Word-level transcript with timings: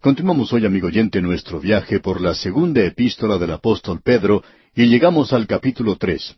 Continuamos 0.00 0.50
hoy, 0.54 0.64
amigo 0.64 0.86
oyente, 0.86 1.20
nuestro 1.20 1.60
viaje 1.60 2.00
por 2.00 2.22
la 2.22 2.32
segunda 2.32 2.82
epístola 2.82 3.36
del 3.36 3.50
apóstol 3.50 4.00
Pedro 4.02 4.42
y 4.74 4.86
llegamos 4.86 5.34
al 5.34 5.46
capítulo 5.46 5.96
tres. 5.96 6.36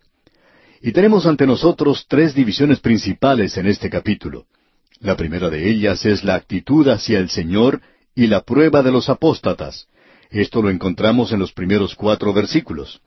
Y 0.81 0.91
tenemos 0.91 1.27
ante 1.27 1.47
nosotros 1.47 2.07
tres 2.09 2.35
divisiones 2.35 2.81
principales 2.81 3.57
en 3.57 3.69
este 3.69 3.89
capítulo. 3.89 4.47
La 4.99 5.17
primera 5.17 5.49
de 5.49 5.71
ellas 5.71 6.05
es 6.07 6.25
la 6.25 6.35
actitud 6.35 6.89
hacia 6.89 7.21
el 7.21 7.31
Señor 7.31 7.81
y 8.17 8.27
la 8.27 8.41
prueba 8.41 8.83
de 8.83 8.91
los 8.91 9.09
apóstatas. 9.09 9.87
Esto 10.29 10.61
lo 10.61 10.69
encontramos 10.69 11.31
en 11.31 11.39
los 11.39 11.53
primeros 11.53 11.95
cuatro 11.95 12.33
versículos. 12.33 13.01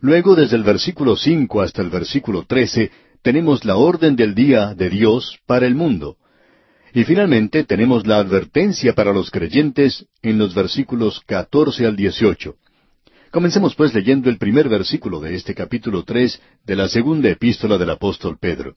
Luego, 0.00 0.34
desde 0.34 0.56
el 0.56 0.62
versículo 0.62 1.16
cinco 1.16 1.60
hasta 1.60 1.82
el 1.82 1.90
versículo 1.90 2.44
trece, 2.44 2.90
tenemos 3.20 3.66
la 3.66 3.76
orden 3.76 4.16
del 4.16 4.34
día 4.34 4.74
de 4.74 4.88
Dios 4.88 5.38
para 5.44 5.66
el 5.66 5.74
mundo. 5.74 6.16
Y 6.94 7.04
finalmente 7.04 7.64
tenemos 7.64 8.06
la 8.06 8.18
advertencia 8.18 8.94
para 8.94 9.12
los 9.12 9.30
creyentes 9.30 10.06
en 10.20 10.38
los 10.38 10.54
versículos 10.54 11.20
catorce 11.26 11.86
al 11.86 11.96
dieciocho. 11.96 12.56
Comencemos 13.30 13.74
pues 13.74 13.94
leyendo 13.94 14.28
el 14.28 14.36
primer 14.36 14.68
versículo 14.68 15.18
de 15.18 15.34
este 15.34 15.54
capítulo 15.54 16.04
tres 16.04 16.40
de 16.66 16.76
la 16.76 16.88
segunda 16.88 17.30
epístola 17.30 17.78
del 17.78 17.88
apóstol 17.88 18.36
Pedro. 18.38 18.76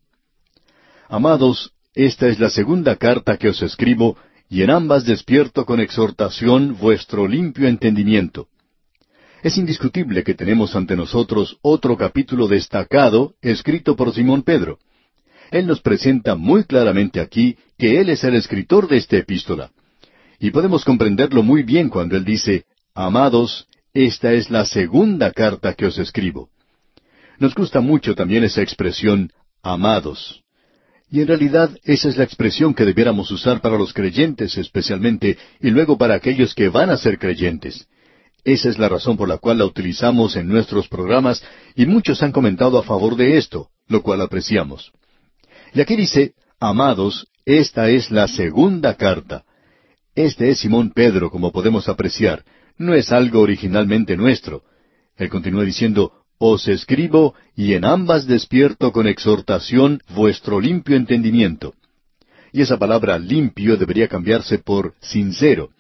Amados, 1.10 1.74
esta 1.94 2.28
es 2.28 2.40
la 2.40 2.50
segunda 2.50 2.96
carta 2.96 3.36
que 3.38 3.50
os 3.50 3.62
escribo, 3.62 4.18
y 4.50 4.62
en 4.62 4.70
ambas 4.70 5.06
despierto 5.06 5.66
con 5.66 5.82
exhortación 5.82 6.78
vuestro 6.78 7.28
limpio 7.28 7.68
entendimiento. 7.68 8.48
Es 9.44 9.58
indiscutible 9.58 10.24
que 10.24 10.34
tenemos 10.34 10.76
ante 10.76 10.96
nosotros 10.96 11.58
otro 11.62 11.98
capítulo 11.98 12.48
destacado 12.48 13.34
escrito 13.42 13.96
por 13.96 14.14
Simón 14.14 14.44
Pedro. 14.44 14.80
Él 15.52 15.68
nos 15.68 15.82
presenta 15.82 16.36
muy 16.36 16.64
claramente 16.64 17.20
aquí 17.20 17.58
que 17.78 18.00
Él 18.00 18.10
es 18.10 18.24
el 18.24 18.36
escritor 18.36 18.88
de 18.88 18.98
esta 18.98 19.18
epístola. 19.18 19.72
Y 20.40 20.52
podemos 20.52 20.84
comprenderlo 20.84 21.44
muy 21.44 21.64
bien 21.64 21.90
cuando 21.90 22.18
Él 22.18 22.26
dice, 22.26 22.66
Amados, 22.94 23.68
esta 23.94 24.34
es 24.34 24.50
la 24.50 24.66
segunda 24.66 25.32
carta 25.32 25.74
que 25.74 25.86
os 25.86 25.98
escribo. 25.98 26.50
Nos 27.40 27.54
gusta 27.54 27.82
mucho 27.82 28.16
también 28.16 28.44
esa 28.44 28.62
expresión, 28.62 29.32
amados. 29.62 30.44
Y 31.10 31.22
en 31.22 31.28
realidad 31.28 31.70
esa 31.84 32.10
es 32.10 32.18
la 32.18 32.24
expresión 32.24 32.74
que 32.74 32.86
debiéramos 32.86 33.30
usar 33.32 33.62
para 33.62 33.78
los 33.78 33.94
creyentes 33.94 34.58
especialmente 34.58 35.38
y 35.62 35.70
luego 35.70 35.98
para 35.98 36.16
aquellos 36.16 36.56
que 36.56 36.70
van 36.70 36.90
a 36.90 36.98
ser 36.98 37.20
creyentes. 37.20 37.88
Esa 38.44 38.70
es 38.70 38.78
la 38.78 38.90
razón 38.90 39.18
por 39.18 39.28
la 39.28 39.38
cual 39.38 39.58
la 39.58 39.66
utilizamos 39.66 40.36
en 40.36 40.48
nuestros 40.48 40.88
programas 40.88 41.44
y 41.76 41.86
muchos 41.86 42.22
han 42.24 42.32
comentado 42.32 42.78
a 42.78 42.84
favor 42.84 43.16
de 43.16 43.38
esto, 43.38 43.70
lo 43.88 44.04
cual 44.04 44.22
apreciamos. 44.22 44.92
Y 45.76 45.82
aquí 45.82 45.98
dice, 45.98 46.36
amados, 46.58 47.28
esta 47.46 47.90
es 47.90 48.10
la 48.10 48.30
segunda 48.30 48.96
carta. 48.96 49.44
Este 50.16 50.50
es 50.50 50.60
Simón 50.60 50.92
Pedro, 50.92 51.30
como 51.30 51.52
podemos 51.52 51.90
apreciar. 51.90 52.46
No 52.78 52.94
es 52.94 53.12
algo 53.12 53.42
originalmente 53.42 54.16
nuestro. 54.16 54.64
Él 55.18 55.30
continúa 55.30 55.66
diciendo, 55.66 56.14
Os 56.38 56.70
escribo 56.70 57.36
y 57.58 57.74
en 57.74 57.84
ambas 57.84 58.26
despierto 58.26 58.94
con 58.94 59.06
exhortación 59.06 60.02
vuestro 60.16 60.62
limpio 60.62 60.96
entendimiento. 60.96 61.74
Y 62.54 62.62
esa 62.62 62.80
palabra 62.80 63.20
limpio 63.20 63.76
debería 63.76 64.08
cambiarse 64.08 64.60
por 64.60 64.94
sincero. 65.02 65.72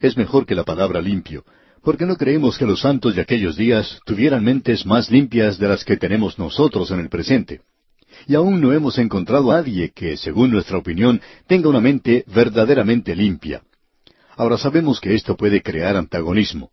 Es 0.00 0.16
mejor 0.16 0.46
que 0.46 0.56
la 0.56 0.64
palabra 0.64 1.00
limpio, 1.00 1.44
porque 1.84 2.06
no 2.06 2.16
creemos 2.16 2.58
que 2.58 2.66
los 2.66 2.80
santos 2.80 3.14
de 3.14 3.22
aquellos 3.22 3.56
días 3.56 4.00
tuvieran 4.04 4.42
mentes 4.42 4.84
más 4.84 5.12
limpias 5.12 5.60
de 5.60 5.68
las 5.68 5.84
que 5.84 5.96
tenemos 5.96 6.40
nosotros 6.40 6.90
en 6.90 6.98
el 6.98 7.08
presente 7.08 7.60
y 8.26 8.34
aún 8.34 8.60
no 8.60 8.72
hemos 8.72 8.98
encontrado 8.98 9.50
a 9.50 9.56
nadie 9.56 9.90
que, 9.94 10.16
según 10.16 10.50
nuestra 10.50 10.78
opinión, 10.78 11.20
tenga 11.46 11.68
una 11.68 11.80
mente 11.80 12.24
verdaderamente 12.26 13.14
limpia. 13.14 13.62
Ahora 14.36 14.56
sabemos 14.56 15.00
que 15.00 15.14
esto 15.14 15.36
puede 15.36 15.62
crear 15.62 15.96
antagonismo. 15.96 16.70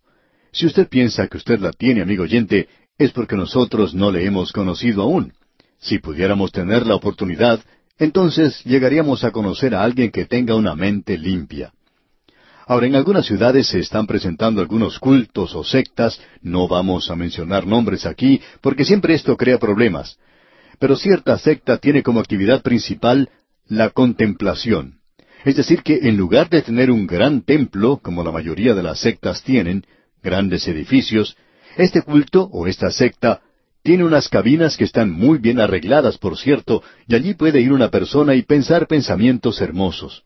Si 0.52 0.66
usted 0.66 0.88
piensa 0.88 1.28
que 1.28 1.38
usted 1.38 1.60
la 1.60 1.72
tiene, 1.72 2.02
amigo 2.02 2.24
oyente, 2.24 2.68
es 2.98 3.12
porque 3.12 3.36
nosotros 3.36 3.94
no 3.94 4.12
le 4.12 4.26
hemos 4.26 4.52
conocido 4.52 5.02
aún. 5.04 5.34
Si 5.80 6.00
pudiéramos 6.00 6.52
tener 6.52 6.86
la 6.86 6.96
oportunidad, 6.96 7.60
entonces 7.98 8.64
llegaríamos 8.64 9.24
a 9.24 9.32
conocer 9.32 9.76
a 9.76 9.84
alguien 9.84 10.12
que 10.12 10.26
tenga 10.26 10.56
una 10.56 10.76
mente 10.76 11.18
limpia. 11.18 11.74
Ahora, 12.68 12.88
en 12.88 12.96
algunas 12.96 13.26
ciudades 13.26 13.68
se 13.68 13.80
están 13.80 14.08
presentando 14.08 14.60
algunos 14.60 15.00
cultos 15.00 15.54
o 15.54 15.64
sectas, 15.64 16.20
no 16.42 16.68
vamos 16.68 17.12
a 17.12 17.16
mencionar 17.16 17.68
nombres 17.68 18.06
aquí, 18.06 18.42
porque 18.62 18.86
siempre 18.86 19.14
esto 19.14 19.38
crea 19.38 19.60
problemas, 19.60 20.18
pero 20.80 20.96
cierta 20.96 21.38
secta 21.38 21.78
tiene 21.78 22.04
como 22.04 22.20
actividad 22.20 22.62
principal 22.62 23.30
la 23.68 23.90
contemplación. 23.90 25.00
Es 25.44 25.56
decir, 25.56 25.84
que 25.84 26.00
en 26.04 26.18
lugar 26.18 26.50
de 26.50 26.62
tener 26.62 26.90
un 26.90 27.06
gran 27.06 27.42
templo, 27.42 28.00
como 28.02 28.24
la 28.24 28.32
mayoría 28.32 28.74
de 28.74 28.84
las 28.84 29.00
sectas 29.00 29.44
tienen, 29.44 29.86
grandes 30.24 30.68
edificios, 30.68 31.38
este 31.78 32.02
culto 32.02 32.50
o 32.52 32.68
esta 32.68 32.90
secta 32.90 33.42
tiene 33.84 34.04
unas 34.04 34.30
cabinas 34.30 34.78
que 34.78 34.84
están 34.84 35.12
muy 35.12 35.38
bien 35.38 35.60
arregladas, 35.60 36.18
por 36.18 36.38
cierto, 36.38 36.82
y 37.08 37.14
allí 37.14 37.36
puede 37.36 37.62
ir 37.62 37.72
una 37.72 37.92
persona 37.92 38.34
y 38.34 38.42
pensar 38.42 38.88
pensamientos 38.88 39.62
hermosos. 39.62 40.24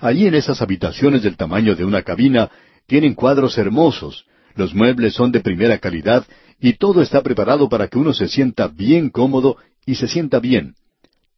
Allí 0.00 0.26
en 0.26 0.34
esas 0.34 0.60
habitaciones 0.60 1.22
del 1.22 1.36
tamaño 1.36 1.76
de 1.76 1.84
una 1.84 2.02
cabina 2.02 2.50
tienen 2.86 3.14
cuadros 3.14 3.56
hermosos, 3.58 4.26
los 4.56 4.74
muebles 4.74 5.14
son 5.14 5.30
de 5.32 5.40
primera 5.40 5.78
calidad 5.78 6.24
y 6.58 6.74
todo 6.74 7.02
está 7.02 7.22
preparado 7.22 7.68
para 7.68 7.88
que 7.88 7.98
uno 7.98 8.12
se 8.12 8.26
sienta 8.26 8.68
bien 8.68 9.10
cómodo 9.10 9.58
y 9.86 9.94
se 9.94 10.08
sienta 10.08 10.40
bien. 10.40 10.74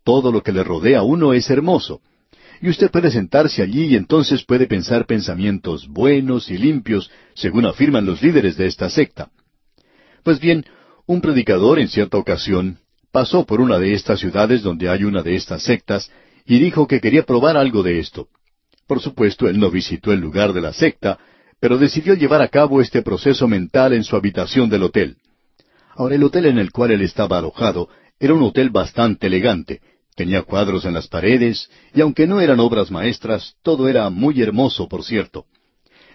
Todo 0.03 0.33
lo 0.33 0.43
que 0.43 0.53
le 0.53 0.65
rodea 0.65 1.01
a 1.01 1.03
uno 1.03 1.35
es 1.35 1.49
hermoso. 1.51 2.01
Y 2.61 2.71
usted 2.71 2.91
puede 2.91 3.11
sentarse 3.11 3.63
allí 3.63 3.85
y 3.85 3.97
entonces 3.97 4.43
puede 4.45 4.67
pensar 4.67 5.07
pensamientos 5.07 5.87
buenos 5.87 6.51
y 6.51 6.59
limpios, 6.59 7.11
según 7.35 7.67
afirman 7.67 8.07
los 8.07 8.21
líderes 8.23 8.57
de 8.57 8.67
esta 8.67 8.89
secta. 8.91 9.31
Pues 10.25 10.41
bien, 10.41 10.65
un 11.07 11.21
predicador 11.21 11.79
en 11.79 11.89
cierta 11.89 12.17
ocasión 12.17 12.79
pasó 13.13 13.45
por 13.45 13.61
una 13.61 13.79
de 13.79 13.95
estas 13.95 14.19
ciudades 14.19 14.63
donde 14.63 14.89
hay 14.89 15.05
una 15.05 15.23
de 15.23 15.37
estas 15.37 15.63
sectas 15.63 16.11
y 16.45 16.59
dijo 16.59 16.89
que 16.89 17.01
quería 17.01 17.25
probar 17.25 17.57
algo 17.57 17.83
de 17.83 18.01
esto. 18.01 18.29
Por 18.87 19.01
supuesto, 19.01 19.49
él 19.49 19.61
no 19.61 19.71
visitó 19.71 20.13
el 20.13 20.21
lugar 20.21 20.53
de 20.53 20.63
la 20.63 20.73
secta, 20.73 21.19
pero 21.61 21.79
decidió 21.79 22.15
llevar 22.15 22.41
a 22.41 22.49
cabo 22.49 22.81
este 22.81 23.03
proceso 23.03 23.47
mental 23.47 23.93
en 23.93 24.03
su 24.03 24.17
habitación 24.17 24.69
del 24.71 24.85
hotel. 24.85 25.17
Ahora, 25.95 26.15
el 26.15 26.23
hotel 26.23 26.47
en 26.47 26.59
el 26.59 26.71
cual 26.73 26.93
él 26.93 27.03
estaba 27.03 27.39
alojado 27.39 27.89
era 28.21 28.35
un 28.35 28.43
hotel 28.43 28.71
bastante 28.71 29.27
elegante. 29.27 29.81
Tenía 30.15 30.43
cuadros 30.43 30.85
en 30.85 30.95
las 30.95 31.07
paredes, 31.07 31.71
y 31.95 32.01
aunque 32.01 32.27
no 32.27 32.41
eran 32.41 32.59
obras 32.59 32.91
maestras, 32.91 33.55
todo 33.63 33.89
era 33.89 34.11
muy 34.11 34.43
hermoso, 34.43 34.89
por 34.89 35.05
cierto. 35.05 35.47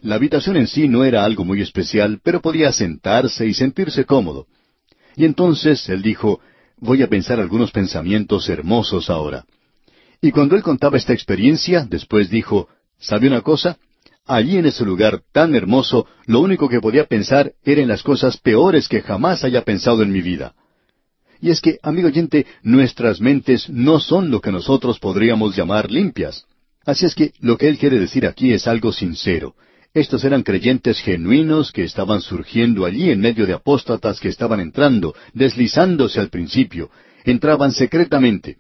La 0.01 0.15
habitación 0.15 0.57
en 0.57 0.67
sí 0.67 0.89
no 0.89 1.05
era 1.05 1.23
algo 1.23 1.45
muy 1.45 1.61
especial, 1.61 2.19
pero 2.21 2.41
podía 2.41 2.73
sentarse 2.73 3.47
y 3.47 3.53
sentirse 3.53 4.03
cómodo. 4.03 4.47
Y 5.15 5.23
entonces 5.23 5.87
él 5.87 6.01
dijo, 6.01 6.41
voy 6.77 7.01
a 7.01 7.07
pensar 7.07 7.39
algunos 7.39 7.71
pensamientos 7.71 8.49
hermosos 8.49 9.09
ahora. 9.09 9.45
Y 10.21 10.31
cuando 10.31 10.57
él 10.57 10.63
contaba 10.63 10.97
esta 10.97 11.13
experiencia, 11.13 11.85
después 11.89 12.29
dijo, 12.29 12.67
¿sabe 12.99 13.27
una 13.27 13.41
cosa? 13.41 13.77
Allí 14.25 14.57
en 14.57 14.65
ese 14.65 14.83
lugar 14.83 15.21
tan 15.31 15.55
hermoso, 15.55 16.07
lo 16.25 16.41
único 16.41 16.67
que 16.67 16.81
podía 16.81 17.05
pensar 17.05 17.53
era 17.63 17.81
en 17.81 17.87
las 17.87 18.03
cosas 18.03 18.37
peores 18.37 18.89
que 18.89 19.01
jamás 19.01 19.45
haya 19.45 19.63
pensado 19.63 20.01
en 20.03 20.11
mi 20.11 20.21
vida. 20.21 20.53
Y 21.43 21.49
es 21.49 21.59
que, 21.59 21.77
amigo 21.83 22.07
oyente, 22.07 22.47
nuestras 22.61 23.19
mentes 23.19 23.69
no 23.69 23.99
son 23.99 24.31
lo 24.31 24.39
que 24.39 24.49
nosotros 24.49 24.97
podríamos 24.97 25.57
llamar 25.57 25.91
limpias. 25.91 26.45
Así 26.85 27.05
es 27.05 27.15
que 27.15 27.33
lo 27.41 27.57
que 27.57 27.67
él 27.67 27.77
quiere 27.77 27.99
decir 27.99 28.25
aquí 28.25 28.53
es 28.53 28.65
algo 28.65 28.93
sincero. 28.93 29.53
Estos 29.93 30.23
eran 30.23 30.43
creyentes 30.43 31.01
genuinos 31.01 31.73
que 31.73 31.83
estaban 31.83 32.21
surgiendo 32.21 32.85
allí 32.85 33.09
en 33.09 33.19
medio 33.19 33.45
de 33.45 33.51
apóstatas 33.51 34.21
que 34.21 34.29
estaban 34.29 34.61
entrando, 34.61 35.15
deslizándose 35.33 36.21
al 36.21 36.29
principio, 36.29 36.89
entraban 37.25 37.73
secretamente. 37.73 38.55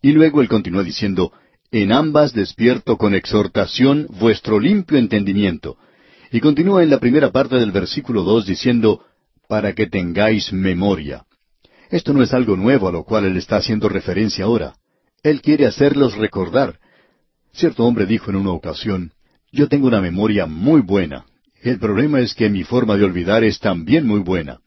Y 0.00 0.12
luego 0.12 0.40
él 0.40 0.48
continúa 0.48 0.84
diciendo, 0.84 1.32
en 1.70 1.92
ambas 1.92 2.32
despierto 2.32 2.96
con 2.96 3.14
exhortación 3.14 4.06
vuestro 4.08 4.58
limpio 4.58 4.96
entendimiento. 4.96 5.76
Y 6.30 6.40
continúa 6.40 6.82
en 6.82 6.88
la 6.88 6.98
primera 6.98 7.30
parte 7.30 7.56
del 7.56 7.72
versículo 7.72 8.22
dos 8.22 8.46
diciendo, 8.46 9.04
para 9.48 9.74
que 9.74 9.86
tengáis 9.86 10.50
memoria. 10.50 11.26
Esto 11.92 12.14
no 12.14 12.22
es 12.22 12.32
algo 12.32 12.56
nuevo 12.56 12.88
a 12.88 12.92
lo 12.92 13.04
cual 13.04 13.26
él 13.26 13.36
está 13.36 13.56
haciendo 13.56 13.86
referencia 13.86 14.46
ahora. 14.46 14.74
Él 15.22 15.42
quiere 15.42 15.66
hacerlos 15.66 16.16
recordar. 16.16 16.78
Cierto 17.52 17.84
hombre 17.84 18.06
dijo 18.06 18.30
en 18.30 18.36
una 18.36 18.52
ocasión, 18.52 19.12
yo 19.52 19.68
tengo 19.68 19.88
una 19.88 20.00
memoria 20.00 20.46
muy 20.46 20.80
buena. 20.80 21.26
El 21.60 21.78
problema 21.78 22.20
es 22.20 22.34
que 22.34 22.48
mi 22.48 22.64
forma 22.64 22.96
de 22.96 23.04
olvidar 23.04 23.44
es 23.44 23.60
también 23.60 24.06
muy 24.06 24.20
buena. 24.20 24.60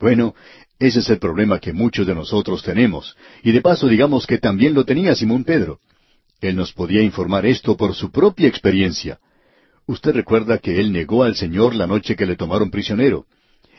Bueno, 0.00 0.34
ese 0.80 0.98
es 0.98 1.08
el 1.08 1.18
problema 1.18 1.60
que 1.60 1.72
muchos 1.72 2.04
de 2.04 2.16
nosotros 2.16 2.64
tenemos. 2.64 3.16
Y 3.44 3.52
de 3.52 3.60
paso 3.60 3.86
digamos 3.86 4.26
que 4.26 4.38
también 4.38 4.74
lo 4.74 4.84
tenía 4.84 5.14
Simón 5.14 5.44
Pedro. 5.44 5.78
Él 6.40 6.56
nos 6.56 6.72
podía 6.72 7.02
informar 7.02 7.46
esto 7.46 7.76
por 7.76 7.94
su 7.94 8.10
propia 8.10 8.48
experiencia. 8.48 9.20
Usted 9.86 10.12
recuerda 10.12 10.58
que 10.58 10.80
él 10.80 10.90
negó 10.90 11.22
al 11.22 11.36
Señor 11.36 11.76
la 11.76 11.86
noche 11.86 12.16
que 12.16 12.26
le 12.26 12.34
tomaron 12.34 12.72
prisionero. 12.72 13.24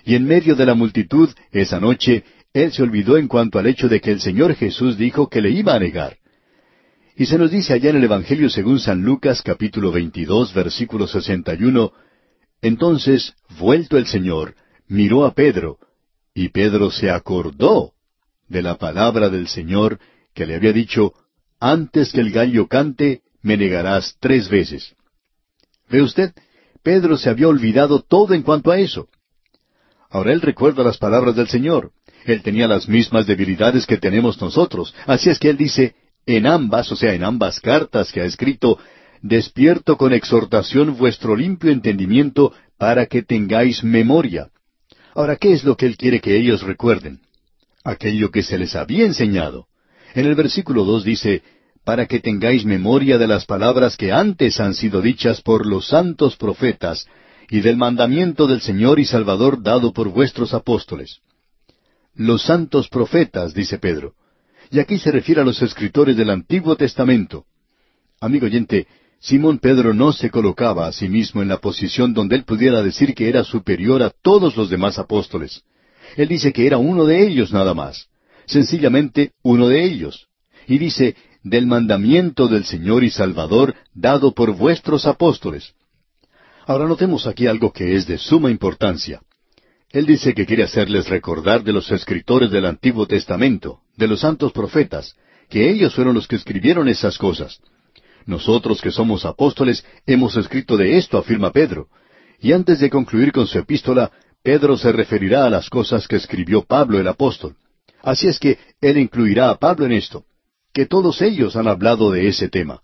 Y 0.05 0.13
en 0.13 0.23
medio 0.25 0.55
de 0.55 0.67
la 0.67 0.75
multitud, 0.75 1.29
esa 1.51 1.79
noche, 1.79 2.23
él 2.55 2.71
se 2.71 2.83
olvidó 2.83 3.17
en 3.17 3.27
cuanto 3.27 3.59
al 3.59 3.67
hecho 3.67 3.89
de 3.89 3.99
que 3.99 4.11
el 4.11 4.21
Señor 4.21 4.55
Jesús 4.55 4.97
dijo 4.97 5.27
que 5.27 5.41
le 5.41 5.49
iba 5.49 5.75
a 5.75 5.79
negar. 5.79 6.19
Y 7.17 7.25
se 7.25 7.37
nos 7.37 7.51
dice 7.51 7.73
allá 7.73 7.89
en 7.89 7.97
el 7.97 8.05
Evangelio 8.05 8.49
según 8.49 8.79
San 8.79 9.01
Lucas 9.01 9.41
capítulo 9.41 9.91
22 9.91 10.53
versículo 10.53 11.05
61, 11.05 11.91
Entonces, 12.61 13.33
vuelto 13.59 13.97
el 13.97 14.07
Señor, 14.07 14.55
miró 14.87 15.25
a 15.25 15.33
Pedro, 15.33 15.79
y 16.33 16.47
Pedro 16.47 16.91
se 16.91 17.11
acordó 17.11 17.91
de 18.47 18.61
la 18.61 18.77
palabra 18.77 19.27
del 19.27 19.49
Señor 19.49 19.99
que 20.33 20.45
le 20.45 20.55
había 20.55 20.71
dicho, 20.71 21.13
Antes 21.59 22.13
que 22.13 22.21
el 22.21 22.31
gallo 22.31 22.67
cante, 22.67 23.21
me 23.41 23.57
negarás 23.57 24.15
tres 24.21 24.47
veces. 24.47 24.95
¿Ve 25.89 26.01
usted? 26.01 26.31
Pedro 26.83 27.17
se 27.17 27.29
había 27.29 27.49
olvidado 27.49 27.99
todo 27.99 28.33
en 28.33 28.43
cuanto 28.43 28.71
a 28.71 28.79
eso. 28.79 29.09
Ahora 30.09 30.31
él 30.31 30.39
recuerda 30.39 30.85
las 30.85 30.97
palabras 30.97 31.35
del 31.35 31.49
Señor. 31.49 31.91
Él 32.25 32.42
tenía 32.42 32.68
las 32.68 32.89
mismas 32.89 33.27
debilidades 33.27 33.86
que 33.86 33.98
tenemos 33.98 34.42
nosotros. 34.42 34.94
Así 35.06 35.30
es 35.30 35.38
que 35.38 35.50
él 35.50 35.57
dice, 35.57 35.94
en 36.25 36.48
ambas, 36.48 36.92
o 36.92 36.95
sea, 36.95 37.13
en 37.13 37.24
ambas 37.24 37.60
cartas 37.60 38.12
que 38.12 38.22
ha 38.22 38.25
escrito, 38.25 38.80
despierto 39.22 39.95
con 39.95 40.12
exhortación 40.12 40.98
vuestro 40.98 41.36
limpio 41.36 41.72
entendimiento 41.72 42.51
para 42.77 43.06
que 43.06 43.22
tengáis 43.22 43.83
memoria. 43.83 44.50
Ahora, 45.13 45.36
¿qué 45.36 45.54
es 45.54 45.63
lo 45.63 45.77
que 45.77 45.86
él 45.86 45.98
quiere 45.98 46.19
que 46.19 46.36
ellos 46.36 46.63
recuerden? 46.63 47.22
Aquello 47.83 48.31
que 48.31 48.42
se 48.42 48.57
les 48.57 48.75
había 48.75 49.06
enseñado. 49.06 49.68
En 50.16 50.25
el 50.25 50.33
versículo 50.36 50.83
dos 50.83 51.04
dice, 51.04 51.44
para 51.83 52.07
que 52.07 52.19
tengáis 52.19 52.66
memoria 52.66 53.19
de 53.19 53.27
las 53.27 53.45
palabras 53.45 53.95
que 53.95 54.12
antes 54.12 54.60
han 54.60 54.74
sido 54.74 55.01
dichas 55.01 55.42
por 55.42 55.68
los 55.68 55.88
santos 55.88 56.36
profetas, 56.36 57.07
y 57.50 57.62
del 57.62 57.77
mandamiento 57.77 58.48
del 58.48 58.62
Señor 58.62 59.00
y 59.00 59.06
Salvador 59.06 59.62
dado 59.62 59.94
por 59.94 60.10
vuestros 60.10 60.56
apóstoles. 60.56 61.19
Los 62.15 62.44
santos 62.44 62.88
profetas, 62.88 63.53
dice 63.53 63.77
Pedro. 63.77 64.13
Y 64.71 64.79
aquí 64.79 64.97
se 64.97 65.12
refiere 65.12 65.41
a 65.41 65.45
los 65.45 65.62
escritores 65.62 66.17
del 66.17 66.29
Antiguo 66.29 66.75
Testamento. 66.75 67.45
Amigo 68.19 68.45
oyente, 68.45 68.88
Simón 69.19 69.59
Pedro 69.59 69.94
no 69.94 70.13
se 70.13 70.29
colocaba 70.29 70.88
a 70.88 70.91
sí 70.91 71.09
mismo 71.09 71.41
en 71.41 71.47
la 71.47 71.57
posición 71.57 72.13
donde 72.13 72.35
él 72.35 72.44
pudiera 72.44 72.81
decir 72.81 73.13
que 73.13 73.27
era 73.27 73.44
superior 73.44 74.01
a 74.01 74.09
todos 74.09 74.56
los 74.56 74.69
demás 74.69 74.97
apóstoles. 74.97 75.63
Él 76.15 76.27
dice 76.27 76.53
que 76.53 76.67
era 76.67 76.77
uno 76.77 77.06
de 77.06 77.25
ellos 77.27 77.51
nada 77.51 77.73
más, 77.73 78.07
sencillamente 78.45 79.31
uno 79.44 79.67
de 79.67 79.83
ellos. 79.83 80.27
Y 80.67 80.77
dice, 80.77 81.15
del 81.44 81.67
mandamiento 81.67 82.47
del 82.47 82.65
Señor 82.65 83.03
y 83.03 83.09
Salvador 83.09 83.75
dado 83.94 84.33
por 84.33 84.56
vuestros 84.56 85.06
apóstoles. 85.06 85.73
Ahora 86.65 86.88
notemos 86.88 87.27
aquí 87.27 87.45
algo 87.45 87.71
que 87.71 87.95
es 87.95 88.07
de 88.07 88.17
suma 88.17 88.50
importancia. 88.50 89.21
Él 89.95 90.06
dice 90.06 90.33
que 90.33 90.45
quiere 90.45 90.63
hacerles 90.63 91.07
recordar 91.07 91.63
de 91.63 91.71
los 91.71 91.89
escritores 91.89 92.51
del 92.51 92.65
Antiguo 92.65 93.07
Testamento, 93.07 93.80
de 93.95 94.09
los 94.09 94.19
santos 94.19 94.51
profetas, 94.51 95.15
que 95.50 95.69
ellos 95.69 95.95
fueron 95.95 96.13
los 96.13 96.27
que 96.27 96.36
escribieron 96.36 96.89
esas 96.89 97.18
cosas. 97.18 97.62
Nosotros 98.25 98.81
que 98.81 98.92
somos 98.92 99.24
apóstoles 99.24 99.86
hemos 100.06 100.36
escrito 100.36 100.75
de 100.75 100.97
esto, 100.97 101.18
afirma 101.18 101.53
Pedro. 101.53 101.88
Y 102.42 102.51
antes 102.51 102.81
de 102.81 102.89
concluir 102.89 103.31
con 103.31 103.47
su 103.47 103.57
epístola, 103.57 104.12
Pedro 104.44 104.75
se 104.75 104.92
referirá 104.92 105.45
a 105.45 105.50
las 105.50 105.69
cosas 105.69 106.09
que 106.09 106.18
escribió 106.18 106.63
Pablo 106.63 107.00
el 107.00 107.07
apóstol. 107.07 107.56
Así 108.01 108.27
es 108.27 108.38
que 108.38 108.59
él 108.81 108.98
incluirá 108.98 109.50
a 109.50 109.59
Pablo 109.59 109.86
en 109.86 109.94
esto, 109.94 110.25
que 110.74 110.88
todos 110.88 111.21
ellos 111.21 111.56
han 111.56 111.69
hablado 111.69 112.12
de 112.12 112.27
ese 112.27 112.50
tema. 112.50 112.81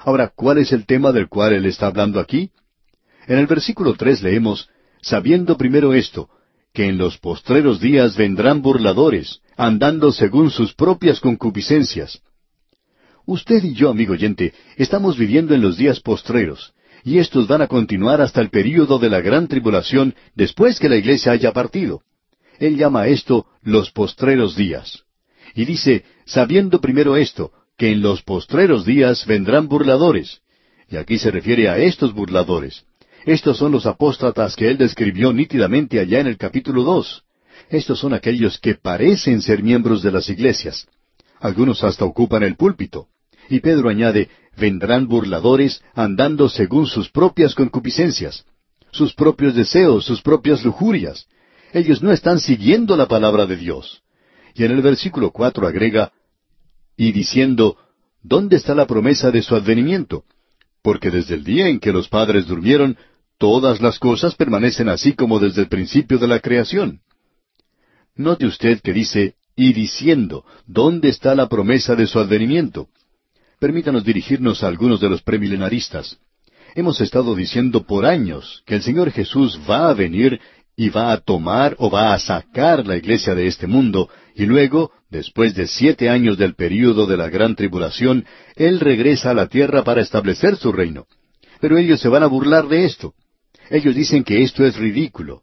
Ahora, 0.00 0.30
¿cuál 0.36 0.58
es 0.58 0.70
el 0.72 0.84
tema 0.84 1.12
del 1.12 1.30
cual 1.30 1.54
él 1.54 1.64
está 1.64 1.86
hablando 1.86 2.20
aquí? 2.20 2.50
En 3.26 3.38
el 3.38 3.46
versículo 3.46 3.94
tres 3.94 4.20
leemos, 4.20 4.68
sabiendo 5.00 5.56
primero 5.56 5.94
esto, 5.94 6.28
que 6.72 6.86
en 6.86 6.98
los 6.98 7.18
postreros 7.18 7.80
días 7.80 8.16
vendrán 8.16 8.62
burladores, 8.62 9.40
andando 9.56 10.12
según 10.12 10.50
sus 10.50 10.74
propias 10.74 11.20
concupiscencias. 11.20 12.20
Usted 13.26 13.62
y 13.62 13.74
yo, 13.74 13.90
amigo 13.90 14.14
oyente, 14.14 14.52
estamos 14.76 15.16
viviendo 15.16 15.54
en 15.54 15.60
los 15.60 15.76
días 15.76 16.00
postreros, 16.00 16.72
y 17.04 17.18
estos 17.18 17.46
van 17.46 17.62
a 17.62 17.68
continuar 17.68 18.20
hasta 18.20 18.40
el 18.40 18.50
período 18.50 18.98
de 18.98 19.10
la 19.10 19.20
gran 19.20 19.48
tribulación 19.48 20.14
después 20.34 20.78
que 20.78 20.88
la 20.88 20.96
iglesia 20.96 21.32
haya 21.32 21.52
partido. 21.52 22.02
Él 22.58 22.76
llama 22.76 23.02
a 23.02 23.08
esto 23.08 23.46
los 23.62 23.90
postreros 23.90 24.56
días. 24.56 25.02
Y 25.54 25.64
dice, 25.64 26.04
sabiendo 26.24 26.80
primero 26.80 27.16
esto, 27.16 27.52
que 27.76 27.90
en 27.90 28.02
los 28.02 28.22
postreros 28.22 28.84
días 28.84 29.26
vendrán 29.26 29.68
burladores. 29.68 30.40
Y 30.88 30.96
aquí 30.96 31.18
se 31.18 31.30
refiere 31.30 31.68
a 31.68 31.78
estos 31.78 32.14
burladores. 32.14 32.84
Estos 33.24 33.58
son 33.58 33.72
los 33.72 33.86
apóstatas 33.86 34.56
que 34.56 34.68
él 34.68 34.78
describió 34.78 35.32
nítidamente 35.32 36.00
allá 36.00 36.20
en 36.20 36.26
el 36.26 36.36
capítulo 36.36 36.82
dos. 36.82 37.22
Estos 37.68 38.00
son 38.00 38.14
aquellos 38.14 38.58
que 38.58 38.74
parecen 38.74 39.40
ser 39.42 39.62
miembros 39.62 40.02
de 40.02 40.10
las 40.10 40.28
iglesias. 40.28 40.88
Algunos 41.40 41.84
hasta 41.84 42.04
ocupan 42.04 42.42
el 42.42 42.56
púlpito. 42.56 43.08
Y 43.48 43.60
Pedro 43.60 43.88
añade, 43.88 44.28
vendrán 44.56 45.06
burladores 45.08 45.82
andando 45.94 46.48
según 46.48 46.86
sus 46.86 47.10
propias 47.10 47.54
concupiscencias, 47.54 48.44
sus 48.90 49.14
propios 49.14 49.54
deseos, 49.54 50.04
sus 50.04 50.20
propias 50.22 50.64
lujurias. 50.64 51.26
Ellos 51.72 52.02
no 52.02 52.12
están 52.12 52.40
siguiendo 52.40 52.96
la 52.96 53.06
palabra 53.06 53.46
de 53.46 53.56
Dios. 53.56 54.02
Y 54.54 54.64
en 54.64 54.72
el 54.72 54.82
versículo 54.82 55.30
cuatro 55.30 55.66
agrega, 55.66 56.12
y 56.96 57.12
diciendo, 57.12 57.76
¿dónde 58.22 58.56
está 58.56 58.74
la 58.74 58.86
promesa 58.86 59.30
de 59.30 59.42
su 59.42 59.54
advenimiento? 59.54 60.24
Porque 60.82 61.10
desde 61.10 61.34
el 61.34 61.44
día 61.44 61.68
en 61.68 61.80
que 61.80 61.92
los 61.92 62.08
padres 62.08 62.46
durmieron, 62.46 62.98
todas 63.38 63.80
las 63.80 63.98
cosas 63.98 64.34
permanecen 64.34 64.88
así 64.88 65.14
como 65.14 65.38
desde 65.38 65.62
el 65.62 65.68
principio 65.68 66.18
de 66.18 66.28
la 66.28 66.40
creación. 66.40 67.00
Note 68.14 68.46
usted 68.46 68.80
que 68.80 68.92
dice, 68.92 69.34
y 69.56 69.72
diciendo, 69.72 70.44
¿dónde 70.66 71.08
está 71.08 71.34
la 71.34 71.48
promesa 71.48 71.94
de 71.94 72.06
su 72.06 72.18
advenimiento? 72.18 72.88
Permítanos 73.58 74.04
dirigirnos 74.04 74.62
a 74.62 74.68
algunos 74.68 75.00
de 75.00 75.08
los 75.08 75.22
premilenaristas. 75.22 76.18
Hemos 76.74 77.00
estado 77.00 77.34
diciendo 77.34 77.84
por 77.86 78.06
años 78.06 78.62
que 78.66 78.74
el 78.74 78.82
Señor 78.82 79.10
Jesús 79.10 79.60
va 79.68 79.88
a 79.88 79.94
venir 79.94 80.40
y 80.74 80.88
va 80.88 81.12
a 81.12 81.18
tomar 81.18 81.76
o 81.78 81.90
va 81.90 82.14
a 82.14 82.18
sacar 82.18 82.86
la 82.86 82.96
iglesia 82.96 83.34
de 83.34 83.46
este 83.46 83.66
mundo, 83.66 84.08
y 84.34 84.46
luego, 84.46 84.90
después 85.10 85.54
de 85.54 85.66
siete 85.66 86.08
años 86.08 86.38
del 86.38 86.54
período 86.54 87.06
de 87.06 87.18
la 87.18 87.28
gran 87.28 87.54
tribulación, 87.54 88.24
Él 88.56 88.80
regresa 88.80 89.30
a 89.30 89.34
la 89.34 89.48
tierra 89.48 89.84
para 89.84 90.00
establecer 90.00 90.56
su 90.56 90.72
reino. 90.72 91.06
Pero 91.60 91.76
ellos 91.76 92.00
se 92.00 92.08
van 92.08 92.22
a 92.22 92.26
burlar 92.26 92.66
de 92.68 92.86
esto. 92.86 93.14
Ellos 93.70 93.94
dicen 93.94 94.24
que 94.24 94.42
esto 94.42 94.64
es 94.64 94.76
ridículo. 94.76 95.42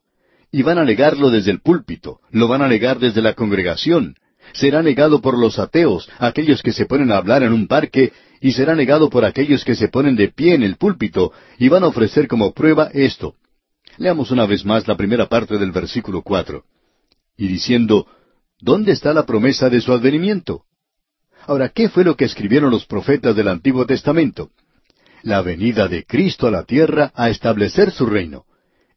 Y 0.51 0.63
van 0.63 0.77
a 0.77 0.85
negarlo 0.85 1.29
desde 1.29 1.51
el 1.51 1.61
púlpito, 1.61 2.19
lo 2.31 2.47
van 2.47 2.61
a 2.61 2.67
negar 2.67 2.99
desde 2.99 3.21
la 3.21 3.33
congregación. 3.33 4.15
Será 4.53 4.81
negado 4.81 5.21
por 5.21 5.37
los 5.37 5.59
ateos, 5.59 6.09
aquellos 6.17 6.63
que 6.63 6.73
se 6.73 6.85
ponen 6.85 7.11
a 7.11 7.17
hablar 7.17 7.43
en 7.43 7.53
un 7.53 7.67
parque, 7.67 8.11
y 8.41 8.53
será 8.53 8.75
negado 8.75 9.09
por 9.09 9.25
aquellos 9.25 9.63
que 9.63 9.75
se 9.75 9.89
ponen 9.89 10.15
de 10.15 10.29
pie 10.29 10.55
en 10.55 10.63
el 10.63 10.77
púlpito, 10.77 11.31
y 11.57 11.69
van 11.69 11.83
a 11.83 11.87
ofrecer 11.87 12.27
como 12.27 12.53
prueba 12.53 12.89
esto. 12.93 13.35
Leamos 13.97 14.31
una 14.31 14.45
vez 14.45 14.65
más 14.65 14.87
la 14.87 14.95
primera 14.95 15.27
parte 15.27 15.57
del 15.57 15.71
versículo 15.71 16.21
cuatro. 16.23 16.63
Y 17.37 17.47
diciendo, 17.47 18.07
¿dónde 18.59 18.93
está 18.93 19.13
la 19.13 19.25
promesa 19.25 19.69
de 19.69 19.81
su 19.81 19.93
advenimiento? 19.93 20.63
Ahora, 21.45 21.69
¿qué 21.69 21.89
fue 21.89 22.03
lo 22.03 22.15
que 22.15 22.25
escribieron 22.25 22.71
los 22.71 22.85
profetas 22.85 23.35
del 23.35 23.47
Antiguo 23.47 23.85
Testamento? 23.85 24.51
La 25.23 25.41
venida 25.41 25.87
de 25.87 26.05
Cristo 26.05 26.47
a 26.47 26.51
la 26.51 26.63
tierra 26.63 27.11
a 27.15 27.29
establecer 27.29 27.91
su 27.91 28.05
reino. 28.05 28.45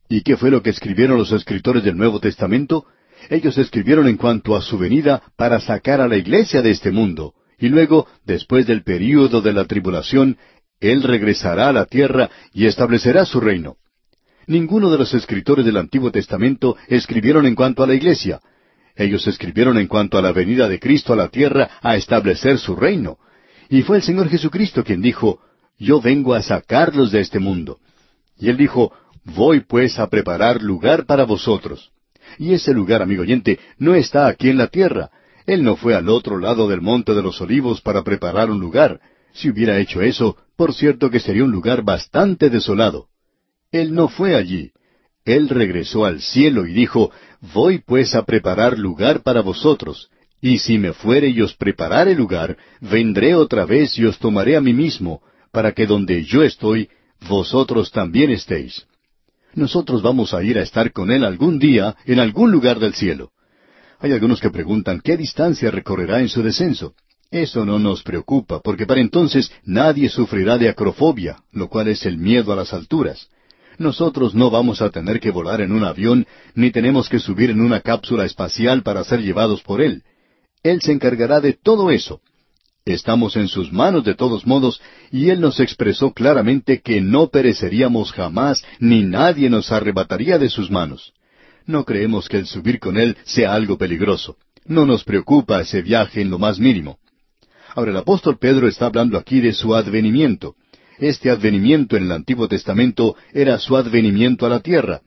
¿Y 0.09 0.23
qué 0.23 0.37
fue 0.37 0.51
lo 0.51 0.63
que 0.63 0.71
escribieron 0.71 1.19
los 1.19 1.33
escritores 1.33 1.85
del 1.85 1.97
Nuevo 1.97 2.21
Testamento? 2.21 2.85
Ellos 3.31 3.57
escribieron 3.59 4.09
en 4.09 4.17
cuanto 4.17 4.57
a 4.57 4.63
su 4.63 4.79
venida 4.79 5.23
para 5.37 5.61
sacar 5.61 6.01
a 6.01 6.09
la 6.09 6.17
iglesia 6.17 6.63
de 6.63 6.71
este 6.71 6.91
mundo, 6.91 7.35
y 7.59 7.69
luego, 7.69 8.07
después 8.25 8.67
del 8.67 8.83
período 8.83 9.41
de 9.41 9.53
la 9.53 9.65
tribulación, 9.67 10.37
Él 10.81 11.03
regresará 11.03 11.69
a 11.69 11.73
la 11.73 11.87
tierra 11.87 12.29
y 12.53 12.67
establecerá 12.67 13.25
su 13.25 13.41
reino. 13.41 13.77
Ninguno 14.47 14.91
de 14.91 14.99
los 14.99 15.15
escritores 15.15 15.65
del 15.65 15.77
Antiguo 15.77 16.11
Testamento 16.11 16.77
escribieron 16.89 17.47
en 17.47 17.55
cuanto 17.55 17.83
a 17.83 17.87
la 17.87 17.95
iglesia. 17.95 18.41
Ellos 18.97 19.27
escribieron 19.27 19.79
en 19.79 19.87
cuanto 19.87 20.19
a 20.19 20.23
la 20.23 20.33
venida 20.33 20.69
de 20.69 20.81
Cristo 20.81 21.13
a 21.13 21.17
la 21.17 21.29
tierra 21.29 21.71
a 21.81 21.97
establecer 21.97 22.59
su 22.59 22.75
reino. 22.75 23.19
Y 23.71 23.83
fue 23.83 23.99
el 23.99 24.03
Señor 24.03 24.29
Jesucristo 24.29 24.83
quien 24.85 25.01
dijo, 25.01 25.41
yo 25.83 26.01
vengo 26.01 26.35
a 26.35 26.43
sacarlos 26.43 27.11
de 27.11 27.21
este 27.21 27.39
mundo. 27.39 27.79
Y 28.39 28.49
él 28.49 28.57
dijo, 28.57 28.93
voy 29.25 29.61
pues 29.61 29.99
a 29.99 30.07
preparar 30.09 30.63
lugar 30.63 31.07
para 31.07 31.25
vosotros. 31.25 31.91
Y 32.39 32.55
ese 32.55 32.73
lugar, 32.73 33.03
amigo 33.03 33.23
oyente, 33.23 33.59
no 33.79 33.95
está 33.95 34.29
aquí 34.29 34.49
en 34.49 34.59
la 34.59 34.69
tierra. 34.69 35.11
Él 35.45 35.65
no 35.65 35.77
fue 35.77 35.95
al 35.95 36.09
otro 36.09 36.39
lado 36.39 36.69
del 36.69 36.81
monte 36.81 37.15
de 37.15 37.23
los 37.23 37.41
olivos 37.41 37.81
para 37.81 38.03
preparar 38.03 38.51
un 38.51 38.61
lugar. 38.61 39.01
Si 39.33 39.51
hubiera 39.51 39.79
hecho 39.79 40.03
eso, 40.03 40.37
por 40.57 40.73
cierto 40.73 41.11
que 41.11 41.21
sería 41.21 41.45
un 41.45 41.51
lugar 41.51 41.83
bastante 41.83 42.49
desolado. 42.49 43.09
Él 43.73 43.93
no 43.93 44.09
fue 44.09 44.37
allí. 44.37 44.71
Él 45.25 45.49
regresó 45.49 46.05
al 46.05 46.21
cielo 46.21 46.67
y 46.67 46.73
dijo, 46.73 47.11
Voy 47.55 47.79
pues 47.79 48.15
a 48.15 48.23
preparar 48.23 48.79
lugar 48.79 49.23
para 49.23 49.41
vosotros, 49.41 50.11
y 50.41 50.59
si 50.59 50.79
me 50.79 50.93
fuere 50.93 51.29
y 51.29 51.41
os 51.41 51.55
preparare 51.55 52.15
lugar, 52.15 52.57
vendré 52.81 53.35
otra 53.35 53.65
vez 53.65 53.99
y 53.99 54.05
os 54.05 54.19
tomaré 54.19 54.57
a 54.57 54.61
mí 54.61 54.73
mismo, 54.73 55.23
para 55.53 55.73
que 55.73 55.87
donde 55.87 56.25
yo 56.25 56.43
estoy, 56.43 56.89
vosotros 57.29 57.93
también 57.93 58.31
estéis. 58.31 58.87
Nosotros 59.55 60.03
vamos 60.03 60.33
a 60.33 60.43
ir 60.43 60.59
a 60.59 60.63
estar 60.63 60.93
con 60.93 61.11
Él 61.11 61.25
algún 61.25 61.59
día 61.59 61.95
en 62.07 62.19
algún 62.19 62.51
lugar 62.51 62.81
del 62.81 62.95
cielo. 62.95 63.31
Hay 64.01 64.13
algunos 64.13 64.41
que 64.41 64.51
preguntan 64.51 65.01
qué 65.01 65.17
distancia 65.17 65.71
recorrerá 65.71 66.21
en 66.21 66.29
su 66.29 66.43
descenso. 66.43 66.95
Eso 67.31 67.65
no 67.65 67.79
nos 67.79 68.03
preocupa, 68.03 68.61
porque 68.61 68.87
para 68.87 69.01
entonces 69.01 69.53
nadie 69.65 70.09
sufrirá 70.09 70.59
de 70.59 70.69
acrofobia, 70.69 71.43
lo 71.53 71.69
cual 71.69 71.89
es 71.89 72.05
el 72.05 72.19
miedo 72.19 72.53
a 72.53 72.57
las 72.57 72.73
alturas. 72.73 73.29
Nosotros 73.79 74.35
no 74.35 74.51
vamos 74.51 74.83
a 74.83 74.91
tener 74.91 75.21
que 75.21 75.31
volar 75.31 75.61
en 75.61 75.73
un 75.73 75.85
avión, 75.85 76.27
ni 76.55 76.71
tenemos 76.71 77.09
que 77.09 77.19
subir 77.19 77.51
en 77.51 77.61
una 77.61 77.81
cápsula 77.81 78.25
espacial 78.25 78.83
para 78.83 79.05
ser 79.05 79.23
llevados 79.23 79.63
por 79.63 79.81
Él. 79.81 80.03
Él 80.63 80.81
se 80.83 80.93
encargará 80.93 81.41
de 81.41 81.55
todo 81.55 81.91
eso. 81.91 82.21
Estamos 82.85 83.37
en 83.37 83.47
sus 83.47 83.73
manos 83.73 84.03
de 84.03 84.15
todos 84.15 84.45
modos, 84.45 84.81
y 85.13 85.31
Él 85.31 85.41
nos 85.41 85.61
expresó 85.61 86.13
claramente 86.13 86.81
que 86.81 87.01
no 87.01 87.29
pereceríamos 87.29 88.13
jamás, 88.13 88.65
ni 88.81 89.05
nadie 89.05 89.49
nos 89.49 89.71
arrebataría 89.71 90.37
de 90.39 90.49
sus 90.49 90.69
manos. 90.69 91.13
No 91.65 91.85
creemos 91.85 92.29
que 92.29 92.39
el 92.39 92.47
subir 92.47 92.81
con 92.81 92.99
Él 92.99 93.17
sea 93.25 93.55
algo 93.55 93.79
peligroso. 93.79 94.37
No 94.67 94.85
nos 94.85 95.05
preocupa 95.05 95.61
ese 95.61 95.81
viaje 95.81 96.23
en 96.23 96.31
lo 96.31 96.41
más 96.41 96.59
mínimo. 96.59 96.99
Ahora 97.75 97.93
el 97.93 97.97
apóstol 97.97 98.39
Pedro 98.39 98.67
está 98.67 98.87
hablando 98.87 99.17
aquí 99.17 99.41
de 99.41 99.53
su 99.53 99.77
advenimiento. 99.77 100.57
Este 100.99 101.31
advenimiento 101.31 101.97
en 101.97 102.05
el 102.05 102.13
Antiguo 102.13 102.49
Testamento 102.49 103.15
era 103.33 103.59
su 103.59 103.77
advenimiento 103.77 104.45
a 104.45 104.49
la 104.49 104.61
tierra. 104.61 105.03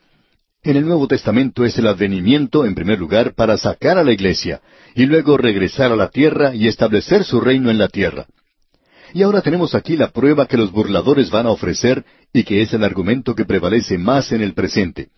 En 0.65 0.77
el 0.77 0.85
Nuevo 0.87 1.07
Testamento 1.07 1.63
es 1.63 1.77
el 1.77 1.85
advenimiento, 1.85 2.65
en 2.65 2.73
primer 2.73 2.97
lugar, 2.97 3.35
para 3.35 3.55
sacar 3.55 3.99
a 3.99 4.03
la 4.03 4.11
iglesia, 4.11 4.61
y 4.95 5.05
luego 5.05 5.37
regresar 5.37 5.91
a 5.91 5.95
la 5.95 6.09
tierra 6.09 6.55
y 6.55 6.67
establecer 6.67 7.23
su 7.23 7.39
reino 7.39 7.69
en 7.69 7.77
la 7.77 7.87
tierra. 7.87 8.25
Y 9.13 9.21
ahora 9.21 9.41
tenemos 9.41 9.75
aquí 9.75 9.95
la 9.95 10.09
prueba 10.09 10.47
que 10.47 10.57
los 10.57 10.71
burladores 10.71 11.29
van 11.29 11.45
a 11.45 11.51
ofrecer 11.51 12.03
y 12.33 12.43
que 12.43 12.63
es 12.63 12.73
el 12.73 12.83
argumento 12.83 13.35
que 13.35 13.45
prevalece 13.45 13.99
más 13.99 14.31
en 14.31 14.41
el 14.41 14.55
presente. 14.55 15.09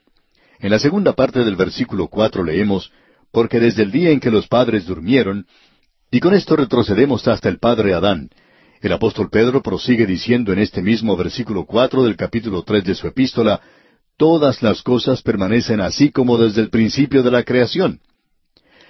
En 0.60 0.70
la 0.70 0.80
segunda 0.80 1.14
parte 1.14 1.46
del 1.46 1.56
versículo 1.56 2.10
cuatro 2.10 2.44
leemos, 2.44 2.92
Porque 3.32 3.62
desde 3.62 3.84
el 3.84 3.92
día 3.92 4.10
en 4.10 4.20
que 4.20 4.32
los 4.32 4.50
padres 4.50 4.86
durmieron, 4.86 5.46
y 6.12 6.20
con 6.20 6.34
esto 6.34 6.58
retrocedemos 6.58 7.26
hasta 7.26 7.48
el 7.48 7.58
padre 7.58 7.94
Adán. 7.94 8.30
El 8.82 8.92
apóstol 8.92 9.30
Pedro 9.30 9.62
prosigue 9.62 10.06
diciendo 10.06 10.52
en 10.52 10.60
este 10.60 10.82
mismo 10.82 11.16
versículo 11.16 11.66
cuatro 11.66 12.04
del 12.04 12.18
capítulo 12.18 12.64
tres 12.64 12.84
de 12.84 12.96
su 12.96 13.08
epístola, 13.08 13.62
Todas 14.18 14.64
las 14.64 14.82
cosas 14.82 15.22
permanecen 15.22 15.80
así 15.80 16.10
como 16.10 16.40
desde 16.40 16.62
el 16.62 16.70
principio 16.70 17.22
de 17.22 17.30
la 17.30 17.44
creación. 17.44 18.00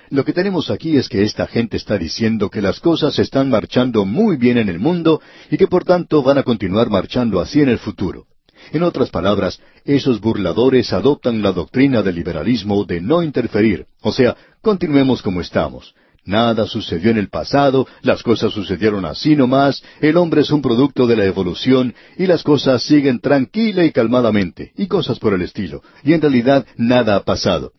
Lo 0.09 0.23
que 0.23 0.31
tenemos 0.31 0.71
aquí 0.71 0.95
es 0.95 1.09
que 1.09 1.23
esta 1.23 1.47
gente 1.47 1.75
está 1.75 1.97
diciendo 1.97 2.49
que 2.49 2.61
las 2.61 2.79
cosas 2.79 3.19
están 3.19 3.49
marchando 3.49 4.05
muy 4.05 4.37
bien 4.37 4.57
en 4.57 4.69
el 4.69 4.79
mundo 4.79 5.21
y 5.51 5.57
que 5.57 5.67
por 5.67 5.83
tanto 5.83 6.23
van 6.23 6.37
a 6.37 6.43
continuar 6.43 6.89
marchando 6.89 7.41
así 7.41 7.59
en 7.59 7.67
el 7.67 7.77
futuro. 7.77 8.25
En 8.71 8.83
otras 8.83 9.09
palabras, 9.09 9.59
esos 9.83 10.21
burladores 10.21 10.93
adoptan 10.93 11.41
la 11.41 11.51
doctrina 11.51 12.01
del 12.01 12.15
liberalismo 12.15 12.85
de 12.85 13.01
no 13.01 13.21
interferir, 13.21 13.85
o 14.01 14.13
sea, 14.13 14.37
continuemos 14.61 15.21
como 15.21 15.41
estamos. 15.41 15.93
Nada 16.27 16.67
sucedió 16.67 17.11
en 17.11 17.17
el 17.17 17.29
pasado, 17.29 17.87
las 18.01 18.21
cosas 18.21 18.51
sucedieron 18.51 19.05
así 19.05 19.37
nomás, 19.37 19.81
el 20.01 20.17
hombre 20.17 20.41
es 20.41 20.51
un 20.51 20.61
producto 20.61 21.07
de 21.07 21.15
la 21.15 21.23
evolución 21.23 21.95
y 22.17 22.27
las 22.27 22.43
cosas 22.43 22.83
siguen 22.83 23.21
tranquila 23.21 23.85
y 23.85 23.93
calmadamente, 23.93 24.73
y 24.75 24.87
cosas 24.87 25.19
por 25.19 25.33
el 25.33 25.41
estilo, 25.41 25.81
y 26.03 26.11
en 26.11 26.19
realidad 26.19 26.65
nada 26.75 27.15
ha 27.15 27.23
pasado. 27.23 27.71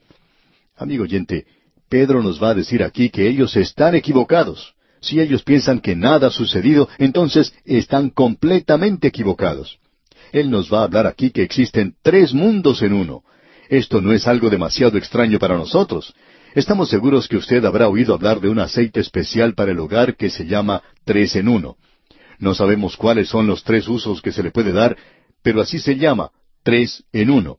Amigo 0.79 1.05
oyente, 1.05 1.45
Pedro 1.91 2.23
nos 2.23 2.43
va 2.43 2.51
a 2.51 2.55
decir 2.55 2.83
aquí 2.83 3.11
que 3.11 3.29
ellos 3.29 3.55
están 3.55 3.95
equivocados. 3.95 4.73
Si 5.03 5.21
ellos 5.21 5.43
piensan 5.43 5.81
que 5.81 5.95
nada 5.95 6.29
ha 6.29 6.31
sucedido, 6.31 6.89
entonces 6.97 7.53
están 7.67 8.09
completamente 8.09 9.09
equivocados. 9.09 9.79
Él 10.33 10.51
nos 10.51 10.73
va 10.73 10.81
a 10.81 10.85
hablar 10.85 11.07
aquí 11.07 11.33
que 11.33 11.43
existen 11.43 11.97
tres 12.03 12.33
mundos 12.33 12.81
en 12.81 12.95
uno. 12.95 13.25
Esto 13.69 14.01
no 14.01 14.15
es 14.15 14.27
algo 14.27 14.49
demasiado 14.49 14.97
extraño 14.97 15.39
para 15.39 15.59
nosotros. 15.59 16.15
Estamos 16.59 16.89
seguros 16.89 17.29
que 17.29 17.37
usted 17.37 17.65
habrá 17.65 17.87
oído 17.87 18.15
hablar 18.15 18.41
de 18.41 18.49
un 18.49 18.59
aceite 18.59 18.99
especial 18.99 19.55
para 19.55 19.71
el 19.71 19.79
hogar 19.79 20.17
que 20.17 20.29
se 20.29 20.45
llama 20.45 20.83
tres 21.05 21.37
en 21.37 21.47
uno. 21.47 21.77
No 22.41 22.53
sabemos 22.53 22.97
cuáles 22.97 23.29
son 23.29 23.47
los 23.47 23.63
tres 23.63 23.87
usos 23.87 24.21
que 24.21 24.33
se 24.33 24.43
le 24.43 24.51
puede 24.51 24.73
dar, 24.73 24.97
pero 25.41 25.61
así 25.61 25.79
se 25.79 25.95
llama, 25.95 26.33
tres 26.65 27.05
en 27.13 27.31
uno. 27.31 27.59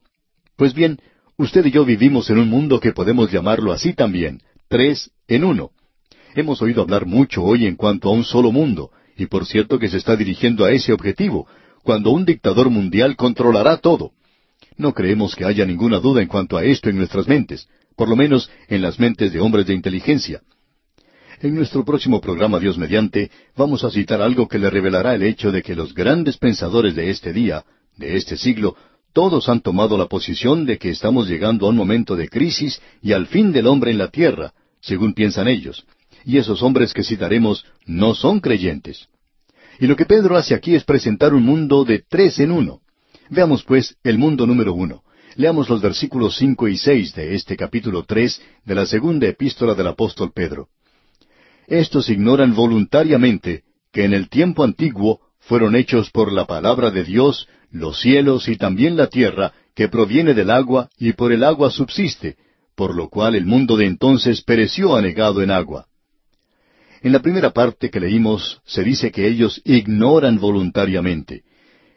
Pues 0.57 0.73
bien, 0.73 0.99
usted 1.37 1.65
y 1.67 1.71
yo 1.71 1.85
vivimos 1.85 2.29
en 2.29 2.39
un 2.39 2.49
mundo 2.49 2.81
que 2.81 2.91
podemos 2.91 3.31
llamarlo 3.31 3.71
así 3.71 3.93
también, 3.93 4.41
tres 4.67 5.09
en 5.29 5.45
uno. 5.45 5.71
Hemos 6.35 6.61
oído 6.61 6.81
hablar 6.81 7.05
mucho 7.05 7.41
hoy 7.41 7.67
en 7.67 7.77
cuanto 7.77 8.09
a 8.09 8.11
un 8.11 8.25
solo 8.25 8.51
mundo, 8.51 8.91
y 9.15 9.27
por 9.27 9.45
cierto 9.45 9.79
que 9.79 9.87
se 9.87 9.95
está 9.95 10.17
dirigiendo 10.17 10.65
a 10.65 10.73
ese 10.73 10.91
objetivo, 10.91 11.47
cuando 11.83 12.11
un 12.11 12.25
dictador 12.25 12.69
mundial 12.69 13.15
controlará 13.15 13.77
todo. 13.77 14.11
No 14.75 14.93
creemos 14.93 15.37
que 15.37 15.45
haya 15.45 15.65
ninguna 15.65 15.99
duda 15.99 16.21
en 16.21 16.27
cuanto 16.27 16.57
a 16.57 16.65
esto 16.65 16.89
en 16.89 16.97
nuestras 16.97 17.29
mentes 17.29 17.69
por 17.99 18.07
lo 18.07 18.15
menos 18.15 18.49
en 18.69 18.81
las 18.81 18.97
mentes 18.97 19.33
de 19.33 19.41
hombres 19.41 19.67
de 19.67 19.73
inteligencia. 19.73 20.39
En 21.41 21.53
nuestro 21.53 21.83
próximo 21.83 22.21
programa 22.21 22.57
Dios 22.57 22.77
mediante, 22.77 23.29
vamos 23.57 23.83
a 23.83 23.91
citar 23.91 24.21
algo 24.21 24.47
que 24.47 24.57
le 24.57 24.69
revelará 24.69 25.15
el 25.15 25.23
hecho 25.23 25.51
de 25.51 25.61
que 25.61 25.75
los 25.75 25.93
grandes 25.93 26.37
pensadores 26.37 26.95
de 26.95 27.09
este 27.09 27.33
día, 27.33 27.65
de 27.97 28.15
este 28.15 28.37
siglo, 28.37 28.77
todos 29.11 29.49
han 29.49 29.59
tomado 29.59 29.97
la 29.97 30.05
posición 30.05 30.65
de 30.65 30.77
que 30.77 30.91
estamos 30.91 31.27
llegando 31.27 31.65
a 31.65 31.71
un 31.71 31.75
momento 31.75 32.15
de 32.15 32.29
crisis 32.29 32.81
y 33.01 33.11
al 33.11 33.27
fin 33.27 33.51
del 33.51 33.67
hombre 33.67 33.91
en 33.91 33.97
la 33.97 34.07
tierra, 34.07 34.53
según 34.79 35.13
piensan 35.13 35.49
ellos. 35.49 35.85
Y 36.23 36.37
esos 36.37 36.63
hombres 36.63 36.93
que 36.93 37.03
citaremos 37.03 37.65
no 37.85 38.15
son 38.15 38.39
creyentes. 38.39 39.09
Y 39.77 39.87
lo 39.87 39.97
que 39.97 40.05
Pedro 40.05 40.37
hace 40.37 40.55
aquí 40.55 40.73
es 40.73 40.85
presentar 40.85 41.33
un 41.33 41.43
mundo 41.43 41.83
de 41.83 42.01
tres 42.07 42.39
en 42.39 42.51
uno. 42.51 42.79
Veamos 43.29 43.63
pues 43.65 43.97
el 44.05 44.17
mundo 44.17 44.47
número 44.47 44.73
uno. 44.73 45.03
Leamos 45.35 45.69
los 45.69 45.81
versículos 45.81 46.37
cinco 46.37 46.67
y 46.67 46.77
seis 46.77 47.13
de 47.13 47.35
este 47.35 47.55
capítulo 47.55 48.03
tres 48.03 48.41
de 48.65 48.75
la 48.75 48.85
segunda 48.85 49.27
epístola 49.27 49.75
del 49.75 49.87
apóstol 49.87 50.31
Pedro. 50.33 50.69
Estos 51.67 52.09
ignoran 52.09 52.55
voluntariamente 52.55 53.63
que 53.91 54.03
en 54.03 54.13
el 54.13 54.29
tiempo 54.29 54.63
antiguo 54.63 55.19
fueron 55.39 55.75
hechos 55.75 56.09
por 56.11 56.31
la 56.31 56.45
palabra 56.45 56.91
de 56.91 57.03
Dios 57.03 57.47
los 57.71 57.99
cielos 57.99 58.47
y 58.47 58.57
también 58.57 58.97
la 58.97 59.07
tierra, 59.07 59.53
que 59.75 59.87
proviene 59.87 60.33
del 60.33 60.49
agua 60.49 60.89
y 60.97 61.13
por 61.13 61.31
el 61.31 61.43
agua 61.43 61.69
subsiste, 61.69 62.35
por 62.75 62.95
lo 62.95 63.09
cual 63.09 63.35
el 63.35 63.45
mundo 63.45 63.77
de 63.77 63.85
entonces 63.85 64.41
pereció 64.41 64.95
anegado 64.95 65.41
en 65.41 65.51
agua. 65.51 65.85
En 67.01 67.11
la 67.11 67.19
primera 67.19 67.51
parte 67.51 67.89
que 67.89 67.99
leímos 67.99 68.61
se 68.65 68.83
dice 68.83 69.11
que 69.11 69.27
ellos 69.27 69.61
ignoran 69.63 70.39
voluntariamente. 70.39 71.43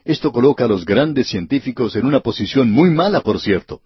Esto 0.04 0.32
coloca 0.32 0.64
a 0.64 0.68
los 0.68 0.84
grandes 0.84 1.28
científicos 1.28 1.94
en 1.94 2.06
una 2.06 2.20
posición 2.20 2.70
muy 2.70 2.90
mala, 2.90 3.20
por 3.20 3.40
cierto. 3.40 3.80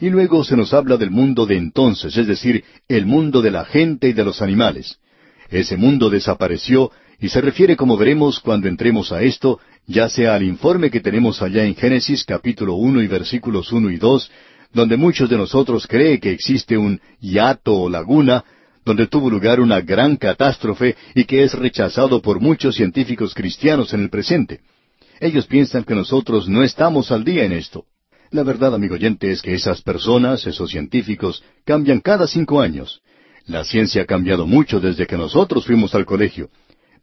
Y 0.00 0.08
luego 0.10 0.44
se 0.44 0.56
nos 0.56 0.72
habla 0.72 0.96
del 0.96 1.10
mundo 1.10 1.46
de 1.46 1.56
entonces, 1.56 2.16
es 2.16 2.26
decir, 2.26 2.64
el 2.88 3.06
mundo 3.06 3.42
de 3.42 3.50
la 3.50 3.64
gente 3.64 4.08
y 4.08 4.12
de 4.12 4.24
los 4.24 4.40
animales. 4.40 4.98
Ese 5.50 5.76
mundo 5.76 6.10
desapareció 6.10 6.90
y 7.20 7.28
se 7.28 7.40
refiere, 7.40 7.76
como 7.76 7.96
veremos 7.96 8.40
cuando 8.40 8.68
entremos 8.68 9.12
a 9.12 9.22
esto, 9.22 9.60
ya 9.86 10.08
sea 10.08 10.34
al 10.34 10.42
informe 10.44 10.90
que 10.90 11.00
tenemos 11.00 11.42
allá 11.42 11.64
en 11.64 11.74
Génesis 11.74 12.24
capítulo 12.24 12.74
uno 12.74 13.02
y 13.02 13.06
versículos 13.06 13.72
uno 13.72 13.90
y 13.90 13.96
dos, 13.96 14.30
donde 14.72 14.96
muchos 14.96 15.28
de 15.28 15.36
nosotros 15.36 15.86
creen 15.86 16.20
que 16.20 16.32
existe 16.32 16.78
un 16.78 17.00
hiato 17.20 17.74
o 17.74 17.90
laguna, 17.90 18.44
donde 18.84 19.06
tuvo 19.06 19.28
lugar 19.28 19.60
una 19.60 19.80
gran 19.80 20.16
catástrofe 20.16 20.96
y 21.14 21.24
que 21.24 21.44
es 21.44 21.52
rechazado 21.52 22.22
por 22.22 22.40
muchos 22.40 22.76
científicos 22.76 23.34
cristianos 23.34 23.92
en 23.92 24.02
el 24.02 24.10
presente. 24.10 24.60
Ellos 25.22 25.46
piensan 25.46 25.84
que 25.84 25.94
nosotros 25.94 26.48
no 26.48 26.64
estamos 26.64 27.12
al 27.12 27.22
día 27.22 27.44
en 27.44 27.52
esto. 27.52 27.84
La 28.32 28.42
verdad, 28.42 28.74
amigo 28.74 28.96
oyente, 28.96 29.30
es 29.30 29.40
que 29.40 29.54
esas 29.54 29.80
personas, 29.80 30.44
esos 30.48 30.68
científicos, 30.68 31.44
cambian 31.64 32.00
cada 32.00 32.26
cinco 32.26 32.60
años. 32.60 33.02
La 33.46 33.62
ciencia 33.62 34.02
ha 34.02 34.04
cambiado 34.04 34.48
mucho 34.48 34.80
desde 34.80 35.06
que 35.06 35.16
nosotros 35.16 35.64
fuimos 35.64 35.94
al 35.94 36.06
colegio. 36.06 36.50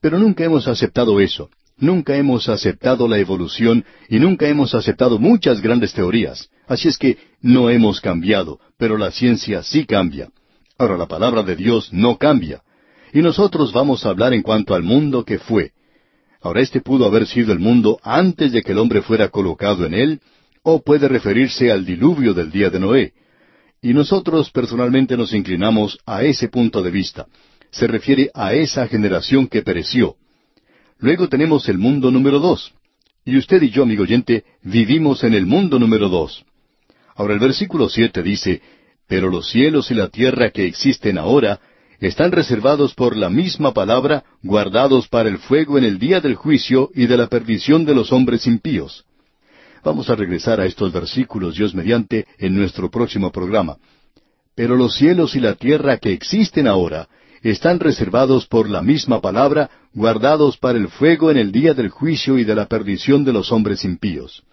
Pero 0.01 0.19
nunca 0.19 0.43
hemos 0.43 0.67
aceptado 0.67 1.21
eso. 1.21 1.49
Nunca 1.77 2.17
hemos 2.17 2.49
aceptado 2.49 3.07
la 3.07 3.19
evolución 3.19 3.85
y 4.09 4.19
nunca 4.19 4.49
hemos 4.49 4.75
aceptado 4.75 5.17
muchas 5.17 5.61
grandes 5.61 5.93
teorías. 5.93 6.49
Así 6.67 6.89
es 6.89 6.97
que 6.97 7.17
no 7.41 7.69
hemos 7.69 8.01
cambiado, 8.01 8.59
pero 8.77 8.97
la 8.97 9.11
ciencia 9.11 9.63
sí 9.63 9.85
cambia. 9.85 10.27
Ahora 10.77 10.97
la 10.97 11.07
palabra 11.07 11.41
de 11.43 11.55
Dios 11.55 11.93
no 11.93 12.17
cambia. 12.17 12.63
Y 13.13 13.21
nosotros 13.21 13.71
vamos 13.71 14.05
a 14.05 14.09
hablar 14.09 14.33
en 14.33 14.41
cuanto 14.41 14.75
al 14.75 14.83
mundo 14.83 15.23
que 15.23 15.39
fue. 15.39 15.71
Ahora, 16.41 16.61
este 16.61 16.81
pudo 16.81 17.05
haber 17.05 17.27
sido 17.27 17.51
el 17.51 17.59
mundo 17.59 17.99
antes 18.03 18.51
de 18.51 18.61
que 18.61 18.71
el 18.71 18.79
hombre 18.79 19.01
fuera 19.01 19.29
colocado 19.29 19.85
en 19.85 19.93
él, 19.93 20.21
o 20.63 20.81
puede 20.81 21.07
referirse 21.07 21.71
al 21.71 21.85
diluvio 21.85 22.33
del 22.33 22.51
día 22.51 22.69
de 22.69 22.79
Noé. 22.79 23.13
Y 23.81 23.93
nosotros 23.93 24.49
personalmente 24.51 25.17
nos 25.17 25.33
inclinamos 25.33 25.97
a 26.05 26.23
ese 26.23 26.49
punto 26.49 26.81
de 26.81 26.91
vista. 26.91 27.27
Se 27.71 27.87
refiere 27.87 28.29
a 28.33 28.53
esa 28.53 28.87
generación 28.87 29.47
que 29.47 29.61
pereció. 29.61 30.15
Luego 30.99 31.29
tenemos 31.29 31.69
el 31.69 31.77
mundo 31.77 32.11
número 32.11 32.39
dos. 32.39 32.73
Y 33.25 33.37
usted 33.37 33.61
y 33.61 33.69
yo, 33.69 33.83
amigo 33.83 34.03
oyente, 34.03 34.43
vivimos 34.63 35.23
en 35.23 35.33
el 35.33 35.45
mundo 35.45 35.79
número 35.79 36.09
dos. 36.09 36.43
Ahora 37.15 37.33
el 37.33 37.39
versículo 37.39 37.89
siete 37.89 38.21
dice, 38.23 38.61
Pero 39.07 39.29
los 39.29 39.49
cielos 39.49 39.91
y 39.91 39.93
la 39.93 40.07
tierra 40.07 40.51
que 40.51 40.65
existen 40.65 41.17
ahora 41.17 41.59
están 41.99 42.31
reservados 42.31 42.93
por 42.93 43.15
la 43.17 43.29
misma 43.29 43.73
palabra, 43.73 44.23
guardados 44.41 45.07
para 45.07 45.29
el 45.29 45.37
fuego 45.37 45.77
en 45.77 45.83
el 45.83 45.99
día 45.99 46.21
del 46.21 46.35
juicio 46.35 46.89
y 46.95 47.07
de 47.07 47.17
la 47.17 47.27
perdición 47.27 47.85
de 47.85 47.93
los 47.93 48.11
hombres 48.11 48.47
impíos. 48.47 49.05
Vamos 49.83 50.09
a 50.09 50.15
regresar 50.15 50.59
a 50.59 50.65
estos 50.65 50.91
versículos, 50.91 51.55
Dios 51.55 51.73
mediante, 51.73 52.25
en 52.37 52.55
nuestro 52.55 52.89
próximo 52.89 53.31
programa. 53.31 53.77
Pero 54.55 54.75
los 54.75 54.95
cielos 54.95 55.35
y 55.35 55.39
la 55.39 55.55
tierra 55.55 55.97
que 55.97 56.11
existen 56.11 56.67
ahora 56.67 57.07
están 57.41 57.79
reservados 57.79 58.45
por 58.47 58.69
la 58.69 58.81
misma 58.81 59.21
palabra, 59.21 59.69
guardados 59.93 60.57
para 60.57 60.77
el 60.77 60.89
fuego 60.89 61.31
en 61.31 61.37
el 61.37 61.51
día 61.51 61.73
del 61.73 61.89
juicio 61.89 62.37
y 62.37 62.43
de 62.43 62.55
la 62.55 62.65
perdición 62.65 63.23
de 63.23 63.33
los 63.33 63.51
hombres 63.51 63.85
impíos. 63.85 64.43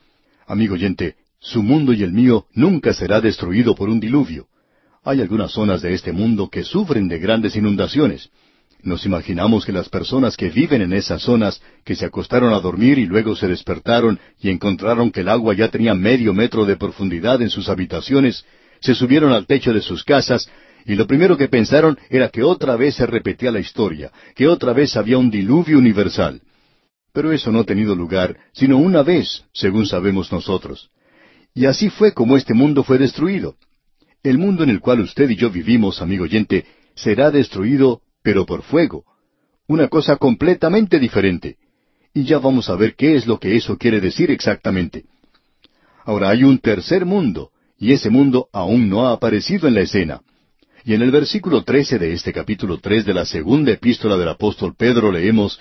Amigo 0.47 0.75
oyente, 0.75 1.17
su 1.41 1.63
mundo 1.63 1.93
y 1.93 2.03
el 2.03 2.13
mío 2.13 2.47
nunca 2.55 2.93
será 2.93 3.21
destruido 3.21 3.75
por 3.75 3.89
un 3.89 3.99
diluvio. 3.99 4.47
Hay 5.07 5.21
algunas 5.21 5.53
zonas 5.53 5.83
de 5.83 5.95
este 5.95 6.11
mundo 6.11 6.51
que 6.51 6.65
sufren 6.65 7.07
de 7.07 7.21
grandes 7.21 7.55
inundaciones. 7.55 8.29
Nos 8.83 9.07
imaginamos 9.07 9.65
que 9.65 9.71
las 9.71 9.89
personas 9.89 10.37
que 10.37 10.51
viven 10.51 10.83
en 10.83 10.93
esas 10.93 11.23
zonas, 11.23 11.63
que 11.85 11.95
se 11.95 12.05
acostaron 12.05 12.53
a 12.53 12.59
dormir 12.59 12.99
y 12.99 13.07
luego 13.07 13.37
se 13.37 13.47
despertaron 13.47 14.19
y 14.41 14.51
encontraron 14.51 15.13
que 15.13 15.21
el 15.21 15.29
agua 15.29 15.55
ya 15.55 15.69
tenía 15.69 15.95
medio 15.95 16.35
metro 16.35 16.65
de 16.65 16.77
profundidad 16.77 17.41
en 17.41 17.51
sus 17.51 17.69
habitaciones, 17.69 18.45
se 18.81 18.97
subieron 18.97 19.31
al 19.31 19.47
techo 19.47 19.73
de 19.73 19.81
sus 19.81 20.03
casas 20.03 20.51
y 20.85 20.97
lo 20.97 21.07
primero 21.07 21.37
que 21.37 21.47
pensaron 21.47 21.97
era 22.11 22.29
que 22.29 22.43
otra 22.43 22.75
vez 22.75 22.97
se 22.97 23.07
repetía 23.07 23.53
la 23.53 23.61
historia, 23.61 24.11
que 24.35 24.49
otra 24.49 24.73
vez 24.73 24.97
había 24.97 25.19
un 25.19 25.31
diluvio 25.31 25.79
universal. 25.79 26.43
Pero 27.13 27.31
eso 27.31 27.53
no 27.53 27.61
ha 27.61 27.65
tenido 27.65 27.95
lugar, 27.95 28.37
sino 28.53 28.77
una 28.79 29.05
vez, 29.05 29.45
según 29.53 29.87
sabemos 29.87 30.33
nosotros. 30.33 30.91
Y 31.55 31.67
así 31.67 31.91
fue 31.91 32.13
como 32.13 32.37
este 32.37 32.55
mundo 32.55 32.83
fue 32.83 32.99
destruido. 32.99 33.55
El 34.23 34.39
mundo 34.39 34.65
en 34.65 34.71
el 34.71 34.81
cual 34.81 35.01
usted 35.01 35.31
y 35.31 35.37
yo 35.37 35.51
vivimos, 35.51 36.03
amigo 36.03 36.25
oyente, 36.25 36.65
será 36.95 37.31
destruido, 37.31 38.01
pero 38.23 38.45
por 38.47 38.63
fuego. 38.63 39.05
Una 39.69 39.89
cosa 39.89 40.17
completamente 40.17 40.99
diferente. 40.99 41.57
Y 42.15 42.25
ya 42.25 42.39
vamos 42.39 42.69
a 42.71 42.77
ver 42.77 42.95
qué 42.95 43.15
es 43.15 43.27
lo 43.27 43.39
que 43.39 43.57
eso 43.57 43.77
quiere 43.77 44.01
decir 44.01 44.31
exactamente. 44.31 45.05
Ahora 46.05 46.31
hay 46.31 46.45
un 46.45 46.59
tercer 46.59 47.05
mundo, 47.05 47.51
y 47.79 47.93
ese 47.93 48.11
mundo 48.11 48.49
aún 48.53 48.89
no 48.89 49.07
ha 49.07 49.13
aparecido 49.13 49.69
en 49.69 49.75
la 49.75 49.83
escena. 49.83 50.23
Y 50.85 50.95
en 50.95 51.03
el 51.03 51.11
versículo 51.11 51.65
trece 51.65 51.99
de 51.99 52.13
este 52.13 52.33
capítulo 52.33 52.79
tres 52.79 53.05
de 53.05 53.13
la 53.13 53.27
segunda 53.27 53.73
epístola 53.73 54.17
del 54.17 54.29
apóstol 54.29 54.75
Pedro 54.77 55.11
leemos 55.11 55.61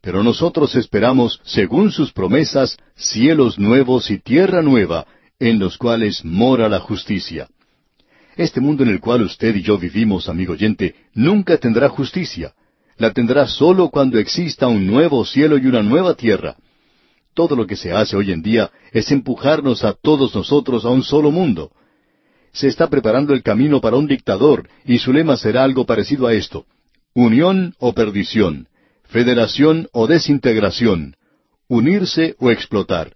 Pero 0.00 0.22
nosotros 0.22 0.76
esperamos, 0.76 1.40
según 1.44 1.90
sus 1.90 2.12
promesas, 2.12 2.76
cielos 2.94 3.58
nuevos 3.58 4.10
y 4.10 4.18
tierra 4.18 4.62
nueva, 4.62 5.06
en 5.40 5.58
los 5.58 5.76
cuales 5.76 6.24
mora 6.24 6.68
la 6.68 6.78
justicia. 6.78 7.48
Este 8.36 8.60
mundo 8.60 8.82
en 8.82 8.88
el 8.88 9.00
cual 9.00 9.22
usted 9.22 9.54
y 9.54 9.62
yo 9.62 9.78
vivimos, 9.78 10.28
amigo 10.28 10.54
oyente, 10.54 10.94
nunca 11.14 11.56
tendrá 11.58 11.88
justicia. 11.88 12.52
La 12.96 13.12
tendrá 13.12 13.46
solo 13.46 13.90
cuando 13.90 14.18
exista 14.18 14.66
un 14.66 14.86
nuevo 14.86 15.24
cielo 15.24 15.56
y 15.58 15.66
una 15.66 15.82
nueva 15.82 16.14
tierra. 16.14 16.56
Todo 17.34 17.56
lo 17.56 17.66
que 17.66 17.76
se 17.76 17.92
hace 17.92 18.16
hoy 18.16 18.32
en 18.32 18.42
día 18.42 18.70
es 18.92 19.10
empujarnos 19.10 19.84
a 19.84 19.92
todos 19.92 20.34
nosotros 20.34 20.84
a 20.84 20.90
un 20.90 21.02
solo 21.02 21.30
mundo. 21.30 21.72
Se 22.52 22.68
está 22.68 22.88
preparando 22.88 23.34
el 23.34 23.42
camino 23.42 23.80
para 23.80 23.96
un 23.96 24.06
dictador 24.06 24.68
y 24.84 24.98
su 24.98 25.12
lema 25.12 25.36
será 25.36 25.64
algo 25.64 25.84
parecido 25.84 26.26
a 26.26 26.34
esto. 26.34 26.66
Unión 27.12 27.74
o 27.78 27.92
perdición. 27.92 28.68
Federación 29.04 29.88
o 29.92 30.06
desintegración. 30.06 31.16
Unirse 31.68 32.36
o 32.38 32.50
explotar. 32.50 33.14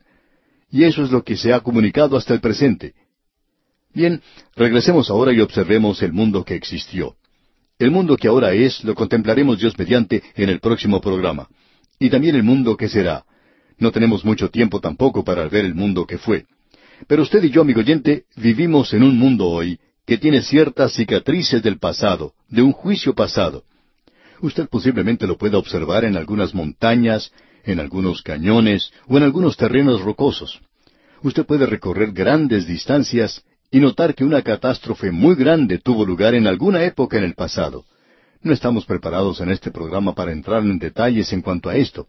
Y 0.70 0.84
eso 0.84 1.02
es 1.02 1.10
lo 1.10 1.22
que 1.22 1.36
se 1.36 1.52
ha 1.52 1.60
comunicado 1.60 2.16
hasta 2.16 2.34
el 2.34 2.40
presente. 2.40 2.94
Bien, 3.94 4.22
regresemos 4.54 5.10
ahora 5.10 5.32
y 5.32 5.40
observemos 5.40 6.02
el 6.02 6.12
mundo 6.12 6.44
que 6.44 6.54
existió. 6.54 7.16
El 7.78 7.90
mundo 7.90 8.16
que 8.16 8.28
ahora 8.28 8.52
es 8.52 8.82
lo 8.84 8.94
contemplaremos 8.94 9.58
Dios 9.58 9.78
mediante 9.78 10.22
en 10.34 10.48
el 10.48 10.60
próximo 10.60 11.00
programa. 11.00 11.48
Y 11.98 12.10
también 12.10 12.36
el 12.36 12.42
mundo 12.42 12.76
que 12.76 12.88
será. 12.88 13.24
No 13.78 13.92
tenemos 13.92 14.24
mucho 14.24 14.50
tiempo 14.50 14.80
tampoco 14.80 15.24
para 15.24 15.48
ver 15.48 15.64
el 15.64 15.74
mundo 15.74 16.06
que 16.06 16.18
fue. 16.18 16.46
Pero 17.06 17.22
usted 17.22 17.42
y 17.44 17.50
yo, 17.50 17.62
amigo 17.62 17.80
oyente, 17.80 18.24
vivimos 18.36 18.92
en 18.92 19.04
un 19.04 19.16
mundo 19.16 19.46
hoy 19.46 19.78
que 20.04 20.18
tiene 20.18 20.42
ciertas 20.42 20.94
cicatrices 20.94 21.62
del 21.62 21.78
pasado, 21.78 22.32
de 22.48 22.62
un 22.62 22.72
juicio 22.72 23.14
pasado. 23.14 23.64
Usted 24.40 24.68
posiblemente 24.68 25.26
lo 25.26 25.36
pueda 25.36 25.58
observar 25.58 26.04
en 26.04 26.16
algunas 26.16 26.54
montañas, 26.54 27.32
en 27.64 27.78
algunos 27.78 28.22
cañones 28.22 28.90
o 29.06 29.16
en 29.16 29.22
algunos 29.22 29.56
terrenos 29.56 30.00
rocosos. 30.00 30.60
Usted 31.22 31.44
puede 31.44 31.66
recorrer 31.66 32.12
grandes 32.12 32.66
distancias 32.66 33.44
y 33.70 33.80
notar 33.80 34.14
que 34.14 34.24
una 34.24 34.42
catástrofe 34.42 35.10
muy 35.10 35.34
grande 35.34 35.78
tuvo 35.78 36.04
lugar 36.04 36.34
en 36.34 36.46
alguna 36.46 36.84
época 36.84 37.18
en 37.18 37.24
el 37.24 37.34
pasado. 37.34 37.84
No 38.42 38.52
estamos 38.52 38.86
preparados 38.86 39.40
en 39.40 39.50
este 39.50 39.70
programa 39.70 40.14
para 40.14 40.32
entrar 40.32 40.62
en 40.62 40.78
detalles 40.78 41.32
en 41.32 41.42
cuanto 41.42 41.68
a 41.68 41.76
esto. 41.76 42.06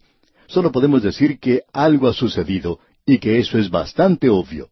Solo 0.47 0.71
podemos 0.71 1.03
decir 1.03 1.39
que 1.39 1.63
algo 1.73 2.07
ha 2.07 2.13
sucedido 2.13 2.79
y 3.05 3.17
que 3.17 3.39
eso 3.39 3.57
es 3.57 3.69
bastante 3.69 4.29
obvio. 4.29 4.69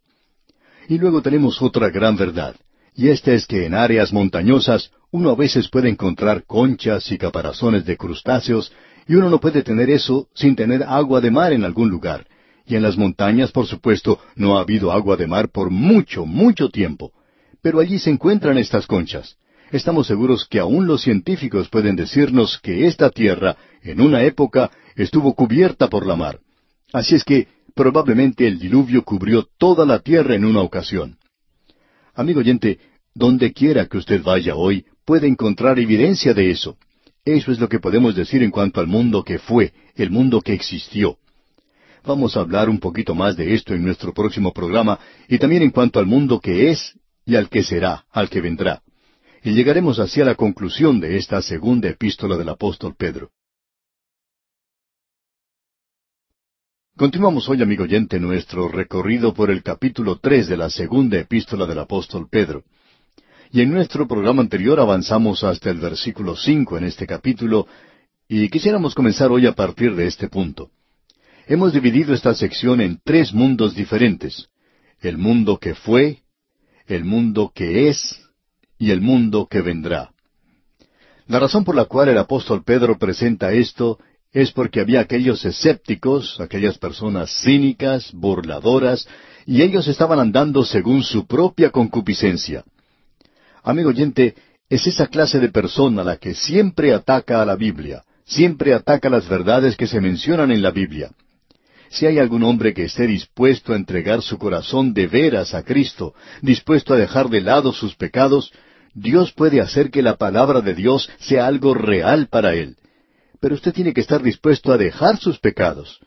Y 0.88 0.97
luego 0.97 1.21
tenemos 1.21 1.62
otra 1.62 1.89
gran 1.89 2.15
verdad, 2.15 2.56
y 2.95 3.10
esta 3.10 3.34
es 3.34 3.45
que 3.45 3.65
en 3.65 3.73
áreas 3.73 4.13
montañosas 4.13 4.91
uno 5.12 5.32
a 5.32 5.36
veces 5.36 5.67
puede 5.69 5.89
encontrar 5.89 6.45
conchas 6.45 7.12
y 7.12 7.17
caparazones 7.17 7.86
de 7.86 7.97
crustáceos, 7.97 8.71
y 9.08 9.15
uno 9.15 9.30
no 9.30 9.39
puede 9.39 9.63
tener 9.63 9.89
eso 9.89 10.28
sin 10.34 10.56
tener 10.56 10.84
agua 10.84 11.21
de 11.21 11.32
mar 11.32 11.54
en 11.54 11.63
algún 11.63 11.89
lugar, 11.89 12.28
y 12.67 12.75
en 12.75 12.84
las 12.84 12.97
montañas, 12.97 13.51
por 13.51 13.65
supuesto, 13.65 14.19
no 14.36 14.58
ha 14.58 14.62
habido 14.62 14.91
agua 14.91 15.15
de 15.15 15.25
mar 15.25 15.49
por 15.49 15.69
mucho, 15.69 16.25
mucho 16.25 16.69
tiempo. 16.69 17.13
Pero 17.62 17.80
allí 17.80 17.97
se 17.97 18.10
encuentran 18.10 18.58
estas 18.58 18.86
conchas. 18.86 19.38
Estamos 19.71 20.08
seguros 20.08 20.45
que 20.45 20.60
aún 20.60 20.86
los 20.86 21.01
científicos 21.01 21.69
pueden 21.69 21.95
decirnos 21.95 22.60
que 22.60 22.88
esta 22.88 23.10
tierra, 23.10 23.56
en 23.82 24.01
una 24.01 24.23
época, 24.23 24.69
estuvo 24.95 25.34
cubierta 25.34 25.88
por 25.88 26.06
la 26.06 26.17
mar. 26.17 26.39
Así 26.91 27.15
es 27.15 27.23
que 27.23 27.47
probablemente 27.73 28.47
el 28.47 28.60
diluvio 28.60 29.03
cubrió 29.03 29.47
toda 29.58 29.86
la 29.86 29.99
tierra 29.99 30.36
en 30.36 30.43
una 30.43 30.62
ocasión. 30.62 31.17
Amigo 32.13 32.41
oyente, 32.41 32.80
donde 33.13 33.53
quiera 33.53 33.86
que 33.86 33.97
usted 33.97 34.21
vaya 34.23 34.56
hoy, 34.56 34.86
puede 35.06 35.27
encontrar 35.27 35.80
evidencia 35.80 36.34
de 36.34 36.51
eso. 36.51 36.77
Eso 37.23 37.51
es 37.51 37.60
lo 37.60 37.69
que 37.69 37.80
podemos 37.80 38.15
decir 38.15 38.43
en 38.43 38.51
cuanto 38.51 38.82
al 38.82 38.88
mundo 38.88 39.23
que 39.23 39.39
fue, 39.39 39.73
el 39.95 40.12
mundo 40.12 40.41
que 40.41 40.53
existió. 40.53 41.17
Vamos 42.03 42.38
a 42.38 42.41
hablar 42.41 42.69
un 42.69 42.79
poquito 42.79 43.15
más 43.15 43.36
de 43.36 43.53
esto 43.53 43.73
en 43.73 43.83
nuestro 43.83 44.13
próximo 44.13 44.53
programa 44.53 44.99
y 45.27 45.38
también 45.38 45.63
en 45.63 45.71
cuanto 45.71 45.99
al 45.99 46.05
mundo 46.05 46.39
que 46.39 46.69
es 46.69 46.97
y 47.25 47.36
al 47.36 47.49
que 47.49 47.63
será, 47.63 48.05
al 48.12 48.29
que 48.29 48.41
vendrá. 48.41 48.81
Y 49.43 49.51
llegaremos 49.51 49.99
así 49.99 50.21
a 50.21 50.25
la 50.25 50.36
conclusión 50.36 50.99
de 50.99 51.17
esta 51.17 51.41
segunda 51.41 51.89
epístola 51.89 52.38
del 52.38 52.49
apóstol 52.49 52.95
Pedro. 52.97 53.31
Continuamos 56.97 57.47
hoy, 57.47 57.62
amigo 57.62 57.83
oyente, 57.83 58.19
nuestro 58.19 58.69
recorrido 58.69 59.33
por 59.33 59.51
el 59.51 59.62
capítulo 59.62 60.17
tres 60.19 60.47
de 60.47 60.57
la 60.57 60.69
segunda 60.71 61.19
epístola 61.19 61.67
del 61.67 61.77
apóstol 61.77 62.27
Pedro. 62.27 62.63
Y 63.51 63.62
en 63.62 63.71
nuestro 63.71 64.07
programa 64.07 64.41
anterior 64.41 64.79
avanzamos 64.79 65.43
hasta 65.43 65.69
el 65.69 65.77
versículo 65.77 66.36
cinco 66.36 66.75
en 66.77 66.86
este 66.86 67.05
capítulo, 67.05 67.67
y 68.27 68.49
quisiéramos 68.49 68.95
comenzar 68.95 69.31
hoy 69.31 69.45
a 69.45 69.53
partir 69.53 69.95
de 69.95 70.07
este 70.07 70.27
punto. 70.27 70.71
Hemos 71.49 71.71
dividido 71.71 72.13
esta 72.13 72.33
sección 72.33 72.81
en 72.81 72.99
tres 73.01 73.33
mundos 73.33 73.73
diferentes. 73.73 74.49
El 74.99 75.17
mundo 75.17 75.60
que 75.60 75.75
fue, 75.75 76.23
el 76.88 77.05
mundo 77.05 77.53
que 77.55 77.88
es 77.88 78.19
y 78.77 78.91
el 78.91 78.99
mundo 78.99 79.47
que 79.49 79.62
vendrá. 79.62 80.12
La 81.25 81.39
razón 81.39 81.63
por 81.63 81.73
la 81.73 81.86
cual 81.86 82.10
el 82.10 82.17
apóstol 82.17 82.65
Pedro 82.65 82.97
presenta 82.97 83.53
esto 83.53 83.97
es 84.33 84.51
porque 84.51 84.81
había 84.81 84.99
aquellos 84.99 85.45
escépticos, 85.45 86.38
aquellas 86.41 86.77
personas 86.77 87.31
cínicas, 87.41 88.12
burladoras, 88.12 89.07
y 89.45 89.62
ellos 89.62 89.88
estaban 89.88 90.19
andando 90.19 90.65
según 90.65 91.01
su 91.01 91.27
propia 91.27 91.69
concupiscencia. 91.69 92.65
Amigo 93.63 93.89
oyente, 93.91 94.36
es 94.67 94.86
esa 94.86 95.07
clase 95.07 95.39
de 95.39 95.47
persona 95.47 96.03
la 96.03 96.17
que 96.17 96.33
siempre 96.33 96.93
ataca 96.93 97.41
a 97.41 97.45
la 97.45 97.55
Biblia, 97.55 98.03
siempre 98.25 98.73
ataca 98.73 99.10
las 99.10 99.29
verdades 99.29 99.77
que 99.77 99.88
se 99.88 100.01
mencionan 100.01 100.51
en 100.51 100.62
la 100.62 100.71
Biblia. 100.71 101.10
Si 101.89 102.06
hay 102.06 102.19
algún 102.19 102.43
hombre 102.43 102.73
que 102.73 102.86
esté 102.86 103.08
dispuesto 103.08 103.73
a 103.73 103.76
entregar 103.76 104.21
su 104.21 104.38
corazón 104.38 104.93
de 104.93 105.08
veras 105.08 105.54
a 105.54 105.63
Cristo, 105.63 106.13
dispuesto 106.41 106.93
a 106.93 106.97
dejar 106.97 107.30
de 107.30 107.41
lado 107.41 107.71
sus 107.71 107.95
pecados, 107.95 108.52
Dios 108.93 109.32
puede 109.32 109.62
hacer 109.62 109.91
que 109.91 110.02
la 110.02 110.17
palabra 110.17 110.62
de 110.62 110.73
Dios 110.73 111.10
sea 111.19 111.47
algo 111.47 111.73
real 111.73 112.28
para 112.28 112.56
él. 112.56 112.76
Pero 113.39 113.56
usted 113.56 113.73
tiene 113.73 113.93
que 113.93 114.02
estar 114.02 114.23
dispuesto 114.23 114.71
a 114.71 114.78
dejar 114.78 115.17
sus 115.17 115.39
pecados. 115.39 116.00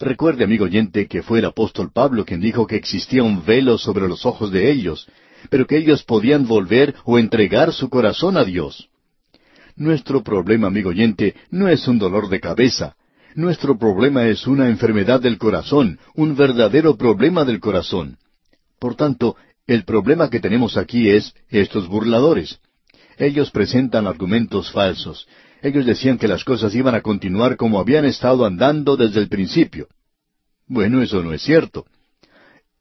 Recuerde, 0.00 0.44
amigo 0.44 0.64
oyente, 0.64 1.06
que 1.06 1.22
fue 1.22 1.38
el 1.38 1.44
apóstol 1.44 1.92
Pablo 1.92 2.24
quien 2.24 2.40
dijo 2.40 2.66
que 2.66 2.76
existía 2.76 3.22
un 3.22 3.44
velo 3.44 3.78
sobre 3.78 4.08
los 4.08 4.26
ojos 4.26 4.50
de 4.50 4.70
ellos, 4.70 5.06
pero 5.50 5.66
que 5.66 5.76
ellos 5.76 6.02
podían 6.02 6.46
volver 6.46 6.94
o 7.04 7.18
entregar 7.18 7.72
su 7.72 7.88
corazón 7.88 8.36
a 8.36 8.44
Dios. 8.44 8.88
Nuestro 9.76 10.22
problema, 10.22 10.66
amigo 10.66 10.90
oyente, 10.90 11.34
no 11.50 11.68
es 11.68 11.86
un 11.86 11.98
dolor 11.98 12.28
de 12.28 12.40
cabeza, 12.40 12.96
nuestro 13.34 13.78
problema 13.78 14.26
es 14.26 14.46
una 14.46 14.68
enfermedad 14.68 15.20
del 15.20 15.38
corazón, 15.38 15.98
un 16.14 16.36
verdadero 16.36 16.96
problema 16.96 17.44
del 17.44 17.60
corazón. 17.60 18.18
Por 18.78 18.94
tanto, 18.94 19.36
el 19.66 19.84
problema 19.84 20.30
que 20.30 20.40
tenemos 20.40 20.76
aquí 20.76 21.10
es 21.10 21.34
estos 21.48 21.88
burladores. 21.88 22.60
Ellos 23.16 23.50
presentan 23.50 24.06
argumentos 24.06 24.70
falsos. 24.70 25.26
Ellos 25.62 25.86
decían 25.86 26.18
que 26.18 26.28
las 26.28 26.44
cosas 26.44 26.74
iban 26.74 26.94
a 26.94 27.00
continuar 27.00 27.56
como 27.56 27.80
habían 27.80 28.04
estado 28.04 28.44
andando 28.44 28.96
desde 28.96 29.20
el 29.20 29.28
principio. 29.28 29.88
Bueno, 30.66 31.02
eso 31.02 31.22
no 31.22 31.32
es 31.32 31.42
cierto. 31.42 31.86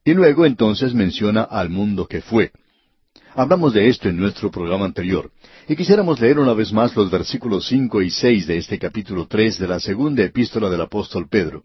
Y 0.04 0.14
luego 0.14 0.46
entonces 0.46 0.94
menciona 0.94 1.44
al 1.44 1.70
mundo 1.70 2.08
que 2.08 2.22
fue. 2.22 2.52
Hablamos 3.36 3.74
de 3.74 3.88
esto 3.90 4.10
en 4.10 4.18
nuestro 4.18 4.52
programa 4.52 4.86
anterior, 4.86 5.32
y 5.68 5.76
quisiéramos 5.76 6.20
leer 6.20 6.38
una 6.38 6.54
vez 6.54 6.72
más 6.72 6.96
los 6.96 7.10
versículos 7.10 7.66
cinco 7.66 8.04
y 8.04 8.12
seis 8.12 8.46
de 8.46 8.58
este 8.58 8.78
capítulo 8.78 9.26
tres 9.28 9.58
de 9.58 9.68
la 9.68 9.80
segunda 9.80 10.24
epístola 10.24 10.70
del 10.70 10.82
apóstol 10.82 11.28
Pedro. 11.28 11.64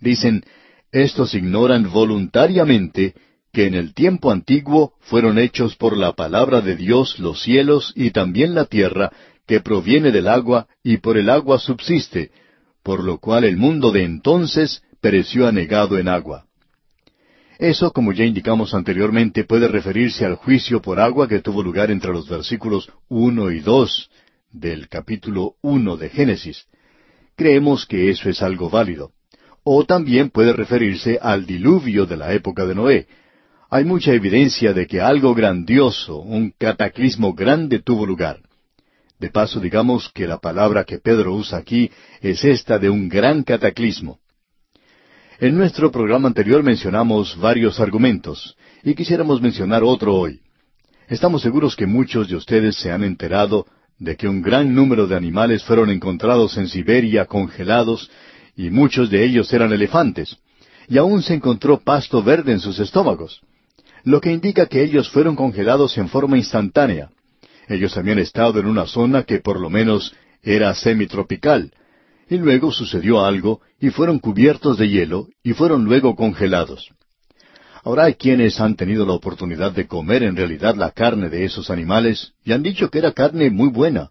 Dicen, 0.00 0.42
Estos 0.90 1.34
ignoran 1.34 1.90
voluntariamente 1.90 3.14
que 3.52 3.66
en 3.66 3.74
el 3.74 3.92
tiempo 3.92 4.30
antiguo 4.30 4.94
fueron 5.00 5.38
hechos 5.38 5.76
por 5.76 5.98
la 5.98 6.14
palabra 6.14 6.62
de 6.62 6.76
Dios 6.76 7.18
los 7.18 7.42
cielos 7.42 7.92
y 7.94 8.12
también 8.12 8.54
la 8.54 8.64
tierra, 8.64 9.12
que 9.46 9.60
proviene 9.60 10.10
del 10.12 10.28
agua 10.28 10.66
y 10.82 10.96
por 10.96 11.18
el 11.18 11.28
agua 11.28 11.58
subsiste, 11.58 12.30
por 12.82 13.04
lo 13.04 13.18
cual 13.18 13.44
el 13.44 13.58
mundo 13.58 13.92
de 13.92 14.04
entonces 14.04 14.82
pereció 15.02 15.46
anegado 15.46 15.98
en 15.98 16.08
agua. 16.08 16.46
Eso, 17.60 17.92
como 17.92 18.14
ya 18.14 18.24
indicamos 18.24 18.72
anteriormente, 18.72 19.44
puede 19.44 19.68
referirse 19.68 20.24
al 20.24 20.36
juicio 20.36 20.80
por 20.80 20.98
agua 20.98 21.28
que 21.28 21.40
tuvo 21.40 21.62
lugar 21.62 21.90
entre 21.90 22.10
los 22.10 22.26
versículos 22.26 22.90
uno 23.10 23.50
y 23.50 23.60
dos 23.60 24.08
del 24.50 24.88
capítulo 24.88 25.56
uno 25.60 25.98
de 25.98 26.08
Génesis. 26.08 26.64
Creemos 27.36 27.84
que 27.84 28.08
eso 28.08 28.30
es 28.30 28.40
algo 28.40 28.70
válido. 28.70 29.12
O 29.62 29.84
también 29.84 30.30
puede 30.30 30.54
referirse 30.54 31.18
al 31.20 31.44
diluvio 31.44 32.06
de 32.06 32.16
la 32.16 32.32
época 32.32 32.64
de 32.64 32.74
Noé. 32.74 33.06
Hay 33.68 33.84
mucha 33.84 34.14
evidencia 34.14 34.72
de 34.72 34.86
que 34.86 35.02
algo 35.02 35.34
grandioso, 35.34 36.16
un 36.16 36.54
cataclismo 36.56 37.34
grande 37.34 37.80
tuvo 37.80 38.06
lugar. 38.06 38.40
De 39.18 39.28
paso, 39.28 39.60
digamos 39.60 40.10
que 40.14 40.26
la 40.26 40.38
palabra 40.38 40.84
que 40.84 40.98
Pedro 40.98 41.34
usa 41.34 41.58
aquí 41.58 41.90
es 42.22 42.42
esta 42.42 42.78
de 42.78 42.88
un 42.88 43.10
gran 43.10 43.42
cataclismo. 43.42 44.18
En 45.40 45.56
nuestro 45.56 45.90
programa 45.90 46.28
anterior 46.28 46.62
mencionamos 46.62 47.34
varios 47.38 47.80
argumentos, 47.80 48.58
y 48.84 48.94
quisiéramos 48.94 49.40
mencionar 49.40 49.82
otro 49.82 50.14
hoy. 50.14 50.40
Estamos 51.08 51.40
seguros 51.40 51.74
que 51.76 51.86
muchos 51.86 52.28
de 52.28 52.36
ustedes 52.36 52.76
se 52.76 52.92
han 52.92 53.02
enterado 53.04 53.64
de 53.98 54.16
que 54.18 54.28
un 54.28 54.42
gran 54.42 54.74
número 54.74 55.06
de 55.06 55.16
animales 55.16 55.64
fueron 55.64 55.88
encontrados 55.88 56.58
en 56.58 56.68
Siberia 56.68 57.24
congelados, 57.24 58.10
y 58.54 58.68
muchos 58.68 59.08
de 59.08 59.24
ellos 59.24 59.50
eran 59.54 59.72
elefantes, 59.72 60.36
y 60.88 60.98
aún 60.98 61.22
se 61.22 61.32
encontró 61.32 61.80
pasto 61.80 62.22
verde 62.22 62.52
en 62.52 62.60
sus 62.60 62.78
estómagos, 62.78 63.40
lo 64.04 64.20
que 64.20 64.32
indica 64.32 64.66
que 64.66 64.82
ellos 64.82 65.08
fueron 65.08 65.36
congelados 65.36 65.96
en 65.96 66.10
forma 66.10 66.36
instantánea. 66.36 67.08
Ellos 67.66 67.96
habían 67.96 68.18
estado 68.18 68.60
en 68.60 68.66
una 68.66 68.84
zona 68.84 69.22
que 69.22 69.38
por 69.38 69.58
lo 69.58 69.70
menos 69.70 70.14
era 70.42 70.74
semitropical, 70.74 71.72
y 72.30 72.38
luego 72.38 72.70
sucedió 72.70 73.24
algo, 73.24 73.60
y 73.80 73.90
fueron 73.90 74.20
cubiertos 74.20 74.78
de 74.78 74.88
hielo, 74.88 75.26
y 75.42 75.52
fueron 75.52 75.84
luego 75.84 76.14
congelados. 76.14 76.90
Ahora 77.82 78.04
hay 78.04 78.14
quienes 78.14 78.60
han 78.60 78.76
tenido 78.76 79.04
la 79.04 79.14
oportunidad 79.14 79.72
de 79.72 79.88
comer 79.88 80.22
en 80.22 80.36
realidad 80.36 80.76
la 80.76 80.92
carne 80.92 81.28
de 81.28 81.44
esos 81.44 81.70
animales, 81.70 82.32
y 82.44 82.52
han 82.52 82.62
dicho 82.62 82.88
que 82.88 82.98
era 82.98 83.10
carne 83.12 83.50
muy 83.50 83.68
buena. 83.68 84.10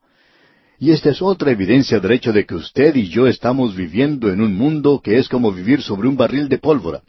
Y 0.80 0.92
esta 0.92 1.12
es 1.12 1.22
otra 1.22 1.52
evidencia 1.52 2.02
del 2.02 2.12
hecho 2.12 2.34
de 2.34 2.46
que 2.46 2.56
usted 2.56 2.94
y 2.96 3.08
yo 3.08 3.26
estamos 3.26 3.74
viviendo 3.74 4.32
en 4.32 4.42
un 4.42 4.54
mundo 4.54 5.02
que 5.02 5.18
es 5.18 5.30
como 5.30 5.54
vivir 5.54 5.82
sobre 5.82 6.10
un 6.10 6.18
barril 6.18 6.50
de 6.50 6.58
pólvora. 6.58 7.02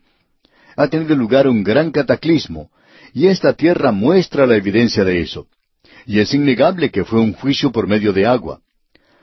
Ha 0.77 0.87
tenido 0.87 1.17
lugar 1.17 1.49
un 1.49 1.65
gran 1.65 1.91
cataclismo, 1.91 2.71
y 3.13 3.27
esta 3.27 3.53
tierra 3.55 3.91
muestra 3.91 4.47
la 4.47 4.57
evidencia 4.57 5.03
de 5.03 5.21
eso. 5.21 5.49
Y 6.07 6.21
es 6.21 6.33
innegable 6.35 6.91
que 6.91 7.05
fue 7.05 7.21
un 7.21 7.33
juicio 7.33 7.73
por 7.73 7.89
medio 7.89 8.13
de 8.13 8.27
agua. 8.27 8.61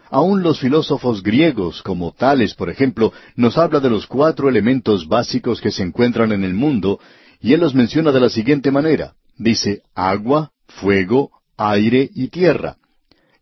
Aún 0.10 0.42
los 0.42 0.60
filósofos 0.60 1.22
griegos, 1.22 1.82
como 1.84 2.14
Tales, 2.14 2.54
por 2.54 2.70
ejemplo, 2.70 3.12
nos 3.36 3.58
habla 3.58 3.80
de 3.80 3.90
los 3.90 4.08
cuatro 4.08 4.48
elementos 4.48 5.08
básicos 5.08 5.60
que 5.60 5.72
se 5.72 5.84
encuentran 5.84 6.32
en 6.32 6.44
el 6.44 6.54
mundo, 6.54 7.00
y 7.42 7.54
él 7.54 7.60
los 7.60 7.76
menciona 7.76 8.12
de 8.12 8.20
la 8.20 8.30
siguiente 8.30 8.72
manera. 8.72 9.14
Dice 9.38 9.82
agua, 9.94 10.52
fuego, 10.68 11.32
aire 11.58 12.10
y 12.14 12.30
tierra. 12.30 12.78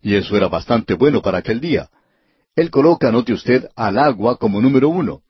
Y 0.02 0.16
eso 0.16 0.36
era 0.36 0.48
bastante 0.48 0.96
bueno 0.96 1.22
para 1.22 1.40
aquel 1.40 1.60
día. 1.60 1.90
Él 2.56 2.70
coloca, 2.72 3.12
note 3.12 3.34
usted, 3.34 3.68
al 3.76 3.98
agua 3.98 4.38
como 4.38 4.62
número 4.62 4.90
uno. 4.90 5.22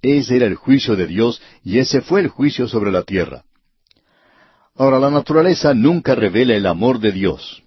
Ese 0.00 0.36
era 0.36 0.46
el 0.46 0.54
juicio 0.54 0.96
de 0.96 1.06
Dios 1.06 1.40
y 1.62 1.78
ese 1.78 2.00
fue 2.00 2.20
el 2.20 2.28
juicio 2.28 2.66
sobre 2.66 2.90
la 2.90 3.02
tierra. 3.02 3.44
Ahora, 4.74 4.98
la 4.98 5.10
naturaleza 5.10 5.74
nunca 5.74 6.14
revela 6.14 6.54
el 6.54 6.66
amor 6.66 6.98
de 6.98 7.12
Dios. 7.12 7.61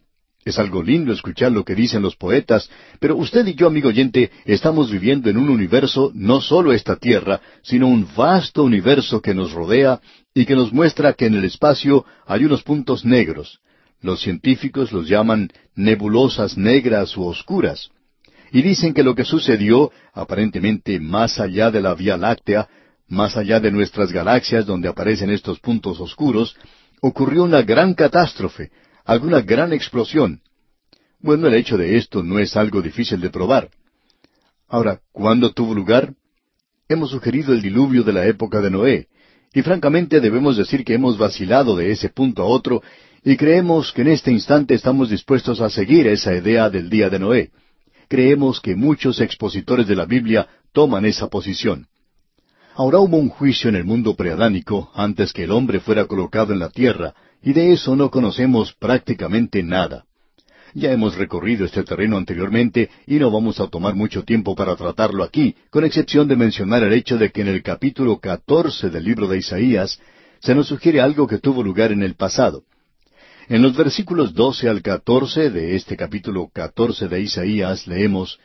Es 0.46 0.60
algo 0.60 0.84
lindo 0.84 1.12
escuchar 1.12 1.52
lo 1.52 1.66
que 1.66 1.74
dicen 1.74 2.04
los 2.04 2.16
poetas, 2.16 2.70
pero 3.00 3.18
usted 3.18 3.48
y 3.48 3.56
yo, 3.56 3.66
amigo 3.66 3.90
oyente, 3.90 4.30
estamos 4.46 4.92
viviendo 4.92 5.28
en 5.28 5.38
un 5.38 5.50
universo, 5.50 6.12
no 6.14 6.40
solo 6.40 6.72
esta 6.72 6.98
Tierra, 6.98 7.42
sino 7.64 7.88
un 7.88 8.08
vasto 8.16 8.64
universo 8.64 9.24
que 9.24 9.34
nos 9.34 9.54
rodea 9.54 10.00
y 10.36 10.46
que 10.46 10.56
nos 10.56 10.72
muestra 10.72 11.14
que 11.14 11.26
en 11.26 11.34
el 11.34 11.46
espacio 11.46 12.06
hay 12.28 12.46
unos 12.46 12.62
puntos 12.62 13.04
negros. 13.04 13.60
Los 14.02 14.22
científicos 14.22 14.92
los 14.92 15.10
llaman 15.10 15.50
nebulosas 15.74 16.60
negras 16.60 17.18
u 17.18 17.26
oscuras. 17.26 17.90
Y 18.52 18.62
dicen 18.62 18.94
que 18.94 19.02
lo 19.02 19.16
que 19.16 19.26
sucedió, 19.26 19.92
aparentemente 20.14 21.00
más 21.00 21.40
allá 21.40 21.72
de 21.72 21.82
la 21.82 21.96
Vía 21.96 22.18
Láctea, 22.18 22.70
más 23.08 23.36
allá 23.36 23.60
de 23.60 23.72
nuestras 23.72 24.12
galaxias 24.12 24.68
donde 24.68 24.90
aparecen 24.90 25.32
estos 25.32 25.60
puntos 25.60 26.00
oscuros, 26.00 26.56
ocurrió 27.02 27.44
una 27.44 27.64
gran 27.64 27.96
catástrofe, 27.96 28.70
alguna 29.06 29.42
gran 29.42 29.72
explosión. 29.72 30.42
Bueno, 31.20 31.48
el 31.48 31.54
hecho 31.54 31.78
de 31.78 31.96
esto 31.96 32.24
no 32.24 32.40
es 32.40 32.58
algo 32.58 32.82
difícil 32.82 33.22
de 33.22 33.30
probar. 33.30 33.70
Ahora, 34.68 35.00
¿cuándo 35.12 35.54
tuvo 35.54 35.74
lugar? 35.74 36.14
Hemos 36.90 37.12
sugerido 37.12 37.54
el 37.54 37.62
diluvio 37.62 38.04
de 38.04 38.14
la 38.14 38.26
época 38.26 38.62
de 38.62 38.72
Noé, 38.72 39.08
y 39.54 39.62
francamente 39.62 40.20
debemos 40.20 40.58
decir 40.58 40.84
que 40.84 40.96
hemos 40.96 41.18
vacilado 41.18 41.76
de 41.76 41.92
ese 41.92 42.10
punto 42.10 42.42
a 42.42 42.46
otro, 42.46 42.82
y 43.24 43.38
creemos 43.38 43.92
que 43.94 44.02
en 44.02 44.10
este 44.10 44.32
instante 44.32 44.74
estamos 44.74 45.10
dispuestos 45.10 45.62
a 45.62 45.70
seguir 45.70 46.08
esa 46.08 46.36
idea 46.36 46.70
del 46.70 46.90
día 46.90 47.10
de 47.10 47.20
Noé. 47.20 47.52
Creemos 48.08 48.60
que 48.60 48.76
muchos 48.76 49.22
expositores 49.22 49.88
de 49.88 49.96
la 49.96 50.06
Biblia 50.06 50.48
toman 50.74 51.06
esa 51.06 51.28
posición. 51.28 51.88
Ahora 52.76 53.00
hubo 53.00 53.18
un 53.18 53.30
juicio 53.30 53.70
en 53.70 53.78
el 53.78 53.86
mundo 53.86 54.16
preadánico 54.16 54.92
antes 54.94 55.32
que 55.32 55.46
el 55.46 55.52
hombre 55.52 55.80
fuera 55.80 56.06
colocado 56.06 56.54
en 56.54 56.60
la 56.60 56.70
tierra, 56.70 57.16
y 57.46 57.54
de 57.54 57.72
eso 57.72 57.96
no 57.96 58.10
conocemos 58.10 58.74
prácticamente 58.74 59.62
nada. 59.62 60.06
Ya 60.74 60.92
hemos 60.92 61.16
recorrido 61.16 61.64
este 61.64 61.84
terreno 61.84 62.18
anteriormente 62.18 62.90
y 63.06 63.16
no 63.16 63.30
vamos 63.30 63.60
a 63.60 63.68
tomar 63.68 63.94
mucho 63.94 64.24
tiempo 64.24 64.56
para 64.56 64.76
tratarlo 64.76 65.24
aquí, 65.24 65.56
con 65.70 65.86
excepción 65.86 66.28
de 66.28 66.36
mencionar 66.36 66.84
el 66.84 66.92
hecho 66.92 67.18
de 67.18 67.32
que 67.32 67.42
en 67.42 67.48
el 67.48 67.62
capítulo 67.62 68.18
catorce 68.18 68.90
del 68.90 69.06
libro 69.06 69.28
de 69.28 69.38
Isaías 69.38 70.00
se 70.40 70.56
nos 70.56 70.68
sugiere 70.68 71.00
algo 71.00 71.28
que 71.28 71.38
tuvo 71.38 71.64
lugar 71.64 71.92
en 71.92 72.02
el 72.02 72.16
pasado. 72.16 72.64
En 73.48 73.62
los 73.62 73.78
versículos 73.78 74.34
doce 74.34 74.68
al 74.68 74.82
catorce 74.82 75.52
de 75.52 75.76
este 75.76 75.96
capítulo 75.96 76.50
catorce 76.52 77.08
de 77.08 77.22
Isaías 77.22 77.86
leemos 77.86 78.40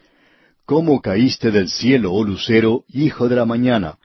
¿Cómo 0.67 1.01
caíste 1.01 1.51
del 1.51 1.71
cielo, 1.71 2.13
oh 2.13 2.23
lucero, 2.23 2.85
hijo 2.93 3.31
de 3.31 3.37
la 3.37 3.47
mañana? 3.47 3.97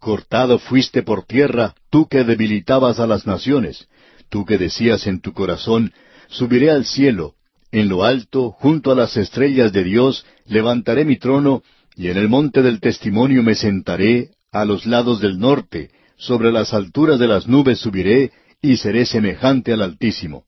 Cortado 0.00 0.58
fuiste 0.58 1.04
por 1.04 1.24
tierra, 1.24 1.76
tú 1.90 2.08
que 2.08 2.24
debilitabas 2.24 2.98
a 2.98 3.06
las 3.06 3.24
naciones 3.24 3.86
tú 4.28 4.44
que 4.44 4.58
decías 4.58 5.06
en 5.06 5.20
tu 5.20 5.32
corazón, 5.32 5.92
subiré 6.28 6.70
al 6.70 6.84
cielo, 6.84 7.34
en 7.72 7.88
lo 7.88 8.04
alto, 8.04 8.52
junto 8.52 8.92
a 8.92 8.94
las 8.94 9.16
estrellas 9.16 9.72
de 9.72 9.84
Dios, 9.84 10.24
levantaré 10.46 11.04
mi 11.04 11.16
trono, 11.16 11.62
y 11.96 12.08
en 12.08 12.16
el 12.16 12.28
monte 12.28 12.62
del 12.62 12.80
testimonio 12.80 13.42
me 13.42 13.54
sentaré, 13.54 14.30
a 14.52 14.64
los 14.64 14.86
lados 14.86 15.20
del 15.20 15.38
norte, 15.38 15.90
sobre 16.16 16.52
las 16.52 16.72
alturas 16.72 17.18
de 17.18 17.26
las 17.26 17.46
nubes 17.46 17.78
subiré, 17.78 18.32
y 18.62 18.76
seré 18.78 19.04
semejante 19.04 19.72
al 19.72 19.82
Altísimo. 19.82 20.44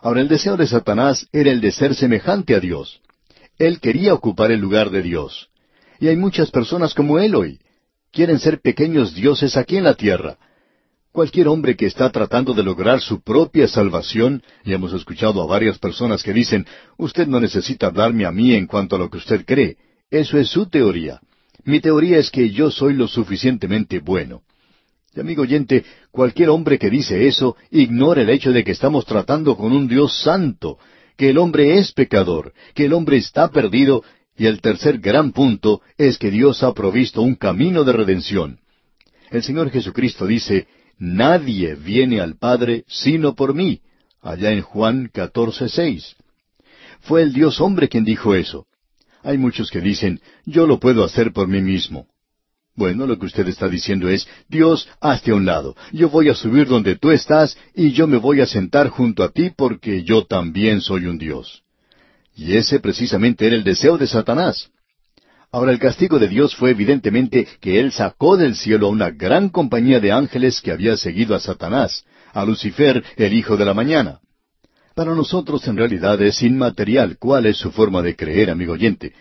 Ahora 0.00 0.20
el 0.20 0.28
deseo 0.28 0.56
de 0.56 0.66
Satanás 0.66 1.26
era 1.32 1.50
el 1.50 1.60
de 1.60 1.72
ser 1.72 1.94
semejante 1.94 2.54
a 2.54 2.60
Dios. 2.60 3.00
Él 3.58 3.80
quería 3.80 4.14
ocupar 4.14 4.50
el 4.50 4.60
lugar 4.60 4.90
de 4.90 5.02
Dios. 5.02 5.48
Y 5.98 6.08
hay 6.08 6.16
muchas 6.16 6.50
personas 6.50 6.94
como 6.94 7.18
él 7.18 7.34
hoy. 7.34 7.58
Quieren 8.12 8.38
ser 8.38 8.60
pequeños 8.60 9.14
dioses 9.14 9.56
aquí 9.56 9.76
en 9.76 9.84
la 9.84 9.94
tierra. 9.94 10.38
Cualquier 11.16 11.48
hombre 11.48 11.76
que 11.76 11.86
está 11.86 12.10
tratando 12.10 12.52
de 12.52 12.62
lograr 12.62 13.00
su 13.00 13.22
propia 13.22 13.66
salvación, 13.68 14.42
y 14.66 14.74
hemos 14.74 14.92
escuchado 14.92 15.40
a 15.40 15.46
varias 15.46 15.78
personas 15.78 16.22
que 16.22 16.34
dicen, 16.34 16.66
usted 16.98 17.26
no 17.26 17.40
necesita 17.40 17.86
hablarme 17.86 18.26
a 18.26 18.30
mí 18.30 18.52
en 18.52 18.66
cuanto 18.66 18.96
a 18.96 18.98
lo 18.98 19.08
que 19.08 19.16
usted 19.16 19.46
cree. 19.46 19.78
Eso 20.10 20.36
es 20.36 20.50
su 20.50 20.66
teoría. 20.66 21.18
Mi 21.64 21.80
teoría 21.80 22.18
es 22.18 22.30
que 22.30 22.50
yo 22.50 22.70
soy 22.70 22.92
lo 22.92 23.08
suficientemente 23.08 24.00
bueno. 24.00 24.42
Y 25.14 25.20
amigo 25.20 25.40
oyente, 25.40 25.86
cualquier 26.10 26.50
hombre 26.50 26.78
que 26.78 26.90
dice 26.90 27.26
eso 27.26 27.56
ignora 27.70 28.20
el 28.20 28.28
hecho 28.28 28.52
de 28.52 28.62
que 28.62 28.72
estamos 28.72 29.06
tratando 29.06 29.56
con 29.56 29.72
un 29.72 29.88
Dios 29.88 30.20
santo, 30.20 30.78
que 31.16 31.30
el 31.30 31.38
hombre 31.38 31.78
es 31.78 31.92
pecador, 31.92 32.52
que 32.74 32.84
el 32.84 32.92
hombre 32.92 33.16
está 33.16 33.50
perdido, 33.50 34.04
y 34.36 34.44
el 34.44 34.60
tercer 34.60 34.98
gran 34.98 35.32
punto 35.32 35.80
es 35.96 36.18
que 36.18 36.30
Dios 36.30 36.62
ha 36.62 36.74
provisto 36.74 37.22
un 37.22 37.36
camino 37.36 37.84
de 37.84 37.94
redención. 37.94 38.58
El 39.30 39.42
Señor 39.42 39.70
Jesucristo 39.70 40.26
dice, 40.26 40.66
Nadie 40.98 41.74
viene 41.74 42.20
al 42.20 42.36
Padre 42.36 42.84
sino 42.88 43.34
por 43.34 43.54
mí, 43.54 43.80
allá 44.22 44.52
en 44.52 44.62
Juan 44.62 45.10
14:6. 45.12 46.16
Fue 47.00 47.22
el 47.22 47.32
Dios 47.32 47.60
hombre 47.60 47.88
quien 47.88 48.04
dijo 48.04 48.34
eso. 48.34 48.66
Hay 49.22 49.38
muchos 49.38 49.70
que 49.70 49.80
dicen, 49.80 50.20
yo 50.44 50.66
lo 50.66 50.78
puedo 50.78 51.04
hacer 51.04 51.32
por 51.32 51.48
mí 51.48 51.60
mismo. 51.60 52.06
Bueno, 52.76 53.06
lo 53.06 53.18
que 53.18 53.26
usted 53.26 53.48
está 53.48 53.68
diciendo 53.68 54.08
es, 54.08 54.28
Dios, 54.48 54.88
hazte 55.00 55.30
a 55.30 55.34
un 55.34 55.46
lado. 55.46 55.74
Yo 55.92 56.10
voy 56.10 56.28
a 56.28 56.34
subir 56.34 56.66
donde 56.66 56.96
tú 56.96 57.10
estás 57.10 57.56
y 57.74 57.92
yo 57.92 58.06
me 58.06 58.18
voy 58.18 58.40
a 58.40 58.46
sentar 58.46 58.88
junto 58.88 59.24
a 59.24 59.30
ti 59.30 59.50
porque 59.56 60.04
yo 60.04 60.26
también 60.26 60.80
soy 60.82 61.06
un 61.06 61.16
Dios. 61.16 61.62
Y 62.36 62.54
ese 62.54 62.78
precisamente 62.80 63.46
era 63.46 63.56
el 63.56 63.64
deseo 63.64 63.96
de 63.96 64.06
Satanás. 64.06 64.70
Ahora 65.52 65.72
el 65.72 65.78
castigo 65.78 66.18
de 66.18 66.28
Dios 66.28 66.54
fue 66.54 66.70
evidentemente 66.70 67.46
que 67.60 67.80
Él 67.80 67.92
sacó 67.92 68.36
del 68.36 68.56
cielo 68.56 68.86
a 68.86 68.90
una 68.90 69.10
gran 69.10 69.48
compañía 69.48 70.00
de 70.00 70.12
ángeles 70.12 70.60
que 70.60 70.72
había 70.72 70.96
seguido 70.96 71.34
a 71.34 71.40
Satanás, 71.40 72.04
a 72.32 72.44
Lucifer, 72.44 73.02
el 73.16 73.32
hijo 73.32 73.56
de 73.56 73.64
la 73.64 73.74
mañana. 73.74 74.20
Para 74.94 75.14
nosotros 75.14 75.66
en 75.68 75.76
realidad 75.76 76.20
es 76.22 76.42
inmaterial 76.42 77.16
cuál 77.18 77.46
es 77.46 77.58
su 77.58 77.70
forma 77.70 78.02
de 78.02 78.16
creer, 78.16 78.50
amigo 78.50 78.72
oyente. 78.72 79.12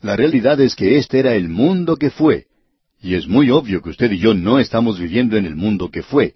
La 0.00 0.16
realidad 0.16 0.60
es 0.60 0.74
que 0.74 0.98
este 0.98 1.18
era 1.18 1.34
el 1.34 1.48
mundo 1.48 1.96
que 1.96 2.10
fue. 2.10 2.46
Y 3.00 3.14
es 3.14 3.28
muy 3.28 3.50
obvio 3.50 3.82
que 3.82 3.90
usted 3.90 4.10
y 4.10 4.18
yo 4.18 4.34
no 4.34 4.58
estamos 4.58 4.98
viviendo 4.98 5.36
en 5.36 5.46
el 5.46 5.54
mundo 5.54 5.90
que 5.90 6.02
fue. 6.02 6.34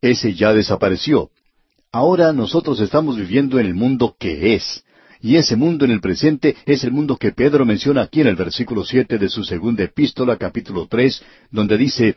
Ese 0.00 0.34
ya 0.34 0.52
desapareció. 0.52 1.30
Ahora 1.92 2.32
nosotros 2.32 2.80
estamos 2.80 3.16
viviendo 3.16 3.58
en 3.58 3.66
el 3.66 3.74
mundo 3.74 4.16
que 4.18 4.54
es. 4.54 4.82
Y 5.24 5.36
ese 5.36 5.54
mundo 5.54 5.84
en 5.84 5.92
el 5.92 6.00
presente 6.00 6.56
es 6.66 6.82
el 6.82 6.90
mundo 6.90 7.16
que 7.16 7.30
Pedro 7.30 7.64
menciona 7.64 8.02
aquí 8.02 8.20
en 8.20 8.26
el 8.26 8.34
versículo 8.34 8.84
siete 8.84 9.18
de 9.18 9.28
su 9.28 9.44
segunda 9.44 9.84
epístola, 9.84 10.36
capítulo 10.36 10.88
tres, 10.90 11.22
donde 11.52 11.78
dice 11.78 12.16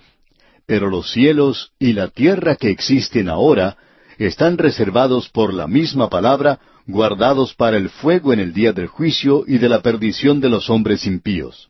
Pero 0.65 0.89
los 0.89 1.11
cielos 1.11 1.71
y 1.77 1.93
la 1.93 2.07
tierra 2.07 2.55
que 2.55 2.71
existen 2.71 3.29
ahora 3.29 3.77
están 4.17 4.57
reservados 4.57 5.29
por 5.29 5.53
la 5.53 5.67
misma 5.67 6.09
palabra, 6.09 6.59
guardados 6.87 7.53
para 7.53 7.77
el 7.77 7.89
fuego 7.89 8.33
en 8.33 8.39
el 8.39 8.53
día 8.53 8.73
del 8.73 8.87
juicio 8.87 9.43
y 9.45 9.59
de 9.59 9.69
la 9.69 9.83
perdición 9.83 10.41
de 10.41 10.49
los 10.49 10.71
hombres 10.71 11.05
impíos. 11.05 11.69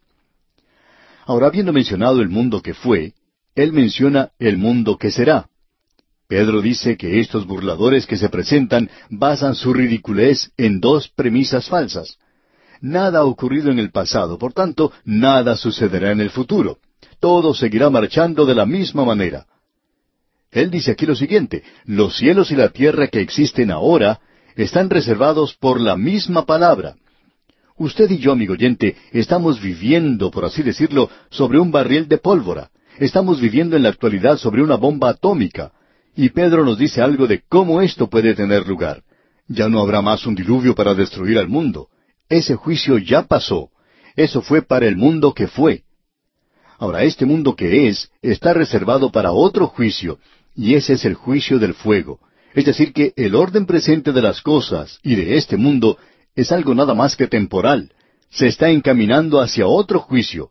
Ahora, 1.25 1.47
habiendo 1.47 1.73
mencionado 1.73 2.21
el 2.21 2.29
mundo 2.29 2.61
que 2.61 2.73
fue, 2.73 3.11
él 3.55 3.73
menciona 3.73 4.29
el 4.39 4.57
mundo 4.57 4.97
que 4.97 5.11
será. 5.11 5.49
Pedro 6.27 6.61
dice 6.61 6.97
que 6.97 7.19
estos 7.19 7.45
burladores 7.45 8.07
que 8.07 8.17
se 8.17 8.29
presentan 8.29 8.89
basan 9.09 9.55
su 9.55 9.73
ridiculez 9.73 10.51
en 10.57 10.79
dos 10.79 11.07
premisas 11.09 11.69
falsas. 11.69 12.17
Nada 12.81 13.19
ha 13.19 13.25
ocurrido 13.25 13.71
en 13.71 13.79
el 13.79 13.91
pasado, 13.91 14.37
por 14.37 14.53
tanto, 14.53 14.91
nada 15.03 15.55
sucederá 15.55 16.11
en 16.11 16.21
el 16.21 16.29
futuro. 16.29 16.79
Todo 17.19 17.53
seguirá 17.53 17.89
marchando 17.89 18.45
de 18.45 18.55
la 18.55 18.65
misma 18.65 19.05
manera. 19.05 19.45
Él 20.51 20.71
dice 20.71 20.91
aquí 20.91 21.05
lo 21.05 21.15
siguiente, 21.15 21.63
los 21.85 22.17
cielos 22.17 22.51
y 22.51 22.55
la 22.55 22.69
tierra 22.69 23.07
que 23.07 23.21
existen 23.21 23.71
ahora 23.71 24.19
están 24.55 24.89
reservados 24.89 25.55
por 25.55 25.79
la 25.79 25.97
misma 25.97 26.45
palabra. 26.45 26.95
Usted 27.77 28.09
y 28.09 28.19
yo, 28.19 28.31
amigo 28.31 28.53
oyente, 28.53 28.95
estamos 29.11 29.61
viviendo, 29.61 30.31
por 30.31 30.45
así 30.45 30.63
decirlo, 30.63 31.09
sobre 31.29 31.59
un 31.59 31.71
barril 31.71 32.07
de 32.07 32.17
pólvora. 32.17 32.71
Estamos 32.97 33.41
viviendo 33.41 33.75
en 33.75 33.83
la 33.83 33.89
actualidad 33.89 34.37
sobre 34.37 34.63
una 34.63 34.75
bomba 34.75 35.09
atómica. 35.09 35.73
Y 36.15 36.29
Pedro 36.29 36.63
nos 36.63 36.77
dice 36.77 37.01
algo 37.01 37.27
de 37.27 37.43
cómo 37.47 37.81
esto 37.81 38.09
puede 38.09 38.33
tener 38.33 38.67
lugar. 38.67 39.03
Ya 39.47 39.67
no 39.69 39.81
habrá 39.81 40.01
más 40.01 40.25
un 40.25 40.35
diluvio 40.35 40.73
para 40.73 40.93
destruir 40.93 41.37
al 41.37 41.49
mundo. 41.49 41.89
Ese 42.29 42.55
juicio 42.55 42.97
ya 42.97 43.23
pasó. 43.23 43.69
Eso 44.15 44.41
fue 44.41 44.61
para 44.61 44.87
el 44.87 44.95
mundo 44.95 45.33
que 45.33 45.47
fue. 45.47 45.83
Ahora, 46.77 47.03
este 47.03 47.25
mundo 47.25 47.55
que 47.55 47.87
es 47.87 48.09
está 48.21 48.53
reservado 48.53 49.11
para 49.11 49.31
otro 49.31 49.67
juicio, 49.67 50.19
y 50.55 50.75
ese 50.75 50.93
es 50.93 51.05
el 51.05 51.13
juicio 51.13 51.59
del 51.59 51.73
fuego. 51.73 52.19
Es 52.53 52.65
decir, 52.65 52.93
que 52.93 53.13
el 53.17 53.35
orden 53.35 53.65
presente 53.65 54.11
de 54.13 54.21
las 54.21 54.41
cosas 54.41 54.99
y 55.03 55.15
de 55.15 55.37
este 55.37 55.57
mundo 55.57 55.97
es 56.35 56.51
algo 56.51 56.73
nada 56.73 56.93
más 56.93 57.15
que 57.15 57.27
temporal. 57.27 57.91
Se 58.29 58.47
está 58.47 58.69
encaminando 58.69 59.41
hacia 59.41 59.67
otro 59.67 59.99
juicio, 59.99 60.49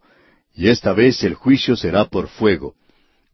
y 0.55 0.69
esta 0.69 0.93
vez 0.93 1.23
el 1.25 1.35
juicio 1.35 1.77
será 1.77 2.05
por 2.07 2.29
fuego. 2.29 2.75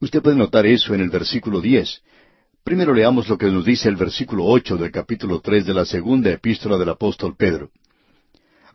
Usted 0.00 0.22
puede 0.22 0.36
notar 0.36 0.66
eso 0.66 0.94
en 0.94 1.00
el 1.00 1.10
versículo 1.10 1.60
diez. 1.60 2.02
Primero 2.64 2.94
leamos 2.94 3.28
lo 3.28 3.38
que 3.38 3.46
nos 3.46 3.64
dice 3.64 3.88
el 3.88 3.96
versículo 3.96 4.44
ocho 4.44 4.76
del 4.76 4.90
capítulo 4.90 5.40
tres 5.40 5.66
de 5.66 5.74
la 5.74 5.84
segunda 5.84 6.30
epístola 6.30 6.76
del 6.76 6.90
apóstol 6.90 7.34
Pedro. 7.36 7.70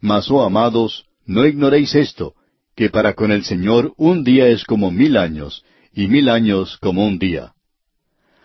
Mas, 0.02 0.30
oh 0.30 0.43
amados, 0.43 1.06
no 1.26 1.45
ignoréis 1.45 1.95
esto, 1.95 2.34
que 2.76 2.89
para 2.89 3.13
con 3.13 3.32
el 3.32 3.43
Señor 3.43 3.93
un 3.98 4.24
día 4.24 4.48
es 4.48 4.65
como 4.65 4.91
mil 4.91 5.17
años, 5.17 5.63
y 5.93 6.08
mil 6.08 6.30
años 6.30 6.78
como 6.78 7.06
un 7.06 7.19
día. 7.19 7.54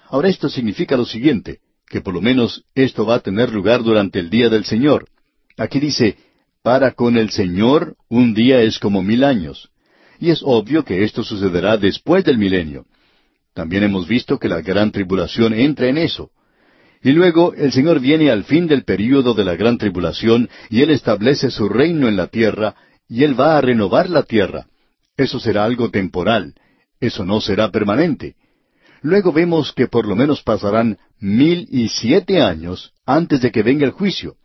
Ahora 0.09 0.29
esto 0.29 0.49
significa 0.49 0.97
lo 0.97 1.05
siguiente, 1.05 1.61
que 1.89 2.01
por 2.01 2.15
lo 2.15 2.21
menos 2.21 2.65
esto 2.75 3.05
va 3.05 3.17
a 3.17 3.21
tener 3.21 3.53
lugar 3.53 3.83
durante 3.83 4.21
el 4.21 4.31
día 4.31 4.49
del 4.49 4.65
Señor. 4.65 5.09
Aquí 5.57 5.81
dice, 5.81 6.17
para 6.63 6.93
con 6.93 7.17
el 7.17 7.31
Señor 7.31 7.97
un 8.09 8.35
día 8.35 8.61
es 8.61 8.79
como 8.79 9.03
mil 9.03 9.25
años. 9.25 9.71
Y 10.21 10.31
es 10.31 10.43
obvio 10.45 10.85
que 10.85 11.03
esto 11.03 11.25
sucederá 11.25 11.77
después 11.77 12.25
del 12.25 12.39
milenio. 12.39 12.87
También 13.55 13.83
hemos 13.83 14.07
visto 14.07 14.39
que 14.39 14.49
la 14.49 14.61
gran 14.61 14.93
tribulación 14.93 15.55
entra 15.55 15.89
en 15.89 15.99
eso. 15.99 16.31
Y 17.03 17.13
luego 17.13 17.55
el 17.55 17.73
Señor 17.73 18.01
viene 18.01 18.31
al 18.31 18.45
fin 18.45 18.67
del 18.67 18.85
período 18.85 19.35
de 19.35 19.45
la 19.45 19.57
gran 19.57 19.79
tribulación 19.79 20.49
y 20.69 20.83
Él 20.83 20.91
establece 20.91 21.51
su 21.51 21.69
reino 21.69 22.09
en 22.09 22.17
la 22.17 22.27
tierra 22.27 22.75
y 23.09 23.25
Él 23.25 23.39
va 23.39 23.57
a 23.57 23.61
renovar 23.61 24.11
la 24.11 24.23
tierra. 24.23 24.67
Eso 25.17 25.41
será 25.41 25.65
algo 25.65 25.91
temporal. 25.91 26.55
Eso 27.01 27.25
no 27.25 27.41
será 27.41 27.71
permanente. 27.71 28.37
Luego 29.03 29.33
vemos 29.33 29.73
que 29.73 29.89
por 29.89 30.07
lo 30.07 30.15
menos 30.15 30.43
pasarán 30.43 30.99
mil 31.19 31.67
y 31.71 31.89
siete 31.89 32.43
años 32.43 32.93
antes 33.07 33.41
de 33.41 33.51
que 33.51 33.63
venga 33.63 33.87
el 33.87 33.93
juicio. 33.93 34.37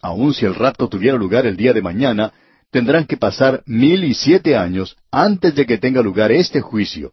Aun 0.00 0.32
si 0.34 0.44
el 0.44 0.54
rapto 0.54 0.88
tuviera 0.88 1.16
lugar 1.16 1.46
el 1.46 1.56
día 1.56 1.72
de 1.72 1.82
mañana, 1.82 2.32
tendrán 2.70 3.06
que 3.06 3.16
pasar 3.16 3.62
mil 3.66 4.04
y 4.04 4.14
siete 4.14 4.56
años 4.56 4.96
antes 5.10 5.54
de 5.54 5.66
que 5.66 5.78
tenga 5.78 6.00
lugar 6.02 6.30
este 6.30 6.60
juicio. 6.60 7.12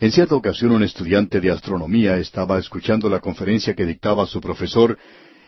En 0.00 0.10
cierta 0.12 0.34
ocasión 0.34 0.72
un 0.72 0.82
estudiante 0.82 1.42
de 1.42 1.50
astronomía 1.50 2.16
estaba 2.16 2.58
escuchando 2.58 3.10
la 3.10 3.20
conferencia 3.20 3.74
que 3.74 3.84
dictaba 3.84 4.26
su 4.26 4.40
profesor 4.40 4.96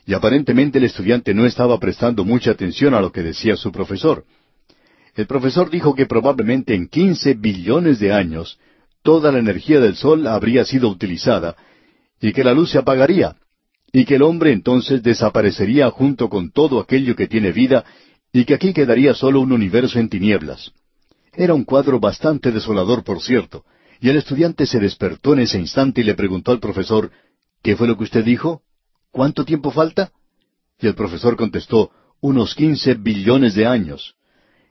y 0.07 0.13
aparentemente 0.13 0.77
el 0.77 0.85
estudiante 0.85 1.33
no 1.33 1.47
estaba 1.47 1.81
prestando 1.81 2.23
mucha 2.23 2.51
atención 2.51 2.93
a 2.93 3.01
lo 3.01 3.11
que 3.11 3.23
decía 3.23 3.57
su 3.57 3.73
profesor. 3.73 4.27
El 5.15 5.27
profesor 5.27 5.71
dijo 5.71 5.95
que 5.95 6.05
probablemente 6.05 6.75
en 6.75 6.89
quince 6.89 7.33
billones 7.33 7.99
de 7.99 8.13
años 8.13 8.59
toda 9.03 9.33
la 9.33 9.39
energía 9.39 9.81
del 9.81 9.97
sol 9.97 10.27
habría 10.27 10.67
sido 10.67 10.91
utilizada, 10.91 11.57
y 12.21 12.33
que 12.35 12.45
la 12.45 12.53
luz 12.53 12.73
se 12.73 12.79
apagaría, 12.79 13.37
y 13.91 14.05
que 14.05 14.17
el 14.17 14.23
hombre 14.23 14.53
entonces 14.53 15.03
desaparecería 15.03 15.91
junto 15.91 16.29
con 16.29 16.53
todo 16.53 16.79
aquello 16.79 17.17
que 17.17 17.27
tiene 17.27 17.53
vida, 17.53 17.85
y 18.33 18.45
que 18.45 18.55
aquí 18.55 18.75
quedaría 18.75 19.15
solo 19.15 19.41
un 19.41 19.53
universo 19.53 19.99
en 19.99 20.11
tinieblas. 20.11 20.73
Era 21.33 21.55
un 21.55 21.65
cuadro 21.65 21.99
bastante 21.99 22.53
desolador, 22.53 23.03
por 23.03 23.23
cierto, 23.23 23.65
y 24.03 24.09
el 24.09 24.17
estudiante 24.17 24.67
se 24.67 24.81
despertó 24.81 25.33
en 25.33 25.39
ese 25.39 25.61
instante 25.61 26.01
y 26.01 26.05
le 26.05 26.15
preguntó 26.15 26.51
al 26.51 26.59
profesor, 26.59 27.13
¿Qué 27.63 27.77
fue 27.77 27.87
lo 27.87 27.97
que 27.97 28.03
usted 28.03 28.25
dijo? 28.25 28.63
¿Cuánto 29.13 29.45
tiempo 29.45 29.71
falta? 29.71 30.11
Y 30.81 30.89
el 30.89 30.97
profesor 30.97 31.37
contestó, 31.37 31.93
unos 32.21 32.57
quince 32.57 32.95
billones 32.95 33.55
de 33.55 33.65
años. 33.65 34.17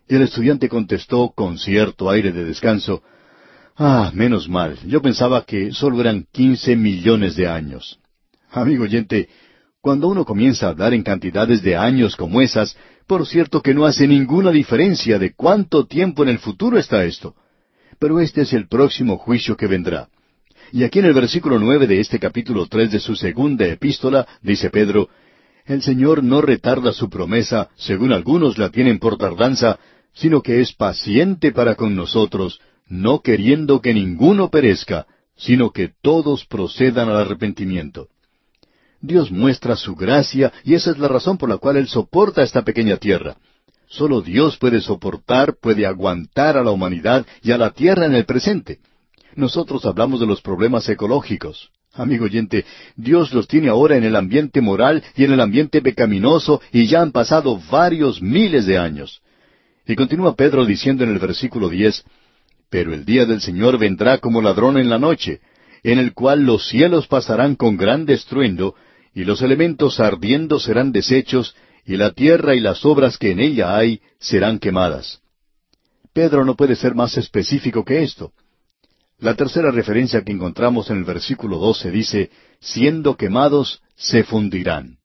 Y 0.09 0.15
el 0.15 0.23
estudiante 0.23 0.67
contestó 0.67 1.31
con 1.33 1.57
cierto 1.57 2.09
aire 2.09 2.33
de 2.33 2.43
descanso, 2.43 3.03
Ah, 3.77 4.11
menos 4.13 4.49
mal. 4.49 4.77
Yo 4.85 5.01
pensaba 5.01 5.45
que 5.45 5.71
solo 5.71 6.01
eran 6.01 6.27
quince 6.33 6.75
millones 6.75 7.37
de 7.37 7.47
años. 7.47 7.99
Amigo 8.51 8.83
oyente, 8.83 9.29
cuando 9.79 10.09
uno 10.09 10.25
comienza 10.25 10.65
a 10.65 10.69
hablar 10.71 10.93
en 10.93 11.03
cantidades 11.03 11.63
de 11.63 11.77
años 11.77 12.17
como 12.17 12.41
esas, 12.41 12.75
por 13.07 13.25
cierto 13.25 13.61
que 13.61 13.73
no 13.73 13.85
hace 13.85 14.09
ninguna 14.09 14.51
diferencia 14.51 15.17
de 15.17 15.33
cuánto 15.33 15.85
tiempo 15.85 16.21
en 16.23 16.29
el 16.29 16.39
futuro 16.39 16.77
está 16.77 17.05
esto. 17.05 17.33
Pero 18.01 18.19
este 18.19 18.41
es 18.41 18.53
el 18.53 18.67
próximo 18.67 19.19
juicio 19.19 19.55
que 19.55 19.67
vendrá. 19.67 20.09
Y 20.71 20.83
aquí 20.83 20.97
en 20.97 21.05
el 21.05 21.13
versículo 21.13 21.59
nueve 21.59 21.85
de 21.85 21.99
este 21.99 22.17
capítulo 22.17 22.65
tres 22.65 22.91
de 22.91 22.99
su 22.99 23.15
segunda 23.15 23.67
epístola, 23.67 24.27
dice 24.41 24.71
Pedro, 24.71 25.07
El 25.65 25.83
Señor 25.83 26.23
no 26.23 26.41
retarda 26.41 26.93
su 26.93 27.11
promesa, 27.11 27.69
según 27.75 28.11
algunos 28.11 28.57
la 28.57 28.69
tienen 28.69 28.97
por 28.97 29.19
tardanza, 29.19 29.77
sino 30.13 30.41
que 30.41 30.61
es 30.61 30.73
paciente 30.73 31.51
para 31.51 31.75
con 31.75 31.95
nosotros, 31.95 32.59
no 32.87 33.21
queriendo 33.21 33.81
que 33.81 33.93
ninguno 33.93 34.49
perezca, 34.49 35.05
sino 35.37 35.69
que 35.69 35.91
todos 36.01 36.47
procedan 36.47 37.07
al 37.07 37.17
arrepentimiento. 37.17 38.07
Dios 38.99 39.31
muestra 39.31 39.75
su 39.75 39.95
gracia 39.95 40.51
y 40.63 40.73
esa 40.73 40.89
es 40.89 40.97
la 40.97 41.07
razón 41.07 41.37
por 41.37 41.49
la 41.49 41.59
cual 41.59 41.77
Él 41.77 41.87
soporta 41.87 42.41
esta 42.41 42.63
pequeña 42.63 42.97
tierra. 42.97 43.37
Solo 43.91 44.21
Dios 44.21 44.57
puede 44.57 44.79
soportar, 44.79 45.57
puede 45.61 45.85
aguantar 45.85 46.55
a 46.55 46.63
la 46.63 46.71
humanidad 46.71 47.25
y 47.43 47.51
a 47.51 47.57
la 47.57 47.71
tierra 47.71 48.05
en 48.05 48.15
el 48.15 48.23
presente. 48.23 48.79
Nosotros 49.35 49.85
hablamos 49.85 50.21
de 50.21 50.25
los 50.25 50.41
problemas 50.41 50.87
ecológicos. 50.87 51.71
Amigo 51.93 52.23
oyente, 52.23 52.63
Dios 52.95 53.33
los 53.33 53.49
tiene 53.49 53.67
ahora 53.67 53.97
en 53.97 54.05
el 54.05 54.15
ambiente 54.15 54.61
moral 54.61 55.03
y 55.17 55.25
en 55.25 55.33
el 55.33 55.41
ambiente 55.41 55.81
pecaminoso 55.81 56.61
y 56.71 56.87
ya 56.87 57.01
han 57.01 57.11
pasado 57.11 57.59
varios 57.69 58.21
miles 58.21 58.65
de 58.65 58.77
años. 58.77 59.21
Y 59.85 59.95
continúa 59.97 60.37
Pedro 60.37 60.65
diciendo 60.65 61.03
en 61.03 61.09
el 61.09 61.19
versículo 61.19 61.67
diez, 61.67 62.05
pero 62.69 62.93
el 62.93 63.03
día 63.03 63.25
del 63.25 63.41
Señor 63.41 63.77
vendrá 63.77 64.19
como 64.19 64.41
ladrón 64.41 64.77
en 64.77 64.89
la 64.89 64.99
noche, 64.99 65.41
en 65.83 65.99
el 65.99 66.13
cual 66.13 66.45
los 66.45 66.65
cielos 66.69 67.07
pasarán 67.07 67.57
con 67.57 67.75
gran 67.75 68.09
estruendo, 68.09 68.73
y 69.13 69.25
los 69.25 69.41
elementos 69.41 69.99
ardiendo 69.99 70.61
serán 70.61 70.93
deshechos, 70.93 71.53
y 71.91 71.97
la 71.97 72.13
tierra 72.13 72.55
y 72.55 72.61
las 72.61 72.85
obras 72.85 73.17
que 73.17 73.31
en 73.31 73.41
ella 73.41 73.75
hay 73.75 73.99
serán 74.17 74.59
quemadas. 74.59 75.19
Pedro 76.13 76.45
no 76.45 76.55
puede 76.55 76.77
ser 76.77 76.95
más 76.95 77.17
específico 77.17 77.83
que 77.83 78.01
esto. 78.01 78.31
La 79.19 79.35
tercera 79.35 79.71
referencia 79.71 80.23
que 80.23 80.31
encontramos 80.31 80.89
en 80.89 80.99
el 80.99 81.03
versículo 81.03 81.57
12 81.57 81.91
dice, 81.91 82.31
siendo 82.61 83.17
quemados, 83.17 83.81
se 83.97 84.23
fundirán. 84.23 84.99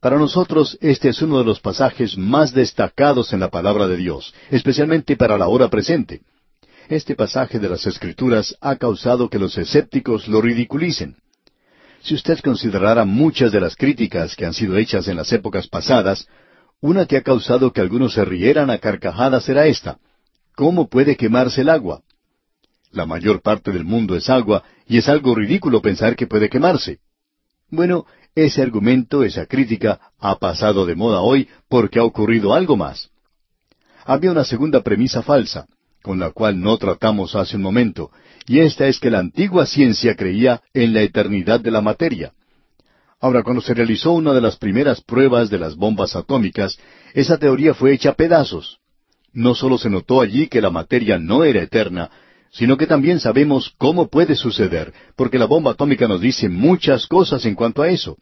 Para 0.00 0.16
nosotros 0.16 0.78
este 0.80 1.10
es 1.10 1.20
uno 1.20 1.40
de 1.40 1.44
los 1.44 1.60
pasajes 1.60 2.16
más 2.16 2.54
destacados 2.54 3.34
en 3.34 3.40
la 3.40 3.50
palabra 3.50 3.86
de 3.86 3.98
Dios, 3.98 4.32
especialmente 4.50 5.14
para 5.14 5.36
la 5.36 5.48
hora 5.48 5.68
presente. 5.68 6.22
Este 6.88 7.16
pasaje 7.16 7.58
de 7.58 7.68
las 7.68 7.86
Escrituras 7.86 8.56
ha 8.62 8.76
causado 8.76 9.28
que 9.28 9.38
los 9.38 9.58
escépticos 9.58 10.26
lo 10.26 10.40
ridiculicen. 10.40 11.16
Si 12.02 12.14
usted 12.14 12.38
considerara 12.40 13.04
muchas 13.04 13.52
de 13.52 13.60
las 13.60 13.76
críticas 13.76 14.36
que 14.36 14.46
han 14.46 14.54
sido 14.54 14.76
hechas 14.76 15.08
en 15.08 15.16
las 15.16 15.32
épocas 15.32 15.68
pasadas, 15.68 16.26
una 16.80 17.06
que 17.06 17.16
ha 17.16 17.22
causado 17.22 17.72
que 17.72 17.80
algunos 17.80 18.14
se 18.14 18.24
rieran 18.24 18.70
a 18.70 18.78
carcajadas 18.78 19.48
era 19.48 19.66
esta. 19.66 19.98
¿Cómo 20.54 20.88
puede 20.88 21.16
quemarse 21.16 21.62
el 21.62 21.68
agua? 21.68 22.02
La 22.92 23.04
mayor 23.04 23.42
parte 23.42 23.72
del 23.72 23.84
mundo 23.84 24.16
es 24.16 24.30
agua 24.30 24.62
y 24.86 24.98
es 24.98 25.08
algo 25.08 25.34
ridículo 25.34 25.82
pensar 25.82 26.16
que 26.16 26.26
puede 26.26 26.48
quemarse. 26.48 27.00
Bueno, 27.70 28.06
ese 28.34 28.62
argumento, 28.62 29.24
esa 29.24 29.46
crítica, 29.46 30.00
ha 30.18 30.38
pasado 30.38 30.86
de 30.86 30.94
moda 30.94 31.20
hoy 31.20 31.48
porque 31.68 31.98
ha 31.98 32.04
ocurrido 32.04 32.54
algo 32.54 32.76
más. 32.76 33.10
Había 34.04 34.30
una 34.30 34.44
segunda 34.44 34.82
premisa 34.82 35.22
falsa, 35.22 35.66
con 36.02 36.18
la 36.18 36.30
cual 36.30 36.60
no 36.60 36.78
tratamos 36.78 37.34
hace 37.34 37.56
un 37.56 37.62
momento, 37.62 38.10
y 38.48 38.60
esta 38.60 38.88
es 38.88 38.98
que 38.98 39.10
la 39.10 39.18
antigua 39.18 39.66
ciencia 39.66 40.16
creía 40.16 40.62
en 40.72 40.94
la 40.94 41.02
eternidad 41.02 41.60
de 41.60 41.70
la 41.70 41.82
materia. 41.82 42.32
Ahora, 43.20 43.42
cuando 43.42 43.60
se 43.60 43.74
realizó 43.74 44.12
una 44.12 44.32
de 44.32 44.40
las 44.40 44.56
primeras 44.56 45.02
pruebas 45.02 45.50
de 45.50 45.58
las 45.58 45.76
bombas 45.76 46.16
atómicas, 46.16 46.78
esa 47.12 47.36
teoría 47.36 47.74
fue 47.74 47.92
hecha 47.92 48.10
a 48.10 48.14
pedazos. 48.14 48.78
No 49.34 49.54
solo 49.54 49.76
se 49.76 49.90
notó 49.90 50.22
allí 50.22 50.48
que 50.48 50.62
la 50.62 50.70
materia 50.70 51.18
no 51.18 51.44
era 51.44 51.62
eterna, 51.62 52.10
sino 52.50 52.78
que 52.78 52.86
también 52.86 53.20
sabemos 53.20 53.74
cómo 53.76 54.08
puede 54.08 54.34
suceder, 54.34 54.94
porque 55.14 55.38
la 55.38 55.44
bomba 55.44 55.72
atómica 55.72 56.08
nos 56.08 56.22
dice 56.22 56.48
muchas 56.48 57.06
cosas 57.06 57.44
en 57.44 57.54
cuanto 57.54 57.82
a 57.82 57.90
eso. 57.90 58.16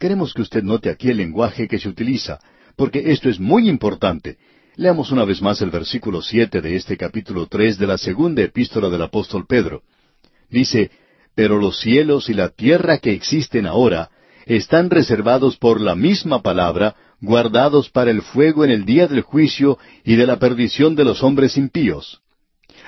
Queremos 0.00 0.34
que 0.34 0.42
usted 0.42 0.64
note 0.64 0.90
aquí 0.90 1.10
el 1.10 1.18
lenguaje 1.18 1.68
que 1.68 1.78
se 1.78 1.88
utiliza, 1.88 2.40
porque 2.74 3.12
esto 3.12 3.28
es 3.28 3.38
muy 3.38 3.68
importante. 3.68 4.38
Leamos 4.78 5.10
una 5.10 5.24
vez 5.24 5.40
más 5.40 5.62
el 5.62 5.70
versículo 5.70 6.20
siete 6.20 6.60
de 6.60 6.76
este 6.76 6.98
capítulo 6.98 7.46
tres 7.46 7.78
de 7.78 7.86
la 7.86 7.96
segunda 7.96 8.42
epístola 8.42 8.90
del 8.90 9.00
apóstol 9.00 9.46
Pedro. 9.48 9.80
Dice, 10.50 10.90
Pero 11.34 11.58
los 11.58 11.80
cielos 11.80 12.28
y 12.28 12.34
la 12.34 12.50
tierra 12.50 12.98
que 12.98 13.12
existen 13.12 13.66
ahora 13.66 14.10
están 14.44 14.90
reservados 14.90 15.56
por 15.56 15.80
la 15.80 15.94
misma 15.94 16.42
palabra, 16.42 16.94
guardados 17.22 17.88
para 17.88 18.10
el 18.10 18.20
fuego 18.20 18.66
en 18.66 18.70
el 18.70 18.84
día 18.84 19.06
del 19.06 19.22
juicio 19.22 19.78
y 20.04 20.16
de 20.16 20.26
la 20.26 20.38
perdición 20.38 20.94
de 20.94 21.04
los 21.04 21.22
hombres 21.22 21.56
impíos. 21.56 22.20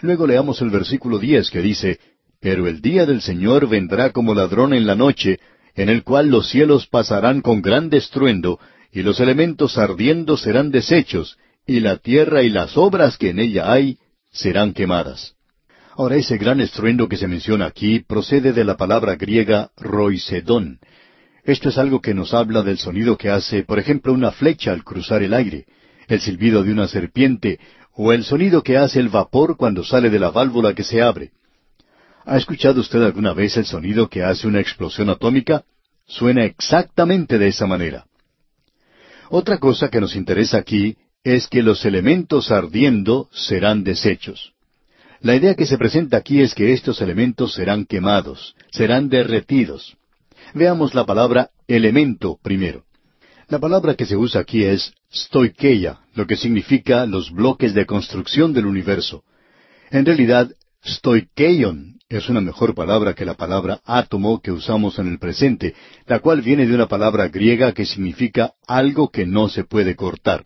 Luego 0.03 0.27
leamos 0.27 0.61
el 0.61 0.69
versículo 0.69 1.19
diez 1.19 1.51
que 1.51 1.63
dice, 1.63 2.01
Pero 2.39 2.67
el 2.67 2.83
día 2.83 3.07
del 3.07 3.23
Señor 3.23 3.67
vendrá 3.67 4.11
como 4.11 4.35
ladrón 4.35 4.75
en 4.75 4.87
la 4.87 4.95
noche, 4.95 5.41
en 5.75 5.89
el 5.89 6.03
cual 6.05 6.29
los 6.29 6.51
cielos 6.51 6.87
pasarán 6.87 7.41
con 7.41 7.63
gran 7.63 7.89
estruendo, 7.95 8.61
y 8.93 9.01
los 9.01 9.21
elementos 9.21 9.79
ardiendo 9.79 10.37
serán 10.37 10.71
deshechos, 10.71 11.39
y 11.69 11.81
la 11.81 11.99
tierra 11.99 12.43
y 12.43 12.49
las 12.49 12.79
obras 12.79 13.19
que 13.19 13.29
en 13.29 13.39
ella 13.39 13.71
hay 13.71 13.99
serán 14.33 14.73
quemadas. 14.73 15.35
Ahora 15.95 16.17
ese 16.17 16.39
gran 16.39 16.61
estruendo 16.61 17.09
que 17.09 17.19
se 17.19 17.29
menciona 17.29 17.67
aquí 17.67 18.01
procede 18.01 18.55
de 18.55 18.65
la 18.65 18.79
palabra 18.79 19.17
griega 19.17 19.71
roisedón. 19.77 20.79
Esto 21.45 21.69
es 21.69 21.77
algo 21.77 22.01
que 22.01 22.15
nos 22.15 22.33
habla 22.33 22.63
del 22.63 22.79
sonido 22.79 23.19
que 23.19 23.29
hace, 23.29 23.65
por 23.65 23.79
ejemplo, 23.79 24.15
una 24.15 24.31
flecha 24.33 24.73
al 24.73 24.83
cruzar 24.83 25.23
el 25.23 25.35
aire, 25.35 25.67
el 26.09 26.21
silbido 26.21 26.65
de 26.65 26.73
una 26.73 26.89
serpiente 26.89 27.61
o 27.93 28.15
el 28.15 28.25
sonido 28.25 28.63
que 28.63 28.79
hace 28.79 28.99
el 28.99 29.11
vapor 29.11 29.59
cuando 29.59 29.85
sale 29.85 30.09
de 30.09 30.19
la 30.19 30.31
válvula 30.31 30.73
que 30.73 30.85
se 30.85 31.03
abre. 31.03 31.33
¿Ha 32.25 32.39
escuchado 32.39 32.81
usted 32.81 33.03
alguna 33.03 33.35
vez 33.35 33.59
el 33.59 33.67
sonido 33.67 34.09
que 34.09 34.23
hace 34.23 34.47
una 34.47 34.61
explosión 34.61 35.11
atómica? 35.11 35.65
Suena 36.07 36.47
exactamente 36.47 37.37
de 37.37 37.49
esa 37.49 37.67
manera. 37.67 38.07
Otra 39.29 39.59
cosa 39.59 39.91
que 39.91 40.01
nos 40.01 40.17
interesa 40.17 40.57
aquí 40.57 40.97
es 41.25 41.49
que 41.49 41.63
los 41.63 41.85
elementos 41.85 42.51
ardiendo 42.51 43.29
serán 43.33 43.85
deshechos. 43.85 44.53
La 45.21 45.35
idea 45.35 45.55
que 45.55 45.67
se 45.67 45.79
presenta 45.79 46.17
aquí 46.17 46.41
es 46.41 46.55
que 46.55 46.73
estos 46.73 47.01
elementos 47.01 47.55
serán 47.55 47.87
quemados, 47.87 48.55
serán 48.71 49.09
derretidos. 49.09 49.97
Veamos 50.55 50.95
la 50.95 51.05
palabra 51.05 51.51
elemento 51.67 52.39
primero. 52.43 52.85
La 53.49 53.59
palabra 53.59 53.95
que 53.95 54.07
se 54.07 54.17
usa 54.17 54.43
aquí 54.43 54.65
es 54.65 54.93
stoikeia, 55.13 56.01
lo 56.15 56.27
que 56.27 56.37
significa 56.37 57.07
los 57.07 57.33
bloques 57.33 57.75
de 57.75 57.87
construcción 57.87 58.53
del 58.53 58.67
universo. 58.67 59.25
En 59.91 60.05
realidad, 60.05 60.51
stoikeion 60.85 61.99
es 62.09 62.29
una 62.29 62.41
mejor 62.41 62.75
palabra 62.75 63.15
que 63.15 63.25
la 63.25 63.35
palabra 63.35 63.81
átomo 63.85 64.41
que 64.41 64.53
usamos 64.53 64.99
en 64.99 65.09
el 65.09 65.19
presente, 65.19 65.75
la 66.07 66.21
cual 66.21 66.43
viene 66.43 66.67
de 66.67 66.75
una 66.75 66.89
palabra 66.89 67.29
griega 67.29 67.73
que 67.73 67.85
significa 67.85 68.53
algo 68.67 69.11
que 69.11 69.27
no 69.27 69.49
se 69.49 69.65
puede 69.65 69.97
cortar. 69.97 70.45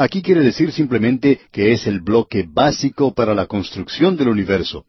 Aquí 0.00 0.22
quiere 0.22 0.40
decir 0.40 0.72
simplemente 0.72 1.42
que 1.52 1.72
es 1.72 1.86
el 1.86 2.00
bloque 2.00 2.48
básico 2.50 3.12
para 3.12 3.34
la 3.34 3.44
construcción 3.44 4.16
del 4.16 4.28
universo. 4.28 4.86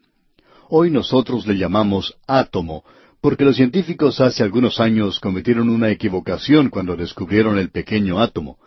Hoy 0.69 0.89
nosotros 0.89 1.45
le 1.45 1.57
llamamos 1.57 2.15
átomo, 2.27 2.85
porque 3.19 3.43
los 3.43 3.57
científicos 3.57 4.21
hace 4.21 4.41
algunos 4.41 4.79
años 4.79 5.19
cometieron 5.19 5.67
una 5.67 5.89
equivocación 5.89 6.69
cuando 6.69 6.95
descubrieron 6.95 7.57
el 7.57 7.71
pequeño 7.71 8.21
átomo. 8.21 8.57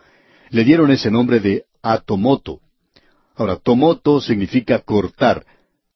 Le 0.51 0.63
dieron 0.63 0.91
ese 0.91 1.09
nombre 1.09 1.39
de 1.39 1.63
atomoto. 1.81 2.59
Ahora, 3.35 3.55
tomoto 3.55 4.21
significa 4.21 4.77
cortar, 4.81 5.47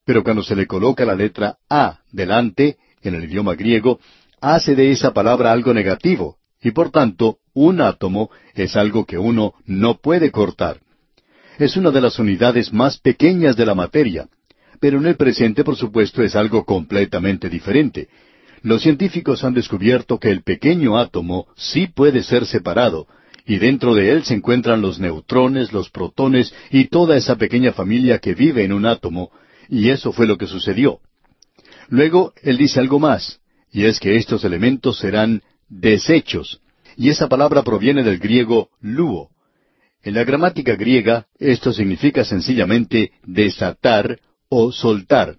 pero 0.04 0.24
cuando 0.24 0.42
se 0.42 0.56
le 0.56 0.66
coloca 0.66 1.04
la 1.04 1.14
letra 1.14 1.58
A 1.68 2.00
delante, 2.10 2.76
en 3.02 3.14
el 3.14 3.22
idioma 3.22 3.54
griego, 3.54 4.00
hace 4.40 4.74
de 4.74 4.90
esa 4.90 5.14
palabra 5.14 5.52
algo 5.52 5.72
negativo, 5.72 6.39
y 6.62 6.72
por 6.72 6.90
tanto, 6.90 7.38
un 7.54 7.80
átomo 7.80 8.30
es 8.54 8.76
algo 8.76 9.06
que 9.06 9.18
uno 9.18 9.54
no 9.66 9.98
puede 9.98 10.30
cortar. 10.30 10.80
Es 11.58 11.76
una 11.76 11.90
de 11.90 12.00
las 12.00 12.18
unidades 12.18 12.72
más 12.72 12.98
pequeñas 12.98 13.56
de 13.56 13.66
la 13.66 13.74
materia, 13.74 14.28
pero 14.80 14.98
en 14.98 15.06
el 15.06 15.16
presente, 15.16 15.64
por 15.64 15.76
supuesto, 15.76 16.22
es 16.22 16.36
algo 16.36 16.64
completamente 16.64 17.48
diferente. 17.48 18.08
Los 18.62 18.82
científicos 18.82 19.42
han 19.44 19.54
descubierto 19.54 20.18
que 20.18 20.30
el 20.30 20.42
pequeño 20.42 20.98
átomo 20.98 21.46
sí 21.56 21.86
puede 21.86 22.22
ser 22.22 22.46
separado, 22.46 23.06
y 23.46 23.58
dentro 23.58 23.94
de 23.94 24.12
él 24.12 24.24
se 24.24 24.34
encuentran 24.34 24.82
los 24.82 25.00
neutrones, 25.00 25.72
los 25.72 25.90
protones 25.90 26.54
y 26.70 26.86
toda 26.86 27.16
esa 27.16 27.36
pequeña 27.36 27.72
familia 27.72 28.18
que 28.18 28.34
vive 28.34 28.64
en 28.64 28.72
un 28.72 28.86
átomo, 28.86 29.30
y 29.68 29.88
eso 29.90 30.12
fue 30.12 30.26
lo 30.26 30.36
que 30.36 30.46
sucedió. 30.46 31.00
Luego, 31.88 32.32
él 32.42 32.58
dice 32.58 32.80
algo 32.80 32.98
más, 32.98 33.40
y 33.72 33.84
es 33.84 33.98
que 33.98 34.16
estos 34.16 34.44
elementos 34.44 34.98
serán 34.98 35.42
desechos, 35.70 36.60
y 36.96 37.08
esa 37.08 37.28
palabra 37.28 37.62
proviene 37.62 38.02
del 38.02 38.18
griego 38.18 38.68
luo. 38.80 39.30
En 40.02 40.14
la 40.14 40.24
gramática 40.24 40.76
griega, 40.76 41.26
esto 41.38 41.72
significa 41.72 42.24
sencillamente 42.24 43.12
desatar 43.22 44.18
o 44.48 44.72
soltar. 44.72 45.36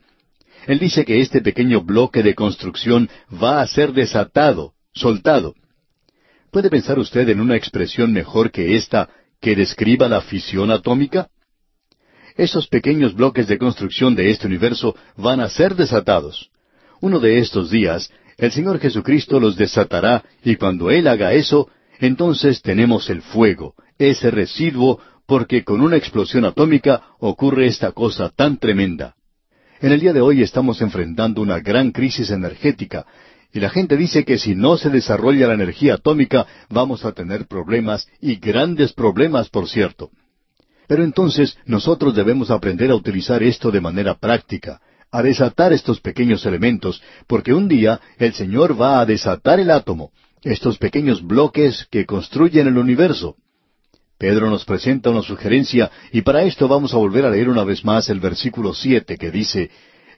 Él 0.68 0.80
dice 0.80 1.06
que 1.06 1.20
este 1.20 1.42
pequeño 1.42 1.82
bloque 1.82 2.24
de 2.24 2.36
construcción 2.36 3.10
va 3.32 3.62
a 3.62 3.68
ser 3.68 3.94
desatado, 3.94 4.74
soltado. 4.94 5.56
¿Puede 6.52 6.70
pensar 6.70 7.00
usted 7.00 7.28
en 7.30 7.42
una 7.42 7.56
expresión 7.56 8.14
mejor 8.14 8.52
que 8.52 8.76
esta 8.76 9.10
que 9.40 9.56
describa 9.56 10.08
la 10.08 10.22
fisión 10.22 10.70
atómica? 10.70 11.30
Esos 12.38 12.68
pequeños 12.68 13.14
bloques 13.16 13.48
de 13.48 13.58
construcción 13.58 14.16
de 14.16 14.30
este 14.30 14.48
universo 14.48 14.96
van 15.18 15.42
a 15.42 15.50
ser 15.50 15.76
desatados. 15.76 16.50
Uno 17.02 17.20
de 17.20 17.40
estos 17.40 17.72
días, 17.72 18.12
el 18.42 18.52
Señor 18.52 18.80
Jesucristo 18.80 19.40
los 19.40 19.56
desatará 19.56 20.24
y 20.44 20.56
cuando 20.56 20.90
Él 20.90 21.08
haga 21.08 21.32
eso, 21.34 21.70
entonces 22.00 22.64
tenemos 22.64 23.08
el 23.12 23.22
fuego, 23.22 23.76
ese 24.00 24.32
residuo, 24.32 25.00
porque 25.28 25.64
con 25.64 25.80
una 25.80 25.96
explosión 25.96 26.46
atómica 26.46 27.04
ocurre 27.20 27.68
esta 27.68 27.92
cosa 27.92 28.30
tan 28.30 28.58
tremenda. 28.58 29.14
En 29.80 29.92
el 29.92 30.00
día 30.00 30.12
de 30.12 30.22
hoy 30.22 30.42
estamos 30.42 30.82
enfrentando 30.82 31.40
una 31.40 31.60
gran 31.60 31.92
crisis 31.92 32.32
energética 32.32 33.06
y 33.54 33.60
la 33.60 33.70
gente 33.70 33.96
dice 33.96 34.26
que 34.26 34.40
si 34.40 34.56
no 34.56 34.76
se 34.76 34.90
desarrolla 34.90 35.48
la 35.48 35.54
energía 35.54 35.94
atómica 35.94 36.48
vamos 36.68 37.06
a 37.06 37.12
tener 37.12 37.46
problemas 37.46 38.08
y 38.20 38.38
grandes 38.38 38.92
problemas, 38.92 39.50
por 39.50 39.70
cierto. 39.70 40.10
Pero 40.88 41.04
entonces 41.04 41.58
nosotros 41.66 42.16
debemos 42.16 42.50
aprender 42.50 42.90
a 42.90 42.96
utilizar 42.96 43.44
esto 43.44 43.70
de 43.70 43.82
manera 43.82 44.16
práctica, 44.16 44.82
a 45.12 45.22
desatar 45.22 45.74
estos 45.74 46.00
pequeños 46.00 46.46
elementos, 46.46 47.02
porque 47.28 47.54
un 47.54 47.68
día 47.68 48.00
el 48.18 48.34
Señor 48.34 48.80
va 48.80 49.02
a 49.02 49.06
desatar 49.06 49.60
el 49.60 49.70
átomo, 49.70 50.12
estos 50.42 50.78
pequeños 50.78 51.26
bloques 51.26 51.88
que 51.92 52.06
construyen 52.06 52.68
el 52.68 52.78
universo. 52.78 53.36
Pedro 54.18 54.50
nos 54.50 54.66
presenta 54.66 55.10
una 55.10 55.24
sugerencia 55.24 55.92
y 56.12 56.22
para 56.22 56.44
esto 56.44 56.68
vamos 56.68 56.94
a 56.94 56.98
volver 56.98 57.26
a 57.26 57.30
leer 57.30 57.50
una 57.50 57.64
vez 57.64 57.84
más 57.84 58.10
el 58.10 58.20
versículo 58.20 58.74
siete 58.74 59.18
que 59.18 59.32
dice 59.32 59.72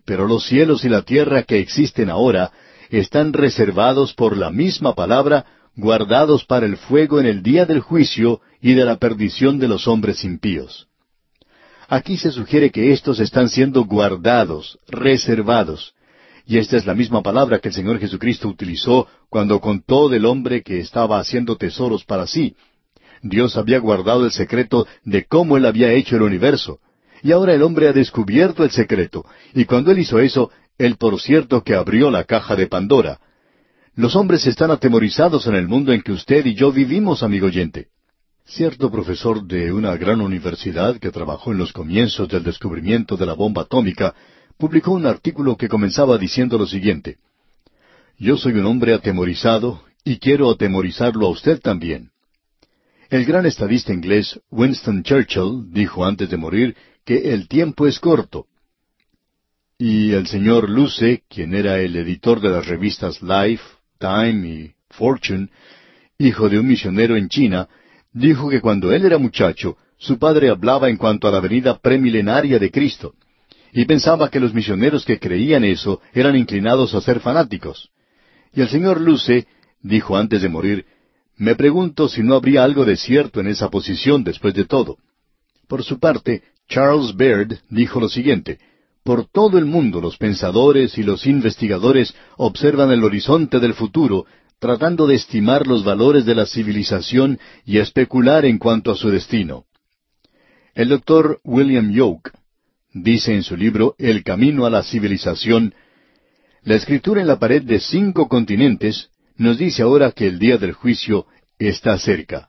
Pero 0.06 0.28
los 0.28 0.46
cielos 0.46 0.84
y 0.84 0.90
la 0.90 1.04
tierra 1.04 1.44
que 1.44 1.60
existen 1.60 2.10
ahora 2.10 2.52
están 2.90 3.34
reservados 3.34 4.14
por 4.14 4.38
la 4.38 4.52
misma 4.52 4.94
palabra, 4.94 5.46
guardados 5.76 6.46
para 6.46 6.66
el 6.66 6.78
fuego 6.78 7.20
en 7.20 7.26
el 7.26 7.42
día 7.42 7.66
del 7.66 7.80
juicio 7.80 8.42
y 8.62 8.74
de 8.74 8.86
la 8.86 8.98
perdición 8.98 9.58
de 9.58 9.70
los 9.70 9.88
hombres 9.88 10.24
impíos. 10.24 10.88
Aquí 11.88 12.18
se 12.18 12.32
sugiere 12.32 12.72
que 12.72 12.92
éstos 12.92 13.20
están 13.20 13.50
siendo 13.50 13.84
guardados, 13.86 14.80
reservados. 14.88 15.94
Y 16.46 16.58
esta 16.58 16.78
es 16.78 16.86
la 16.86 16.94
misma 16.94 17.22
palabra 17.22 17.60
que 17.60 17.70
el 17.70 17.74
Señor 17.74 18.00
Jesucristo 18.00 18.48
utilizó 18.48 19.08
cuando 19.30 19.60
contó 19.60 20.10
del 20.10 20.26
hombre 20.26 20.62
que 20.62 20.80
estaba 20.80 21.20
haciendo 21.20 21.56
tesoros 21.56 22.04
para 22.04 22.28
sí. 22.28 22.56
Dios 23.22 23.56
había 23.56 23.80
guardado 23.80 24.26
el 24.26 24.32
secreto 24.32 24.86
de 25.04 25.26
cómo 25.26 25.56
Él 25.56 25.66
había 25.66 25.94
hecho 25.94 26.18
el 26.18 26.24
universo. 26.24 26.80
Y 27.22 27.32
ahora 27.32 27.54
el 27.54 27.64
hombre 27.64 27.88
ha 27.88 27.94
descubierto 27.94 28.66
el 28.66 28.72
secreto. 28.72 29.26
Y 29.54 29.64
cuando 29.64 29.92
Él 29.92 30.00
hizo 30.00 30.20
eso, 30.20 30.52
Él 30.78 30.98
por 30.98 31.20
cierto 31.22 31.64
que 31.64 31.76
abrió 31.76 32.12
la 32.12 32.26
caja 32.26 32.58
de 32.58 32.68
Pandora. 32.68 33.20
Los 33.96 34.16
hombres 34.16 34.46
están 34.46 34.72
atemorizados 34.72 35.48
en 35.48 35.56
el 35.56 35.68
mundo 35.68 35.94
en 35.94 36.02
que 36.02 36.12
usted 36.12 36.46
y 36.46 36.56
yo 36.56 36.72
vivimos, 36.72 37.24
amigo 37.24 37.48
oyente. 37.48 37.88
Cierto 38.46 38.92
profesor 38.92 39.46
de 39.46 39.72
una 39.72 39.96
gran 39.96 40.20
universidad 40.22 41.00
que 41.00 41.12
trabajó 41.12 41.54
en 41.54 41.58
los 41.58 41.72
comienzos 41.72 42.28
del 42.28 42.44
descubrimiento 42.44 43.16
de 43.16 43.26
la 43.26 43.34
bomba 43.34 43.64
atómica 43.64 44.14
publicó 44.58 44.92
un 44.92 45.06
artículo 45.06 45.56
que 45.56 45.70
comenzaba 45.70 46.18
diciendo 46.18 46.58
lo 46.58 46.68
siguiente. 46.68 47.18
Yo 48.18 48.38
soy 48.38 48.54
un 48.54 48.66
hombre 48.66 48.94
atemorizado 48.94 49.84
y 50.04 50.18
quiero 50.18 50.52
atemorizarlo 50.52 51.26
a 51.26 51.30
usted 51.30 51.62
también. 51.62 52.12
El 53.10 53.26
gran 53.26 53.46
estadista 53.46 53.94
inglés 53.94 54.40
Winston 54.52 55.04
Churchill 55.04 55.72
dijo 55.72 56.06
antes 56.06 56.30
de 56.30 56.38
morir 56.38 56.76
que 57.06 57.34
el 57.34 57.48
tiempo 57.48 57.88
es 57.88 58.00
corto. 58.00 58.48
Y 59.78 60.12
el 60.12 60.28
señor 60.28 60.70
Luce, 60.70 61.24
quien 61.30 61.56
era 61.56 61.80
el 61.80 61.96
editor 61.96 62.40
de 62.42 62.50
las 62.50 62.68
revistas 62.68 63.22
Life, 63.22 63.64
Time 64.00 64.48
y 64.48 64.74
Fortune, 64.90 65.50
hijo 66.18 66.50
de 66.50 66.60
un 66.60 66.68
misionero 66.68 67.16
en 67.16 67.30
China, 67.30 67.68
dijo 68.14 68.50
que 68.50 68.62
cuando 68.62 68.92
él 68.92 69.06
era 69.06 69.18
muchacho, 69.18 69.78
su 69.98 70.18
padre 70.18 70.50
hablaba 70.50 70.90
en 70.90 70.98
cuanto 70.98 71.28
a 71.28 71.32
la 71.32 71.40
venida 71.40 71.78
premilenaria 71.78 72.60
de 72.60 72.72
Cristo, 72.72 73.14
y 73.72 73.86
pensaba 73.86 74.30
que 74.30 74.40
los 74.40 74.54
misioneros 74.54 75.04
que 75.06 75.20
creían 75.20 75.64
eso 75.64 76.02
eran 76.14 76.36
inclinados 76.36 76.94
a 76.94 77.02
ser 77.02 77.20
fanáticos. 77.20 77.90
Y 78.54 78.62
el 78.62 78.70
señor 78.70 79.02
Luce 79.02 79.48
dijo 79.82 80.16
antes 80.16 80.42
de 80.44 80.50
morir, 80.50 80.86
me 81.38 81.56
pregunto 81.56 82.08
si 82.08 82.22
no 82.22 82.36
habría 82.36 82.64
algo 82.64 82.86
de 82.86 82.96
cierto 82.96 83.40
en 83.40 83.48
esa 83.48 83.70
posición 83.70 84.24
después 84.24 84.54
de 84.54 84.66
todo. 84.66 84.98
Por 85.68 85.84
su 85.84 86.00
parte, 86.00 86.44
Charles 86.70 87.16
Baird 87.16 87.58
dijo 87.70 88.00
lo 88.00 88.10
siguiente, 88.10 88.60
por 89.04 89.26
todo 89.26 89.58
el 89.58 89.66
mundo 89.66 90.00
los 90.00 90.18
pensadores 90.18 90.98
y 90.98 91.04
los 91.04 91.26
investigadores 91.26 92.16
observan 92.38 92.92
el 92.92 93.04
horizonte 93.04 93.60
del 93.60 93.74
futuro, 93.74 94.26
tratando 94.64 95.08
de 95.08 95.16
estimar 95.16 95.68
los 95.68 95.84
valores 95.84 96.26
de 96.26 96.36
la 96.36 96.46
civilización 96.46 97.38
y 97.66 97.80
especular 97.80 98.46
en 98.46 98.60
cuanto 98.60 98.92
a 98.92 98.96
su 98.96 99.10
destino. 99.10 99.66
El 100.74 100.88
doctor 100.88 101.42
William 101.44 101.92
Yoke 101.92 102.32
dice 102.94 103.34
en 103.34 103.44
su 103.44 103.58
libro 103.58 103.94
El 103.98 104.24
camino 104.24 104.66
a 104.66 104.70
la 104.70 104.82
civilización, 104.82 105.76
la 106.62 106.76
escritura 106.76 107.20
en 107.20 107.28
la 107.28 107.40
pared 107.40 107.62
de 107.62 107.82
cinco 107.82 108.30
continentes 108.30 109.10
nos 109.36 109.58
dice 109.58 109.82
ahora 109.82 110.14
que 110.14 110.28
el 110.28 110.40
día 110.40 110.58
del 110.58 110.72
juicio 110.72 111.26
está 111.60 111.98
cerca. 111.98 112.48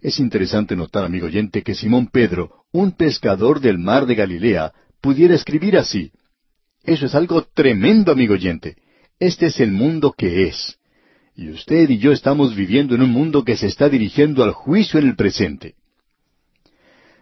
Es 0.00 0.18
interesante 0.18 0.74
notar, 0.76 1.04
amigo 1.04 1.26
oyente, 1.26 1.62
que 1.62 1.74
Simón 1.74 2.06
Pedro, 2.06 2.64
un 2.72 2.92
pescador 2.92 3.60
del 3.60 3.76
mar 3.76 4.06
de 4.06 4.14
Galilea, 4.14 4.72
pudiera 5.02 5.34
escribir 5.34 5.76
así. 5.76 6.10
Eso 6.82 7.04
es 7.04 7.14
algo 7.14 7.42
tremendo, 7.42 8.12
amigo 8.12 8.32
oyente. 8.32 8.76
Este 9.20 9.48
es 9.48 9.60
el 9.60 9.72
mundo 9.72 10.14
que 10.16 10.44
es. 10.44 10.78
Y 11.34 11.50
usted 11.50 11.88
y 11.88 11.98
yo 11.98 12.12
estamos 12.12 12.54
viviendo 12.54 12.94
en 12.94 13.02
un 13.02 13.10
mundo 13.10 13.44
que 13.44 13.56
se 13.56 13.66
está 13.66 13.88
dirigiendo 13.88 14.44
al 14.44 14.52
juicio 14.52 15.00
en 15.00 15.08
el 15.08 15.16
presente. 15.16 15.74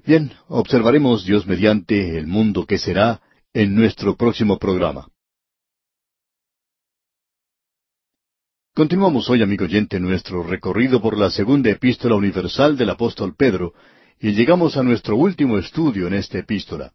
Bien, 0.04 0.32
observaremos 0.48 1.24
Dios 1.24 1.46
mediante 1.46 2.18
el 2.18 2.26
mundo 2.26 2.66
que 2.66 2.78
será 2.78 3.20
en 3.52 3.74
nuestro 3.74 4.16
próximo 4.16 4.58
programa. 4.58 5.06
Continuamos 8.74 9.28
hoy, 9.30 9.42
amigo 9.42 9.64
oyente, 9.64 10.00
nuestro 10.00 10.42
recorrido 10.42 11.00
por 11.00 11.16
la 11.16 11.30
segunda 11.30 11.70
epístola 11.70 12.16
universal 12.16 12.76
del 12.76 12.90
apóstol 12.90 13.34
Pedro, 13.36 13.74
y 14.18 14.32
llegamos 14.32 14.76
a 14.76 14.82
nuestro 14.82 15.16
último 15.16 15.58
estudio 15.58 16.06
en 16.06 16.14
esta 16.14 16.38
epístola. 16.38 16.92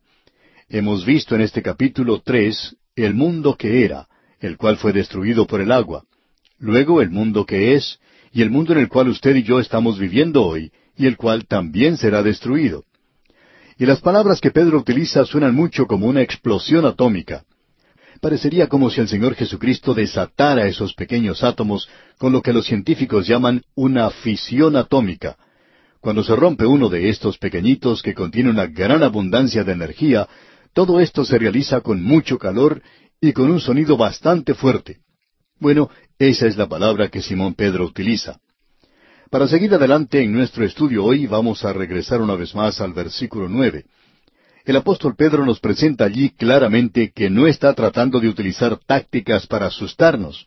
Hemos 0.67 1.05
visto 1.05 1.35
en 1.35 1.41
este 1.41 1.61
capítulo 1.61 2.21
tres 2.21 2.75
el 2.95 3.13
mundo 3.13 3.55
que 3.55 3.85
era, 3.85 4.07
el 4.39 4.57
cual 4.57 4.77
fue 4.77 4.93
destruido 4.93 5.45
por 5.45 5.61
el 5.61 5.71
agua 5.71 6.05
luego 6.65 6.99
el 7.01 7.11
mundo 7.11 7.45
que 7.45 7.75
es, 7.75 7.99
y 8.33 8.41
el 8.41 8.49
mundo 8.49 8.73
en 8.73 8.79
el 8.79 8.89
cual 8.89 9.07
usted 9.07 9.35
y 9.35 9.43
yo 9.43 9.59
estamos 9.59 9.99
viviendo 9.99 10.43
hoy, 10.43 10.71
y 10.97 11.05
el 11.05 11.15
cual 11.15 11.45
también 11.45 11.95
será 11.95 12.23
destruido. 12.23 12.83
Y 13.77 13.85
las 13.85 14.01
palabras 14.01 14.41
que 14.41 14.51
Pedro 14.51 14.79
utiliza 14.79 15.25
suenan 15.25 15.53
mucho 15.53 15.85
como 15.85 16.07
una 16.07 16.21
explosión 16.21 16.85
atómica. 16.85 17.43
Parecería 18.19 18.67
como 18.67 18.89
si 18.89 18.99
el 18.99 19.07
Señor 19.07 19.35
Jesucristo 19.35 19.93
desatara 19.93 20.65
esos 20.65 20.93
pequeños 20.95 21.43
átomos 21.43 21.87
con 22.17 22.31
lo 22.31 22.41
que 22.41 22.53
los 22.53 22.65
científicos 22.65 23.27
llaman 23.27 23.61
una 23.75 24.09
fisión 24.09 24.75
atómica. 24.75 25.37
Cuando 25.99 26.23
se 26.23 26.35
rompe 26.35 26.65
uno 26.65 26.89
de 26.89 27.09
estos 27.09 27.37
pequeñitos 27.37 28.01
que 28.01 28.15
contiene 28.15 28.49
una 28.49 28.65
gran 28.65 29.03
abundancia 29.03 29.63
de 29.63 29.73
energía, 29.73 30.27
todo 30.73 30.99
esto 30.99 31.25
se 31.25 31.37
realiza 31.37 31.81
con 31.81 32.01
mucho 32.01 32.39
calor 32.39 32.81
y 33.21 33.33
con 33.33 33.51
un 33.51 33.59
sonido 33.59 33.97
bastante 33.97 34.55
fuerte. 34.55 35.04
Bueno, 35.59 35.89
esa 36.19 36.47
es 36.47 36.57
la 36.57 36.67
palabra 36.67 37.07
que 37.09 37.21
Simón 37.21 37.53
Pedro 37.53 37.85
utiliza. 37.85 38.39
Para 39.29 39.47
seguir 39.47 39.73
adelante 39.73 40.21
en 40.21 40.33
nuestro 40.33 40.65
estudio 40.65 41.03
hoy 41.03 41.27
vamos 41.27 41.63
a 41.63 41.73
regresar 41.73 42.21
una 42.21 42.35
vez 42.35 42.53
más 42.53 42.81
al 42.81 42.93
versículo 42.93 43.47
nueve. 43.47 43.85
El 44.65 44.75
apóstol 44.75 45.15
Pedro 45.15 45.45
nos 45.45 45.59
presenta 45.59 46.05
allí 46.05 46.31
claramente 46.31 47.11
que 47.11 47.29
no 47.29 47.47
está 47.47 47.73
tratando 47.73 48.19
de 48.19 48.27
utilizar 48.27 48.77
tácticas 48.85 49.47
para 49.47 49.67
asustarnos. 49.67 50.45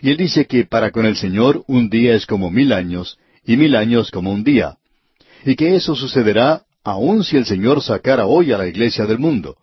Y 0.00 0.10
él 0.10 0.16
dice 0.16 0.46
que 0.46 0.64
para 0.64 0.90
con 0.90 1.04
el 1.04 1.16
Señor 1.16 1.62
un 1.66 1.90
día 1.90 2.14
es 2.14 2.26
como 2.26 2.50
mil 2.50 2.72
años 2.72 3.18
y 3.44 3.56
mil 3.56 3.76
años 3.76 4.10
como 4.10 4.32
un 4.32 4.42
día. 4.42 4.78
Y 5.44 5.54
que 5.54 5.74
eso 5.74 5.94
sucederá 5.94 6.62
aun 6.82 7.24
si 7.24 7.36
el 7.36 7.44
Señor 7.44 7.82
sacara 7.82 8.26
hoy 8.26 8.52
a 8.52 8.58
la 8.58 8.66
iglesia 8.66 9.04
del 9.04 9.18
mundo. 9.18 9.56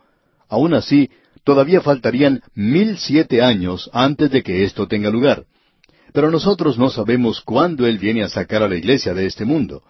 Aun 0.50 0.74
así, 0.74 1.10
todavía 1.44 1.82
faltarían 1.82 2.42
mil 2.54 2.98
siete 2.98 3.42
años 3.42 3.90
antes 3.94 4.32
de 4.32 4.44
que 4.44 4.64
esto 4.64 4.88
tenga 4.88 5.10
lugar. 5.10 5.46
Pero 6.14 6.30
nosotros 6.30 6.78
no 6.78 6.90
sabemos 6.90 7.42
cuándo 7.42 7.88
Él 7.88 7.98
viene 7.98 8.24
a 8.24 8.30
sacar 8.30 8.62
a 8.64 8.70
la 8.70 8.76
iglesia 8.76 9.14
de 9.14 9.26
este 9.26 9.46
mundo. 9.46 9.84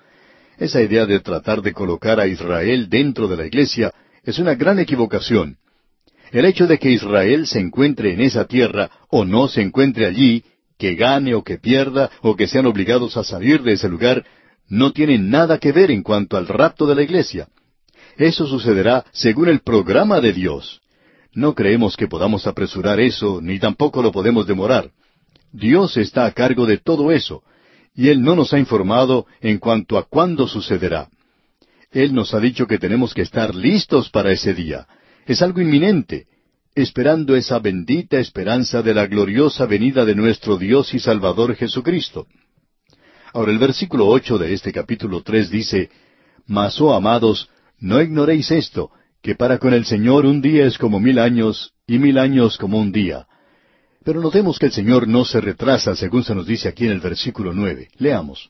Esa 0.58 0.82
idea 0.82 1.06
de 1.06 1.20
tratar 1.20 1.62
de 1.62 1.74
colocar 1.74 2.20
a 2.20 2.28
Israel 2.28 2.88
dentro 2.90 3.28
de 3.28 3.38
la 3.38 3.46
iglesia 3.46 3.94
es 4.24 4.40
una 4.40 4.56
gran 4.56 4.80
equivocación. 4.80 5.58
El 6.32 6.46
hecho 6.46 6.66
de 6.66 6.80
que 6.80 6.92
Israel 6.92 7.46
se 7.46 7.60
encuentre 7.60 8.14
en 8.14 8.22
esa 8.22 8.46
tierra 8.46 8.90
o 9.10 9.26
no 9.26 9.48
se 9.48 9.62
encuentre 9.62 10.06
allí, 10.06 10.44
que 10.78 10.96
gane 10.96 11.36
o 11.36 11.44
que 11.44 11.58
pierda 11.58 12.10
o 12.22 12.36
que 12.36 12.48
sean 12.48 12.66
obligados 12.66 13.18
a 13.18 13.24
salir 13.24 13.62
de 13.62 13.74
ese 13.74 13.90
lugar, 13.90 14.26
no 14.68 14.92
tiene 14.92 15.18
nada 15.20 15.60
que 15.60 15.72
ver 15.72 15.92
en 15.92 16.02
cuanto 16.02 16.38
al 16.38 16.48
rapto 16.48 16.88
de 16.88 16.96
la 16.96 17.04
iglesia. 17.04 17.48
Eso 18.18 18.48
sucederá 18.48 19.06
según 19.12 19.50
el 19.50 19.60
programa 19.60 20.22
de 20.22 20.34
Dios. 20.34 20.83
No 21.34 21.56
creemos 21.56 21.98
que 21.98 22.08
podamos 22.08 22.46
apresurar 22.46 23.00
eso, 23.00 23.42
ni 23.42 23.60
tampoco 23.60 24.04
lo 24.04 24.12
podemos 24.12 24.46
demorar. 24.46 24.92
Dios 25.52 25.98
está 25.98 26.26
a 26.26 26.32
cargo 26.32 26.66
de 26.66 26.78
todo 26.78 27.12
eso, 27.12 27.44
y 27.96 28.10
Él 28.10 28.22
no 28.22 28.36
nos 28.36 28.54
ha 28.54 28.60
informado 28.60 29.26
en 29.42 29.58
cuanto 29.58 29.98
a 29.98 30.04
cuándo 30.04 30.48
sucederá. 30.48 31.10
Él 31.92 32.14
nos 32.14 32.34
ha 32.34 32.40
dicho 32.40 32.66
que 32.68 32.80
tenemos 32.80 33.14
que 33.14 33.22
estar 33.22 33.54
listos 33.54 34.10
para 34.10 34.32
ese 34.32 34.54
día. 34.54 34.88
Es 35.26 35.42
algo 35.42 35.62
inminente, 35.62 36.26
esperando 36.76 37.36
esa 37.36 37.60
bendita 37.60 38.20
esperanza 38.20 38.82
de 38.82 38.94
la 38.94 39.06
gloriosa 39.06 39.66
venida 39.66 40.06
de 40.06 40.16
nuestro 40.16 40.58
Dios 40.58 40.94
y 40.94 41.00
Salvador 41.00 41.56
Jesucristo. 41.56 42.28
Ahora 43.32 43.52
el 43.52 43.60
versículo 43.60 44.08
ocho 44.08 44.38
de 44.38 44.54
este 44.54 44.72
capítulo 44.72 45.22
tres 45.22 45.50
dice, 45.50 45.90
Mas, 46.46 46.80
oh 46.82 46.94
amados, 46.94 47.50
no 47.80 48.02
ignoréis 48.02 48.50
esto, 48.52 48.92
que 49.24 49.36
para 49.36 49.58
con 49.58 49.74
el 49.74 49.86
Señor 49.86 50.26
un 50.26 50.42
día 50.42 50.66
es 50.66 50.78
como 50.78 51.00
mil 51.00 51.18
años 51.18 51.72
y 51.88 51.98
mil 51.98 52.18
años 52.18 52.58
como 52.58 52.78
un 52.78 52.92
día. 52.92 53.26
Pero 54.04 54.20
notemos 54.20 54.60
que 54.60 54.66
el 54.66 54.74
Señor 54.74 55.08
no 55.08 55.24
se 55.24 55.40
retrasa, 55.40 55.96
según 55.96 56.26
se 56.26 56.36
nos 56.36 56.46
dice 56.46 56.68
aquí 56.68 56.86
en 56.86 56.92
el 56.92 57.00
versículo 57.00 57.54
nueve. 57.54 57.88
Leamos. 57.98 58.50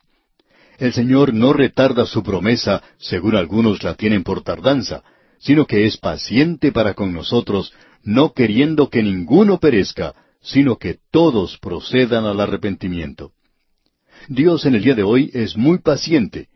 El 0.79 0.91
Señor 0.91 1.31
no 1.31 1.53
retarda 1.53 2.07
su 2.07 2.23
promesa, 2.23 2.81
según 2.97 3.35
algunos 3.35 3.83
la 3.83 3.93
tienen 3.93 4.23
por 4.23 4.41
tardanza, 4.41 5.03
sino 5.37 5.67
que 5.67 5.85
es 5.85 5.97
paciente 5.97 6.71
para 6.71 6.95
con 6.95 7.13
nosotros, 7.13 7.71
no 8.01 8.33
queriendo 8.33 8.89
que 8.89 9.03
ninguno 9.03 9.59
perezca, 9.59 10.15
sino 10.41 10.77
que 10.77 10.97
todos 11.11 11.59
procedan 11.59 12.25
al 12.25 12.39
arrepentimiento. 12.39 13.31
Dios 14.27 14.65
en 14.65 14.73
el 14.73 14.83
día 14.83 14.95
de 14.95 15.03
hoy 15.03 15.29
es 15.35 15.55
muy 15.55 15.77
paciente, 15.77 16.47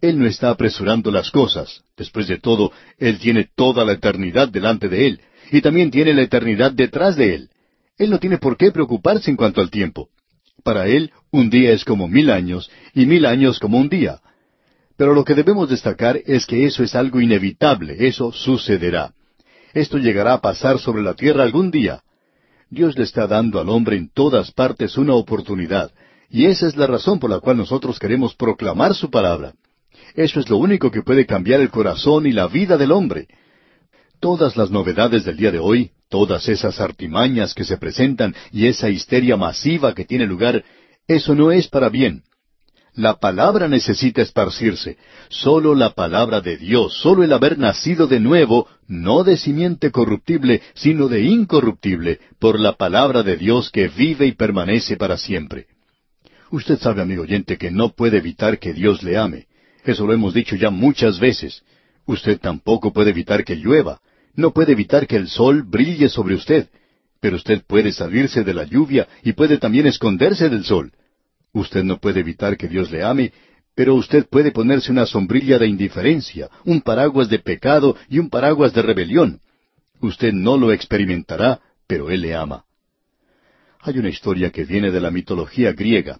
él 0.00 0.18
no 0.18 0.26
está 0.26 0.50
apresurando 0.50 1.10
las 1.10 1.30
cosas. 1.30 1.82
Después 1.96 2.28
de 2.28 2.38
todo, 2.38 2.72
Él 2.98 3.18
tiene 3.18 3.48
toda 3.54 3.84
la 3.84 3.92
eternidad 3.92 4.48
delante 4.48 4.88
de 4.88 5.06
Él, 5.06 5.20
y 5.50 5.62
también 5.62 5.90
tiene 5.90 6.12
la 6.12 6.22
eternidad 6.22 6.72
detrás 6.72 7.16
de 7.16 7.34
Él. 7.34 7.50
Él 7.96 8.10
no 8.10 8.18
tiene 8.18 8.38
por 8.38 8.56
qué 8.56 8.70
preocuparse 8.70 9.30
en 9.30 9.36
cuanto 9.36 9.60
al 9.60 9.70
tiempo. 9.70 10.10
Para 10.62 10.86
Él, 10.86 11.12
un 11.30 11.48
día 11.48 11.72
es 11.72 11.84
como 11.84 12.08
mil 12.08 12.30
años, 12.30 12.70
y 12.94 13.06
mil 13.06 13.24
años 13.24 13.58
como 13.58 13.78
un 13.78 13.88
día. 13.88 14.20
Pero 14.98 15.14
lo 15.14 15.24
que 15.24 15.34
debemos 15.34 15.70
destacar 15.70 16.20
es 16.26 16.46
que 16.46 16.66
eso 16.66 16.82
es 16.82 16.94
algo 16.94 17.20
inevitable, 17.20 18.06
eso 18.06 18.32
sucederá. 18.32 19.14
Esto 19.72 19.98
llegará 19.98 20.34
a 20.34 20.40
pasar 20.40 20.78
sobre 20.78 21.02
la 21.02 21.14
tierra 21.14 21.42
algún 21.42 21.70
día. 21.70 22.02
Dios 22.68 22.98
le 22.98 23.04
está 23.04 23.26
dando 23.26 23.60
al 23.60 23.68
hombre 23.68 23.96
en 23.96 24.10
todas 24.10 24.50
partes 24.50 24.98
una 24.98 25.14
oportunidad, 25.14 25.92
y 26.28 26.46
esa 26.46 26.66
es 26.66 26.76
la 26.76 26.86
razón 26.86 27.18
por 27.18 27.30
la 27.30 27.40
cual 27.40 27.56
nosotros 27.56 27.98
queremos 27.98 28.34
proclamar 28.34 28.94
su 28.94 29.10
palabra. 29.10 29.54
Eso 30.14 30.40
es 30.40 30.48
lo 30.48 30.56
único 30.58 30.90
que 30.90 31.02
puede 31.02 31.26
cambiar 31.26 31.60
el 31.60 31.70
corazón 31.70 32.26
y 32.26 32.32
la 32.32 32.46
vida 32.48 32.76
del 32.76 32.92
hombre. 32.92 33.28
Todas 34.20 34.56
las 34.56 34.70
novedades 34.70 35.24
del 35.24 35.36
día 35.36 35.50
de 35.50 35.58
hoy, 35.58 35.90
todas 36.08 36.48
esas 36.48 36.80
artimañas 36.80 37.54
que 37.54 37.64
se 37.64 37.76
presentan 37.76 38.34
y 38.52 38.66
esa 38.66 38.88
histeria 38.88 39.36
masiva 39.36 39.94
que 39.94 40.04
tiene 40.04 40.26
lugar, 40.26 40.64
eso 41.06 41.34
no 41.34 41.52
es 41.52 41.68
para 41.68 41.88
bien. 41.88 42.22
La 42.96 43.18
palabra 43.18 43.68
necesita 43.68 44.22
esparcirse. 44.22 44.96
Solo 45.28 45.74
la 45.74 45.90
palabra 45.90 46.40
de 46.40 46.56
Dios, 46.56 46.94
solo 46.94 47.24
el 47.24 47.32
haber 47.34 47.58
nacido 47.58 48.06
de 48.06 48.20
nuevo, 48.20 48.68
no 48.88 49.22
de 49.22 49.36
simiente 49.36 49.90
corruptible, 49.90 50.62
sino 50.74 51.06
de 51.08 51.20
incorruptible, 51.22 52.20
por 52.38 52.58
la 52.58 52.72
palabra 52.72 53.22
de 53.22 53.36
Dios 53.36 53.70
que 53.70 53.88
vive 53.88 54.26
y 54.26 54.32
permanece 54.32 54.96
para 54.96 55.18
siempre. 55.18 55.66
Usted 56.50 56.78
sabe, 56.78 57.02
amigo 57.02 57.24
oyente, 57.24 57.58
que 57.58 57.70
no 57.70 57.90
puede 57.90 58.16
evitar 58.16 58.58
que 58.58 58.72
Dios 58.72 59.02
le 59.02 59.18
ame. 59.18 59.46
Eso 59.86 60.04
lo 60.04 60.12
hemos 60.12 60.34
dicho 60.34 60.56
ya 60.56 60.70
muchas 60.70 61.20
veces. 61.20 61.62
Usted 62.06 62.40
tampoco 62.40 62.92
puede 62.92 63.10
evitar 63.10 63.44
que 63.44 63.54
llueva. 63.54 64.00
No 64.34 64.50
puede 64.52 64.72
evitar 64.72 65.06
que 65.06 65.16
el 65.16 65.28
sol 65.28 65.62
brille 65.62 66.08
sobre 66.08 66.34
usted. 66.34 66.68
Pero 67.20 67.36
usted 67.36 67.62
puede 67.64 67.92
salirse 67.92 68.42
de 68.42 68.52
la 68.52 68.64
lluvia 68.64 69.06
y 69.22 69.32
puede 69.32 69.58
también 69.58 69.86
esconderse 69.86 70.48
del 70.50 70.64
sol. 70.64 70.92
Usted 71.52 71.84
no 71.84 71.98
puede 71.98 72.20
evitar 72.20 72.56
que 72.56 72.66
Dios 72.66 72.90
le 72.90 73.04
ame, 73.04 73.32
pero 73.76 73.94
usted 73.94 74.26
puede 74.28 74.50
ponerse 74.50 74.90
una 74.90 75.06
sombrilla 75.06 75.56
de 75.58 75.68
indiferencia, 75.68 76.50
un 76.64 76.80
paraguas 76.80 77.28
de 77.28 77.38
pecado 77.38 77.96
y 78.08 78.18
un 78.18 78.28
paraguas 78.28 78.72
de 78.74 78.82
rebelión. 78.82 79.40
Usted 80.00 80.32
no 80.32 80.56
lo 80.56 80.72
experimentará, 80.72 81.60
pero 81.86 82.10
Él 82.10 82.22
le 82.22 82.34
ama. 82.34 82.64
Hay 83.80 83.98
una 83.98 84.08
historia 84.08 84.50
que 84.50 84.64
viene 84.64 84.90
de 84.90 85.00
la 85.00 85.12
mitología 85.12 85.72
griega. 85.72 86.18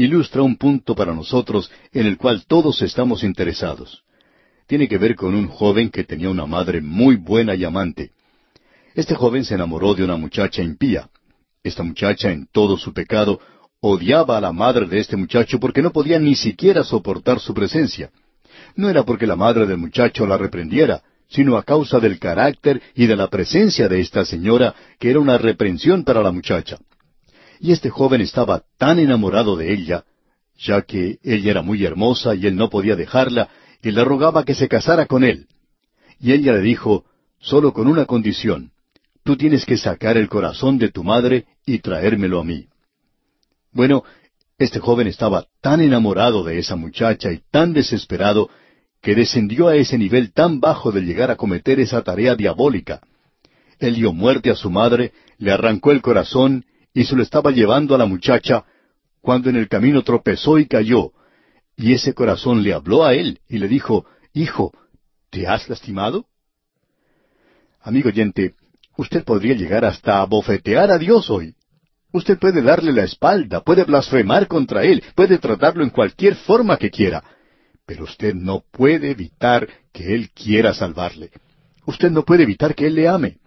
Ilustra 0.00 0.40
un 0.40 0.56
punto 0.56 0.94
para 0.94 1.14
nosotros 1.14 1.70
en 1.92 2.06
el 2.06 2.16
cual 2.16 2.46
todos 2.46 2.80
estamos 2.80 3.22
interesados. 3.22 4.02
Tiene 4.66 4.88
que 4.88 4.96
ver 4.96 5.14
con 5.14 5.34
un 5.34 5.46
joven 5.48 5.90
que 5.90 6.04
tenía 6.04 6.30
una 6.30 6.46
madre 6.46 6.80
muy 6.80 7.16
buena 7.16 7.54
y 7.54 7.64
amante. 7.64 8.12
Este 8.94 9.14
joven 9.14 9.44
se 9.44 9.56
enamoró 9.56 9.92
de 9.92 10.02
una 10.02 10.16
muchacha 10.16 10.62
impía. 10.62 11.10
Esta 11.62 11.82
muchacha, 11.82 12.32
en 12.32 12.46
todo 12.50 12.78
su 12.78 12.94
pecado, 12.94 13.40
odiaba 13.80 14.38
a 14.38 14.40
la 14.40 14.52
madre 14.52 14.86
de 14.86 15.00
este 15.00 15.18
muchacho 15.18 15.60
porque 15.60 15.82
no 15.82 15.90
podía 15.90 16.18
ni 16.18 16.34
siquiera 16.34 16.82
soportar 16.82 17.38
su 17.38 17.52
presencia. 17.52 18.10
No 18.76 18.88
era 18.88 19.04
porque 19.04 19.26
la 19.26 19.36
madre 19.36 19.66
del 19.66 19.76
muchacho 19.76 20.26
la 20.26 20.38
reprendiera, 20.38 21.02
sino 21.28 21.58
a 21.58 21.62
causa 21.62 22.00
del 22.00 22.18
carácter 22.18 22.80
y 22.94 23.04
de 23.04 23.16
la 23.16 23.28
presencia 23.28 23.86
de 23.86 24.00
esta 24.00 24.24
señora, 24.24 24.74
que 24.98 25.10
era 25.10 25.20
una 25.20 25.36
reprensión 25.36 26.04
para 26.04 26.22
la 26.22 26.32
muchacha. 26.32 26.78
Y 27.60 27.72
este 27.72 27.90
joven 27.90 28.22
estaba 28.22 28.64
tan 28.78 28.98
enamorado 28.98 29.54
de 29.54 29.72
ella, 29.72 30.04
ya 30.58 30.80
que 30.82 31.18
ella 31.22 31.50
era 31.50 31.62
muy 31.62 31.84
hermosa 31.84 32.34
y 32.34 32.46
él 32.46 32.56
no 32.56 32.70
podía 32.70 32.96
dejarla, 32.96 33.50
y 33.82 33.90
le 33.90 34.02
rogaba 34.02 34.44
que 34.44 34.54
se 34.54 34.66
casara 34.66 35.04
con 35.06 35.24
él. 35.24 35.46
Y 36.18 36.32
ella 36.32 36.54
le 36.54 36.62
dijo, 36.62 37.04
solo 37.38 37.74
con 37.74 37.86
una 37.86 38.06
condición, 38.06 38.72
tú 39.24 39.36
tienes 39.36 39.66
que 39.66 39.76
sacar 39.76 40.16
el 40.16 40.28
corazón 40.28 40.78
de 40.78 40.90
tu 40.90 41.04
madre 41.04 41.44
y 41.66 41.78
traérmelo 41.80 42.40
a 42.40 42.44
mí. 42.44 42.66
Bueno, 43.72 44.04
este 44.58 44.80
joven 44.80 45.06
estaba 45.06 45.46
tan 45.60 45.82
enamorado 45.82 46.42
de 46.42 46.58
esa 46.58 46.76
muchacha 46.76 47.30
y 47.30 47.42
tan 47.50 47.74
desesperado 47.74 48.48
que 49.02 49.14
descendió 49.14 49.68
a 49.68 49.76
ese 49.76 49.98
nivel 49.98 50.32
tan 50.32 50.60
bajo 50.60 50.92
de 50.92 51.02
llegar 51.02 51.30
a 51.30 51.36
cometer 51.36 51.78
esa 51.78 52.02
tarea 52.02 52.34
diabólica. 52.34 53.00
Él 53.78 53.94
dio 53.94 54.12
muerte 54.12 54.50
a 54.50 54.56
su 54.56 54.70
madre, 54.70 55.12
le 55.38 55.52
arrancó 55.52 55.92
el 55.92 56.02
corazón 56.02 56.64
y 56.92 57.04
se 57.04 57.16
lo 57.16 57.22
estaba 57.22 57.50
llevando 57.50 57.94
a 57.94 57.98
la 57.98 58.06
muchacha, 58.06 58.64
cuando 59.20 59.50
en 59.50 59.56
el 59.56 59.68
camino 59.68 60.02
tropezó 60.02 60.58
y 60.58 60.66
cayó. 60.66 61.12
Y 61.76 61.92
ese 61.92 62.14
corazón 62.14 62.62
le 62.62 62.72
habló 62.72 63.04
a 63.04 63.14
él 63.14 63.40
y 63.48 63.58
le 63.58 63.68
dijo, 63.68 64.06
Hijo, 64.32 64.72
¿te 65.30 65.46
has 65.46 65.68
lastimado? 65.68 66.26
Amigo 67.80 68.08
oyente, 68.08 68.54
usted 68.96 69.24
podría 69.24 69.54
llegar 69.54 69.84
hasta 69.84 70.20
a 70.20 70.26
bofetear 70.26 70.90
a 70.90 70.98
Dios 70.98 71.30
hoy. 71.30 71.54
Usted 72.12 72.38
puede 72.38 72.60
darle 72.60 72.92
la 72.92 73.04
espalda, 73.04 73.60
puede 73.60 73.84
blasfemar 73.84 74.48
contra 74.48 74.84
Él, 74.84 75.02
puede 75.14 75.38
tratarlo 75.38 75.84
en 75.84 75.90
cualquier 75.90 76.34
forma 76.34 76.76
que 76.76 76.90
quiera, 76.90 77.22
pero 77.86 78.04
usted 78.04 78.34
no 78.34 78.64
puede 78.70 79.12
evitar 79.12 79.68
que 79.92 80.14
Él 80.14 80.30
quiera 80.30 80.74
salvarle. 80.74 81.30
Usted 81.86 82.10
no 82.10 82.24
puede 82.24 82.42
evitar 82.42 82.74
que 82.74 82.86
Él 82.86 82.96
le 82.96 83.08
ame, 83.08 83.39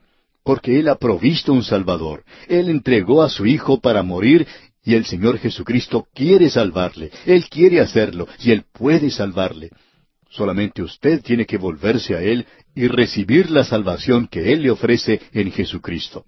porque 0.44 0.80
Él 0.80 0.90
ha 0.90 0.96
provisto 0.96 1.54
un 1.54 1.64
Salvador. 1.64 2.24
Él 2.48 2.70
entregó 2.70 3.22
a 3.22 3.30
su 3.30 3.46
Hijo 3.46 3.80
para 3.80 4.04
morir 4.04 4.48
y 4.84 4.96
el 4.96 5.06
Señor 5.06 5.40
Jesucristo 5.40 6.08
quiere 6.14 6.50
salvarle. 6.50 7.12
Él 7.26 7.46
quiere 7.50 7.80
hacerlo 7.80 8.28
y 8.40 8.52
Él 8.52 8.64
puede 8.74 9.10
salvarle. 9.10 9.70
Solamente 10.30 10.82
usted 10.82 11.22
tiene 11.22 11.46
que 11.46 11.58
volverse 11.58 12.16
a 12.16 12.22
Él 12.22 12.46
y 12.76 12.88
recibir 12.88 13.52
la 13.52 13.64
salvación 13.64 14.28
que 14.28 14.52
Él 14.52 14.64
le 14.64 14.72
ofrece 14.72 15.22
en 15.32 15.52
Jesucristo 15.52 16.26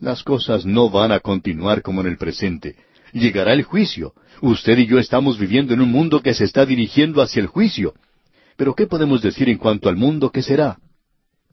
las 0.00 0.22
cosas 0.22 0.64
no 0.64 0.90
van 0.90 1.12
a 1.12 1.20
continuar 1.20 1.82
como 1.82 2.00
en 2.00 2.08
el 2.08 2.16
presente. 2.16 2.76
Llegará 3.12 3.52
el 3.52 3.62
juicio. 3.62 4.14
Usted 4.40 4.78
y 4.78 4.86
yo 4.86 4.98
estamos 4.98 5.38
viviendo 5.38 5.74
en 5.74 5.80
un 5.80 5.90
mundo 5.90 6.22
que 6.22 6.34
se 6.34 6.44
está 6.44 6.64
dirigiendo 6.64 7.20
hacia 7.20 7.40
el 7.40 7.46
juicio. 7.46 7.94
Pero 8.56 8.74
¿qué 8.74 8.86
podemos 8.86 9.22
decir 9.22 9.48
en 9.48 9.58
cuanto 9.58 9.88
al 9.88 9.96
mundo 9.96 10.30
que 10.30 10.42
será? 10.42 10.78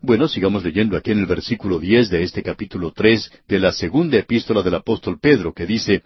Bueno, 0.02 0.28
sigamos 0.28 0.64
leyendo 0.64 0.96
aquí 0.96 1.12
en 1.12 1.20
el 1.20 1.26
versículo 1.26 1.80
diez 1.80 2.10
de 2.10 2.22
este 2.22 2.44
capítulo 2.44 2.92
tres 2.92 3.32
de 3.48 3.60
la 3.60 3.72
segunda 3.72 4.18
epístola 4.18 4.62
del 4.62 4.76
apóstol 4.76 5.20
Pedro, 5.20 5.54
que 5.54 5.66
dice 5.66 6.04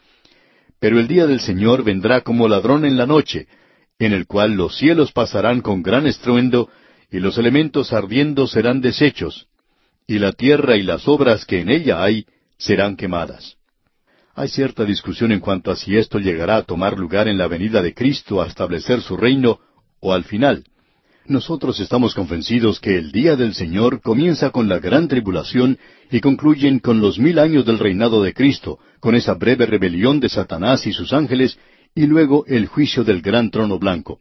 Pero 0.80 0.98
el 0.98 1.10
día 1.10 1.28
del 1.28 1.42
Señor 1.42 1.84
vendrá 1.84 2.22
como 2.22 2.48
ladrón 2.48 2.86
en 2.86 2.96
la 2.96 3.06
noche, 3.06 3.48
en 4.00 4.14
el 4.14 4.28
cual 4.28 4.54
los 4.54 4.78
cielos 4.78 5.12
pasarán 5.12 5.60
con 5.60 5.84
gran 5.84 6.08
estruendo, 6.08 6.70
y 7.12 7.20
los 7.20 7.38
elementos 7.38 7.92
ardiendo 7.92 8.48
serán 8.48 8.80
deshechos, 8.80 9.48
y 10.08 10.20
la 10.20 10.32
tierra 10.32 10.78
y 10.78 10.84
las 10.84 11.10
obras 11.10 11.46
que 11.46 11.60
en 11.60 11.70
ella 11.70 12.02
hay 12.02 12.26
serán 12.58 12.96
quemadas. 12.96 13.58
Hay 14.34 14.48
cierta 14.48 14.86
discusión 14.86 15.34
en 15.34 15.42
cuanto 15.42 15.70
a 15.70 15.76
si 15.76 15.98
esto 15.98 16.18
llegará 16.18 16.56
a 16.56 16.64
tomar 16.64 16.98
lugar 16.98 17.28
en 17.28 17.38
la 17.38 17.48
venida 17.50 17.82
de 17.82 17.94
Cristo 17.94 18.42
a 18.42 18.48
establecer 18.48 19.02
su 19.02 19.18
reino 19.18 19.60
o 20.00 20.14
al 20.14 20.24
final. 20.24 20.64
Nosotros 21.28 21.80
estamos 21.80 22.16
convencidos 22.16 22.80
que 22.80 22.98
el 22.98 23.12
día 23.12 23.36
del 23.36 23.54
Señor 23.54 24.02
comienza 24.02 24.50
con 24.50 24.68
la 24.68 24.80
gran 24.80 25.08
tribulación 25.08 25.78
y 26.10 26.20
concluyen 26.20 26.80
con 26.80 27.00
los 27.00 27.20
mil 27.20 27.38
años 27.38 27.64
del 27.66 27.78
reinado 27.78 28.24
de 28.24 28.34
Cristo, 28.34 28.80
con 29.00 29.14
esa 29.14 29.36
breve 29.36 29.68
rebelión 29.68 30.20
de 30.20 30.30
Satanás 30.30 30.88
y 30.88 30.94
sus 30.94 31.14
ángeles, 31.14 31.60
y 31.94 32.08
luego 32.08 32.44
el 32.48 32.66
juicio 32.66 33.04
del 33.04 33.22
gran 33.22 33.52
trono 33.52 33.78
blanco. 33.78 34.20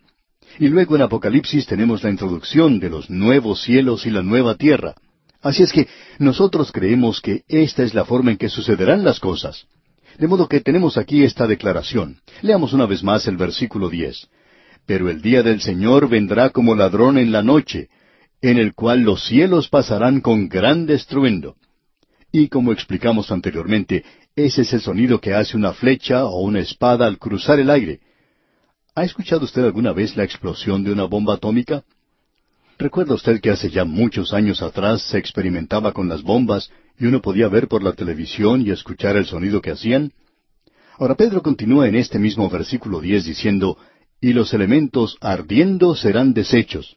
Y 0.59 0.69
luego 0.69 0.95
en 0.95 1.03
Apocalipsis 1.03 1.67
tenemos 1.67 2.03
la 2.03 2.11
introducción 2.11 2.79
de 2.79 2.91
los 2.91 3.09
nuevos 3.09 3.63
cielos 3.63 4.05
y 4.05 4.11
la 4.11 4.23
nueva 4.23 4.57
tierra. 4.57 4.95
Así 5.41 5.63
es 5.63 5.73
que 5.73 5.89
nosotros 6.19 6.71
creemos 6.71 7.23
que 7.23 7.45
esta 7.49 7.83
es 7.83 7.95
la 7.95 8.05
forma 8.05 8.33
en 8.33 8.37
que 8.37 8.51
sucederán 8.51 9.05
las 9.05 9.21
cosas. 9.21 9.65
De 10.19 10.29
modo 10.29 10.49
que 10.49 10.61
tenemos 10.61 10.99
aquí 10.99 11.25
esta 11.25 11.47
declaración. 11.47 12.19
Leamos 12.43 12.75
una 12.75 12.85
vez 12.85 13.03
más 13.03 13.27
el 13.27 13.39
versículo 13.39 13.89
diez. 13.89 14.29
Pero 14.91 15.09
el 15.09 15.23
día 15.23 15.45
del 15.45 15.61
Señor 15.61 16.09
vendrá 16.09 16.51
como 16.51 16.75
ladrón 16.75 17.17
en 17.17 17.31
la 17.31 17.45
noche, 17.45 17.89
en 18.43 18.59
el 18.59 18.75
cual 18.75 19.03
los 19.03 19.25
cielos 19.25 19.69
pasarán 19.69 20.21
con 20.21 20.49
gran 20.49 20.91
estruendo. 20.91 21.55
Y 22.33 22.49
como 22.49 22.73
explicamos 22.73 23.31
anteriormente, 23.31 24.05
ese 24.35 24.63
es 24.63 24.73
el 24.73 24.81
sonido 24.81 25.21
que 25.21 25.33
hace 25.33 25.57
una 25.57 25.75
flecha 25.75 26.25
o 26.25 26.41
una 26.41 26.59
espada 26.59 27.07
al 27.07 27.19
cruzar 27.19 27.61
el 27.61 27.71
aire. 27.71 28.01
¿Ha 28.97 29.05
escuchado 29.05 29.45
usted 29.45 29.63
alguna 29.63 29.93
vez 29.93 30.17
la 30.17 30.25
explosión 30.25 30.83
de 30.83 30.91
una 30.91 31.05
bomba 31.05 31.35
atómica? 31.35 31.85
¿Recuerda 32.77 33.15
usted 33.15 33.41
que 33.41 33.51
hace 33.51 33.71
ya 33.71 33.85
muchos 33.85 34.33
años 34.33 34.61
atrás 34.61 35.03
se 35.03 35.19
experimentaba 35.19 35.93
con 35.93 36.09
las 36.09 36.23
bombas 36.23 36.69
y 36.99 37.07
uno 37.07 37.23
podía 37.23 37.47
ver 37.47 37.69
por 37.69 37.85
la 37.85 37.93
televisión 37.93 38.61
y 38.67 38.73
escuchar 38.73 39.17
el 39.17 39.27
sonido 39.27 39.61
que 39.61 39.71
hacían? 39.71 40.11
Ahora 40.99 41.15
Pedro 41.15 41.43
continúa 41.43 41.87
en 41.87 41.95
este 41.95 42.19
mismo 42.19 42.51
versículo 42.51 43.01
diez 43.01 43.25
diciendo, 43.25 43.79
y 44.21 44.33
los 44.33 44.53
elementos 44.53 45.17
ardiendo 45.21 45.95
serán 45.95 46.35
deshechos. 46.35 46.97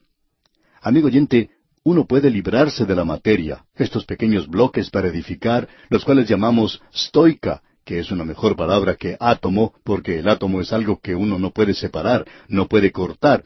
Amigo 0.80 1.06
oyente, 1.06 1.50
uno 1.82 2.06
puede 2.06 2.30
librarse 2.30 2.84
de 2.84 2.94
la 2.94 3.04
materia, 3.04 3.64
estos 3.74 4.04
pequeños 4.04 4.48
bloques 4.48 4.90
para 4.90 5.08
edificar, 5.08 5.68
los 5.88 6.04
cuales 6.04 6.28
llamamos 6.28 6.80
stoica, 6.94 7.62
que 7.84 7.98
es 7.98 8.10
una 8.10 8.24
mejor 8.24 8.56
palabra 8.56 8.96
que 8.96 9.16
átomo, 9.20 9.74
porque 9.84 10.18
el 10.18 10.28
átomo 10.28 10.60
es 10.60 10.72
algo 10.72 10.98
que 11.00 11.14
uno 11.14 11.38
no 11.38 11.50
puede 11.50 11.74
separar, 11.74 12.26
no 12.48 12.68
puede 12.68 12.90
cortar, 12.92 13.44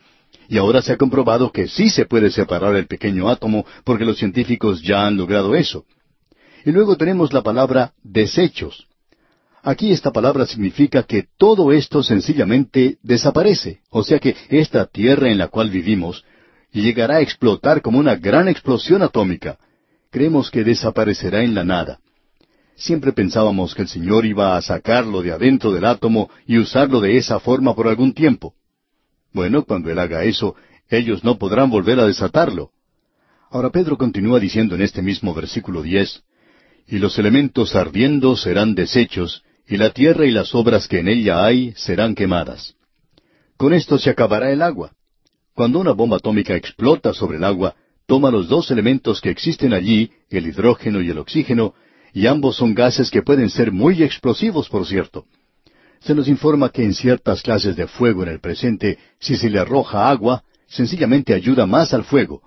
y 0.49 0.57
ahora 0.57 0.81
se 0.81 0.93
ha 0.93 0.97
comprobado 0.97 1.53
que 1.53 1.69
sí 1.69 1.91
se 1.91 2.07
puede 2.07 2.31
separar 2.31 2.75
el 2.77 2.87
pequeño 2.87 3.29
átomo 3.29 3.67
porque 3.85 4.05
los 4.05 4.19
científicos 4.19 4.83
ya 4.83 5.07
han 5.07 5.17
logrado 5.17 5.55
eso. 5.55 5.85
Y 6.65 6.73
luego 6.73 6.97
tenemos 6.97 7.33
la 7.33 7.43
palabra 7.43 7.93
desechos. 8.03 8.88
Aquí 9.71 9.93
esta 9.93 10.13
palabra 10.13 10.47
significa 10.47 11.03
que 11.03 11.27
todo 11.37 11.73
esto 11.73 12.03
sencillamente 12.03 12.97
desaparece, 13.03 13.81
o 13.91 14.03
sea 14.03 14.19
que 14.19 14.35
esta 14.49 14.87
tierra 14.87 15.29
en 15.31 15.37
la 15.37 15.49
cual 15.49 15.69
vivimos 15.69 16.25
llegará 16.73 17.17
a 17.17 17.21
explotar 17.21 17.83
como 17.83 17.99
una 17.99 18.17
gran 18.17 18.49
explosión 18.49 19.03
atómica. 19.03 19.59
Creemos 20.11 20.51
que 20.51 20.65
desaparecerá 20.65 21.45
en 21.45 21.55
la 21.55 21.65
nada. 21.65 22.01
Siempre 22.77 23.13
pensábamos 23.13 23.75
que 23.75 23.83
el 23.83 23.89
Señor 23.89 24.25
iba 24.25 24.57
a 24.57 24.63
sacarlo 24.63 25.21
de 25.21 25.33
adentro 25.33 25.71
del 25.71 25.85
átomo 25.85 26.31
y 26.47 26.57
usarlo 26.57 27.03
de 27.03 27.19
esa 27.19 27.39
forma 27.39 27.75
por 27.75 27.89
algún 27.89 28.15
tiempo. 28.15 28.55
Bueno, 29.35 29.65
cuando 29.65 29.91
Él 29.91 29.99
haga 29.99 30.25
eso, 30.25 30.57
ellos 30.89 31.25
no 31.25 31.37
podrán 31.37 31.69
volver 31.69 32.01
a 32.01 32.07
desatarlo. 32.07 32.71
Ahora 33.51 33.69
Pedro 33.69 33.99
continúa 33.99 34.41
diciendo 34.41 34.77
en 34.77 34.81
este 34.81 35.03
mismo 35.03 35.35
versículo 35.35 35.83
diez, 35.83 36.23
Y 36.87 36.97
los 36.97 37.19
elementos 37.19 37.77
ardiendo 37.77 38.35
serán 38.35 38.75
deshechos, 38.75 39.43
y 39.69 39.77
la 39.77 39.91
tierra 39.91 40.25
y 40.25 40.31
las 40.31 40.55
obras 40.55 40.89
que 40.89 41.01
en 41.01 41.09
ella 41.09 41.45
hay 41.45 41.75
serán 41.77 42.15
quemadas. 42.15 42.75
Con 43.57 43.75
esto 43.75 43.99
se 43.99 44.09
acabará 44.09 44.51
el 44.51 44.63
agua. 44.63 44.93
Cuando 45.55 45.79
una 45.79 45.93
bomba 45.93 46.17
atómica 46.17 46.57
explota 46.57 47.13
sobre 47.13 47.37
el 47.37 47.45
agua, 47.45 47.75
toma 48.07 48.31
los 48.31 48.49
dos 48.49 48.71
elementos 48.71 49.21
que 49.21 49.29
existen 49.29 49.75
allí, 49.75 50.11
el 50.31 50.47
hidrógeno 50.47 51.03
y 51.03 51.11
el 51.11 51.19
oxígeno, 51.19 51.75
y 52.15 52.27
ambos 52.27 52.57
son 52.57 52.75
gases 52.75 53.11
que 53.11 53.23
pueden 53.23 53.51
ser 53.51 53.71
muy 53.71 54.03
explosivos, 54.03 54.69
por 54.71 54.87
cierto. 54.87 55.27
Se 56.01 56.15
nos 56.15 56.29
informa 56.29 56.71
que 56.71 56.85
en 56.85 56.95
ciertas 56.95 57.43
clases 57.43 57.77
de 57.77 57.87
fuego 57.87 58.23
en 58.23 58.31
el 58.31 58.41
presente, 58.41 58.99
si 59.19 59.37
se 59.37 59.51
le 59.51 59.59
arroja 59.59 60.09
agua, 60.09 60.45
sencillamente 60.69 61.35
ayuda 61.35 61.67
más 61.67 61.93
al 61.93 62.05
fuego. 62.05 62.41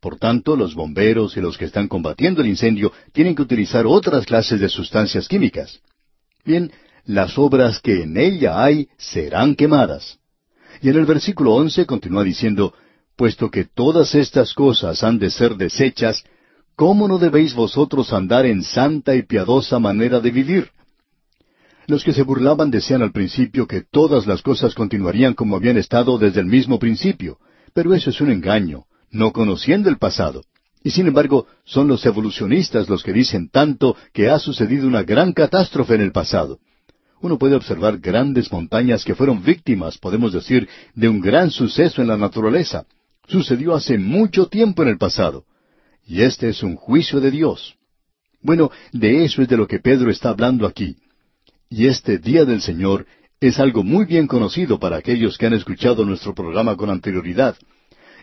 Por 0.00 0.18
tanto, 0.18 0.54
los 0.54 0.74
bomberos 0.74 1.36
y 1.36 1.40
los 1.40 1.58
que 1.58 1.64
están 1.64 1.88
combatiendo 1.88 2.42
el 2.42 2.48
incendio 2.48 2.92
tienen 3.12 3.34
que 3.34 3.42
utilizar 3.42 3.86
otras 3.86 4.26
clases 4.26 4.60
de 4.60 4.68
sustancias 4.68 5.26
químicas. 5.26 5.80
Bien, 6.48 6.72
las 7.04 7.36
obras 7.36 7.78
que 7.78 8.04
en 8.04 8.16
ella 8.16 8.64
hay 8.64 8.88
serán 8.96 9.54
quemadas. 9.54 10.18
Y 10.80 10.88
en 10.88 10.96
el 10.96 11.04
versículo 11.04 11.52
once 11.52 11.84
continúa 11.84 12.24
diciendo, 12.24 12.72
puesto 13.16 13.50
que 13.50 13.66
todas 13.66 14.14
estas 14.14 14.54
cosas 14.54 15.04
han 15.04 15.18
de 15.18 15.28
ser 15.28 15.56
desechas, 15.56 16.24
¿cómo 16.74 17.06
no 17.06 17.18
debéis 17.18 17.52
vosotros 17.54 18.14
andar 18.14 18.46
en 18.46 18.62
santa 18.62 19.14
y 19.14 19.24
piadosa 19.24 19.78
manera 19.78 20.20
de 20.20 20.30
vivir? 20.30 20.70
Los 21.86 22.02
que 22.02 22.14
se 22.14 22.22
burlaban 22.22 22.70
decían 22.70 23.02
al 23.02 23.12
principio 23.12 23.66
que 23.66 23.82
todas 23.82 24.26
las 24.26 24.40
cosas 24.40 24.74
continuarían 24.74 25.34
como 25.34 25.54
habían 25.54 25.76
estado 25.76 26.16
desde 26.16 26.40
el 26.40 26.46
mismo 26.46 26.78
principio, 26.78 27.36
pero 27.74 27.92
eso 27.92 28.08
es 28.08 28.22
un 28.22 28.30
engaño, 28.30 28.86
no 29.10 29.32
conociendo 29.34 29.90
el 29.90 29.98
pasado. 29.98 30.40
Y 30.82 30.90
sin 30.90 31.06
embargo, 31.06 31.46
son 31.64 31.88
los 31.88 32.04
evolucionistas 32.06 32.88
los 32.88 33.02
que 33.02 33.12
dicen 33.12 33.48
tanto 33.48 33.96
que 34.12 34.30
ha 34.30 34.38
sucedido 34.38 34.86
una 34.86 35.02
gran 35.02 35.32
catástrofe 35.32 35.94
en 35.94 36.02
el 36.02 36.12
pasado. 36.12 36.58
Uno 37.20 37.38
puede 37.38 37.56
observar 37.56 37.98
grandes 37.98 38.52
montañas 38.52 39.04
que 39.04 39.14
fueron 39.14 39.42
víctimas, 39.42 39.98
podemos 39.98 40.32
decir, 40.32 40.68
de 40.94 41.08
un 41.08 41.20
gran 41.20 41.50
suceso 41.50 42.00
en 42.00 42.08
la 42.08 42.16
naturaleza. 42.16 42.86
Sucedió 43.26 43.74
hace 43.74 43.98
mucho 43.98 44.46
tiempo 44.46 44.82
en 44.82 44.88
el 44.88 44.98
pasado. 44.98 45.44
Y 46.06 46.22
este 46.22 46.48
es 46.48 46.62
un 46.62 46.76
juicio 46.76 47.20
de 47.20 47.30
Dios. 47.30 47.74
Bueno, 48.40 48.70
de 48.92 49.24
eso 49.24 49.42
es 49.42 49.48
de 49.48 49.56
lo 49.56 49.66
que 49.66 49.80
Pedro 49.80 50.10
está 50.10 50.30
hablando 50.30 50.66
aquí. 50.66 50.96
Y 51.68 51.86
este 51.86 52.18
día 52.18 52.44
del 52.44 52.62
Señor 52.62 53.04
es 53.40 53.58
algo 53.58 53.82
muy 53.82 54.04
bien 54.04 54.26
conocido 54.26 54.78
para 54.78 54.96
aquellos 54.96 55.36
que 55.36 55.46
han 55.46 55.52
escuchado 55.52 56.04
nuestro 56.04 56.34
programa 56.34 56.76
con 56.76 56.88
anterioridad. 56.88 57.56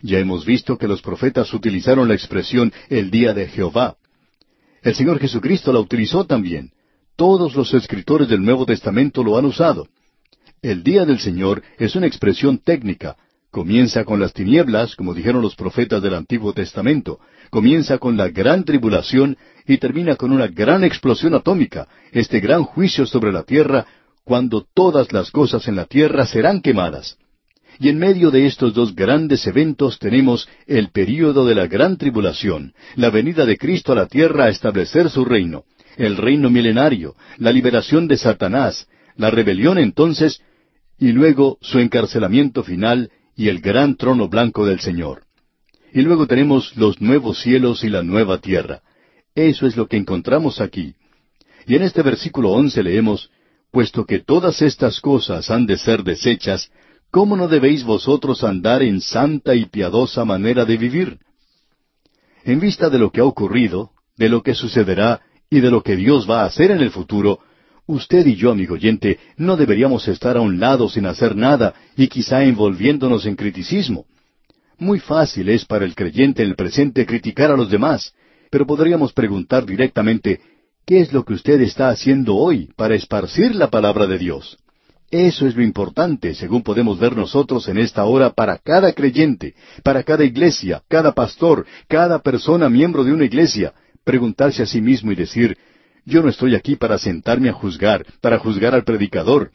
Ya 0.02 0.20
hemos 0.20 0.46
visto 0.46 0.78
que 0.78 0.88
los 0.88 1.02
profetas 1.02 1.54
utilizaron 1.54 2.08
la 2.08 2.14
expresión 2.14 2.72
el 2.89 3.12
día 3.12 3.34
de 3.34 3.48
Jehová. 3.48 3.96
El 4.82 4.96
Señor 4.96 5.20
Jesucristo 5.20 5.74
la 5.74 5.80
utilizó 5.80 6.26
también. 6.26 6.72
Todos 7.16 7.56
los 7.56 7.74
escritores 7.74 8.28
del 8.28 8.43
Nuevo 8.43 8.66
Testamento 8.66 9.24
lo 9.24 9.38
han 9.38 9.46
usado. 9.46 9.88
El 10.62 10.84
día 10.84 11.06
del 11.06 11.20
Señor 11.20 11.64
es 11.78 11.96
una 11.96 12.08
expresión 12.08 12.58
técnica, 12.58 13.16
Comienza 13.56 14.04
con 14.04 14.20
las 14.20 14.34
tinieblas, 14.34 14.98
como 14.98 15.14
dijeron 15.14 15.41
los 15.41 15.56
profetas 15.56 16.04
del 16.04 16.14
Antiguo 16.14 16.52
Testamento. 16.52 17.22
Comienza 17.50 18.00
con 18.00 18.18
la 18.18 18.28
gran 18.28 18.66
tribulación 18.66 19.38
y 19.66 19.78
termina 19.78 20.18
con 20.18 20.34
una 20.34 20.48
gran 20.48 20.84
explosión 20.84 21.34
atómica, 21.36 21.88
este 22.12 22.41
gran 22.41 22.66
juicio 22.66 23.06
sobre 23.06 23.32
la 23.32 23.43
tierra, 23.43 23.86
cuando 24.26 24.68
todas 24.74 25.14
las 25.14 25.32
cosas 25.32 25.70
en 25.70 25.78
la 25.78 25.86
tierra 25.86 26.26
serán 26.26 26.60
quemadas. 26.60 27.18
Y 27.80 27.89
en 27.89 27.97
medio 27.97 28.32
de 28.32 28.45
estos 28.45 28.73
dos 28.73 28.95
grandes 28.95 29.45
eventos 29.47 29.99
tenemos 29.99 30.47
el 30.65 30.89
período 30.89 31.45
de 31.45 31.55
la 31.55 31.67
gran 31.67 31.97
tribulación, 31.97 32.73
la 32.95 33.09
venida 33.09 33.45
de 33.45 33.57
Cristo 33.57 33.91
a 33.91 33.95
la 33.95 34.07
tierra 34.07 34.45
a 34.45 34.49
establecer 34.49 35.09
su 35.09 35.26
reino, 35.26 35.63
el 35.97 36.17
reino 36.17 36.49
milenario, 36.49 37.15
la 37.38 37.51
liberación 37.51 38.07
de 38.07 38.17
Satanás, 38.17 38.88
la 39.17 39.30
rebelión 39.30 39.78
entonces, 39.78 40.41
y 40.97 41.11
luego 41.11 41.57
su 41.61 41.80
encarcelamiento 41.80 42.63
final 42.63 43.11
y 43.36 43.49
el 43.49 43.59
gran 43.59 43.95
trono 43.97 44.30
blanco 44.30 44.65
del 44.65 44.80
Señor. 44.80 45.23
Y 45.93 46.01
luego 46.01 46.28
tenemos 46.28 46.76
los 46.78 47.01
nuevos 47.01 47.39
cielos 47.41 47.84
y 47.84 47.89
la 47.89 48.03
nueva 48.03 48.39
tierra. 48.39 48.82
Eso 49.34 49.67
es 49.67 49.76
lo 49.76 49.88
que 49.88 49.97
encontramos 49.97 50.61
aquí. 50.61 50.95
Y 51.67 51.76
en 51.76 51.84
este 51.84 52.01
versículo 52.01 52.51
once 52.51 52.82
leemos, 52.84 53.30
Puesto 53.76 54.05
que 54.05 54.19
todas 54.19 54.61
estas 54.61 55.01
cosas 55.01 55.51
han 55.51 55.65
de 55.65 55.78
ser 55.78 56.03
desechas, 56.03 56.71
¿cómo 57.16 57.38
no 57.38 57.47
debéis 57.47 57.86
vosotros 57.86 58.43
andar 58.43 58.84
en 58.84 58.99
santa 58.99 59.55
y 59.55 59.68
piadosa 59.68 60.26
manera 60.26 60.66
de 60.66 60.76
vivir? 60.76 61.20
En 62.43 62.59
vista 62.59 62.89
de 62.89 62.99
lo 62.99 63.09
que 63.09 63.22
ha 63.22 63.24
ocurrido, 63.24 63.91
de 64.18 64.28
lo 64.28 64.43
que 64.43 64.53
sucederá 64.53 65.22
y 65.49 65.61
de 65.61 65.72
lo 65.72 65.82
que 65.82 65.95
Dios 65.95 66.30
va 66.30 66.41
a 66.41 66.45
hacer 66.47 66.72
en 66.72 66.82
el 66.82 66.91
futuro, 66.91 67.39
Usted 67.88 68.26
y 68.26 68.36
yo, 68.36 68.51
amigo 68.51 68.74
oyente, 68.74 69.20
no 69.38 69.55
deberíamos 69.55 70.07
estar 70.09 70.36
a 70.36 70.41
un 70.41 70.59
lado 70.59 70.89
sin 70.89 71.05
hacer 71.05 71.38
nada 71.38 71.74
y 71.95 72.07
quizá 72.09 72.43
envolviéndonos 72.43 73.26
en 73.28 73.38
criticismo. 73.38 74.07
Muy 74.78 74.99
fácil 74.99 75.47
es 75.47 75.63
para 75.63 75.86
el 75.86 75.95
creyente 75.95 76.43
en 76.43 76.49
el 76.49 76.55
presente 76.55 77.05
criticar 77.05 77.49
a 77.49 77.55
los 77.55 77.70
demás, 77.70 78.13
pero 78.49 78.66
podríamos 78.66 79.13
preguntar 79.13 79.66
directamente, 79.66 80.41
¿qué 80.86 80.99
es 80.99 81.13
lo 81.13 81.24
que 81.24 81.34
usted 81.34 81.61
está 81.61 81.88
haciendo 81.89 82.36
hoy 82.36 82.72
para 82.76 82.95
esparcir 82.95 83.55
la 83.55 83.70
palabra 83.70 84.05
de 84.05 84.18
Dios? 84.18 84.57
Eso 85.16 85.47
es 85.47 85.55
lo 85.55 85.63
importante, 85.63 86.36
según 86.36 86.61
podemos 86.61 86.99
ver 86.99 87.16
nosotros 87.16 87.70
en 87.70 87.78
esta 87.78 88.03
hora, 88.03 88.32
para 88.32 88.57
cada 88.57 88.91
creyente, 88.91 89.55
para 89.82 90.03
cada 90.03 90.26
iglesia, 90.26 90.84
cada 90.89 91.13
pastor, 91.13 91.66
cada 91.88 92.20
persona 92.20 92.68
miembro 92.68 93.05
de 93.05 93.13
una 93.13 93.24
iglesia, 93.24 93.74
preguntarse 94.03 94.61
a 94.61 94.66
sí 94.66 94.82
mismo 94.82 95.13
y 95.13 95.16
decir, 95.16 95.57
yo 96.03 96.22
no 96.22 96.28
estoy 96.28 96.53
aquí 96.53 96.76
para 96.76 96.97
sentarme 96.97 97.47
a 97.47 97.53
juzgar, 97.53 98.05
para 98.20 98.39
juzgar 98.39 98.76
al 98.76 98.84
predicador. 98.84 99.51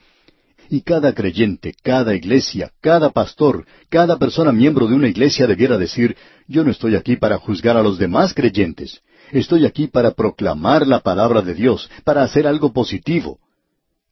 Y 0.70 0.80
cada 0.80 1.12
creyente, 1.12 1.74
cada 1.82 2.14
iglesia, 2.14 2.72
cada 2.80 3.11
pastor, 3.11 3.66
cada 3.90 4.16
persona 4.16 4.52
miembro 4.52 4.86
de 4.86 4.94
una 4.94 5.08
iglesia 5.08 5.46
debiera 5.46 5.76
decir, 5.76 6.16
yo 6.48 6.64
no 6.64 6.70
estoy 6.70 6.96
aquí 6.96 7.16
para 7.16 7.36
juzgar 7.36 7.76
a 7.76 7.82
los 7.82 7.98
demás 7.98 8.32
creyentes. 8.32 9.02
Estoy 9.30 9.66
aquí 9.66 9.88
para 9.88 10.12
proclamar 10.12 10.86
la 10.86 11.00
palabra 11.00 11.42
de 11.42 11.52
Dios, 11.52 11.90
para 12.02 12.22
hacer 12.22 12.46
algo 12.46 12.72
positivo. 12.72 13.38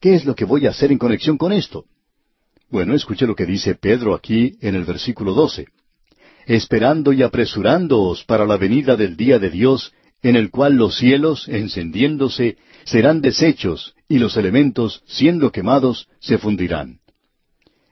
¿Qué 0.00 0.14
es 0.14 0.24
lo 0.24 0.34
que 0.34 0.44
voy 0.44 0.66
a 0.66 0.70
hacer 0.70 0.92
en 0.92 0.98
conexión 0.98 1.36
con 1.36 1.52
esto? 1.52 1.84
Bueno, 2.70 2.94
escuche 2.94 3.26
lo 3.26 3.34
que 3.34 3.46
dice 3.46 3.74
Pedro 3.74 4.14
aquí 4.14 4.56
en 4.60 4.76
el 4.76 4.84
versículo 4.84 5.34
12. 5.34 5.66
Esperando 6.46 7.12
y 7.12 7.22
apresurándoos 7.22 8.24
para 8.24 8.46
la 8.46 8.56
venida 8.56 8.96
del 8.96 9.16
día 9.16 9.38
de 9.38 9.50
Dios, 9.50 9.92
en 10.22 10.36
el 10.36 10.50
cual 10.50 10.74
los 10.74 10.96
cielos, 10.96 11.48
encendiéndose, 11.48 12.58
serán 12.84 13.20
deshechos, 13.20 13.94
y 14.08 14.18
los 14.18 14.36
elementos, 14.36 15.02
siendo 15.06 15.50
quemados, 15.50 16.08
se 16.20 16.38
fundirán. 16.38 17.00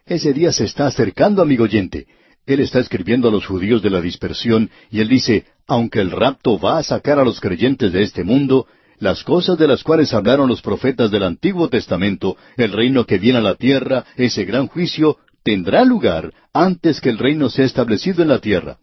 Ese 0.04 0.32
día 0.32 0.52
se 0.52 0.64
está 0.64 0.86
acercando, 0.86 1.42
amigo 1.42 1.64
oyente. 1.64 2.06
Él 2.46 2.60
está 2.60 2.78
escribiendo 2.78 3.28
a 3.28 3.32
los 3.32 3.46
judíos 3.46 3.82
de 3.82 3.90
la 3.90 4.00
dispersión, 4.00 4.70
y 4.90 5.00
él 5.00 5.08
dice, 5.08 5.44
aunque 5.66 6.00
el 6.00 6.12
rapto 6.12 6.58
va 6.58 6.78
a 6.78 6.84
sacar 6.84 7.18
a 7.18 7.24
los 7.24 7.40
creyentes 7.40 7.92
de 7.92 8.02
este 8.02 8.22
mundo, 8.22 8.66
las 8.98 9.24
cosas 9.24 9.58
de 9.58 9.68
las 9.68 9.82
cuales 9.82 10.12
hablaron 10.14 10.48
los 10.48 10.62
profetas 10.62 11.10
del 11.10 11.22
Antiguo 11.22 11.68
Testamento, 11.68 12.36
el 12.56 12.72
reino 12.72 13.04
que 13.04 13.18
viene 13.18 13.38
a 13.38 13.42
la 13.42 13.54
tierra, 13.54 14.04
ese 14.16 14.44
gran 14.44 14.68
juicio, 14.68 15.18
tendrá 15.42 15.84
lugar 15.84 16.32
antes 16.52 17.00
que 17.00 17.10
el 17.10 17.18
reino 17.18 17.48
sea 17.48 17.64
establecido 17.64 18.22
en 18.22 18.28
la 18.28 18.40
tierra. 18.40 18.78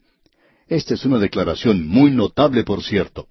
Esta 0.67 0.93
es 0.93 1.05
una 1.05 1.19
declaración 1.19 1.87
muy 1.87 2.11
notable, 2.11 2.63
por 2.63 2.83
cierto. 2.83 3.27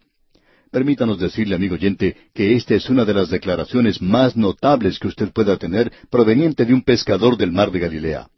Permítanos 0.70 1.18
decirle, 1.18 1.54
amigo 1.54 1.74
oyente, 1.74 2.16
que 2.34 2.54
esta 2.56 2.74
es 2.74 2.88
una 2.88 3.04
de 3.04 3.14
las 3.14 3.28
declaraciones 3.28 4.00
más 4.00 4.36
notables 4.36 4.98
que 4.98 5.08
usted 5.08 5.30
pueda 5.32 5.56
tener 5.58 5.92
proveniente 6.10 6.64
de 6.64 6.72
un 6.72 6.82
pescador 6.82 7.36
del 7.36 7.52
mar 7.52 7.70
de 7.70 7.78
Galilea. 7.78 8.28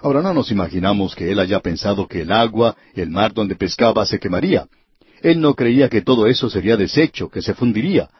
Ahora 0.00 0.22
no 0.22 0.34
nos 0.34 0.50
imaginamos 0.50 1.14
que 1.14 1.32
él 1.32 1.40
haya 1.40 1.60
pensado 1.60 2.06
que 2.06 2.22
el 2.22 2.30
agua, 2.30 2.76
el 2.94 3.10
mar 3.10 3.32
donde 3.32 3.56
pescaba, 3.56 4.06
se 4.06 4.18
quemaría. 4.18 4.68
Él 5.24 5.40
no 5.40 5.54
creía 5.54 5.88
que 5.88 6.02
todo 6.02 6.26
eso 6.26 6.50
sería 6.50 6.76
deshecho, 6.76 7.30
que 7.30 7.40
se 7.40 7.54
fundiría. 7.54 8.10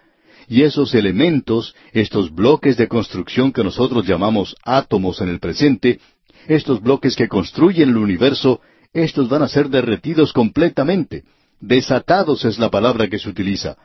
Y 0.48 0.62
esos 0.62 0.94
elementos, 0.94 1.74
estos 1.92 2.34
bloques 2.34 2.78
de 2.78 2.88
construcción 2.88 3.52
que 3.52 3.62
nosotros 3.62 4.06
llamamos 4.06 4.56
átomos 4.64 5.20
en 5.20 5.28
el 5.28 5.38
presente, 5.38 6.00
estos 6.48 6.80
bloques 6.80 7.14
que 7.14 7.28
construyen 7.28 7.90
el 7.90 7.98
universo, 7.98 8.62
estos 8.94 9.28
van 9.28 9.42
a 9.42 9.48
ser 9.48 9.68
derretidos 9.68 10.32
completamente. 10.32 11.24
Desatados 11.60 12.46
es 12.46 12.58
la 12.58 12.70
palabra 12.70 13.06
que 13.06 13.18
se 13.18 13.28
utiliza. 13.28 13.76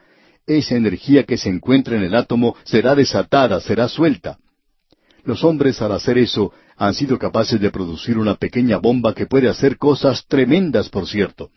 esa 0.48 0.76
energía 0.76 1.26
que 1.26 1.38
se 1.38 1.50
encuentra 1.50 1.98
en 1.98 2.04
el 2.04 2.16
átomo 2.16 2.56
será 2.64 2.96
desatada, 2.96 3.60
será 3.60 3.90
suelta. 3.90 4.40
Los 5.26 5.44
hombres 5.44 5.82
al 5.82 5.92
hacer 5.92 6.18
eso 6.18 6.54
han 6.78 6.94
sido 6.94 7.20
capaces 7.20 7.60
de 7.60 7.70
producir 7.70 8.18
una 8.18 8.36
pequeña 8.36 8.78
bomba 8.78 9.14
que 9.14 9.26
puede 9.26 9.50
hacer 9.50 9.78
cosas 9.78 10.26
tremendas, 10.26 10.88
por 10.88 11.06
cierto. 11.06 11.52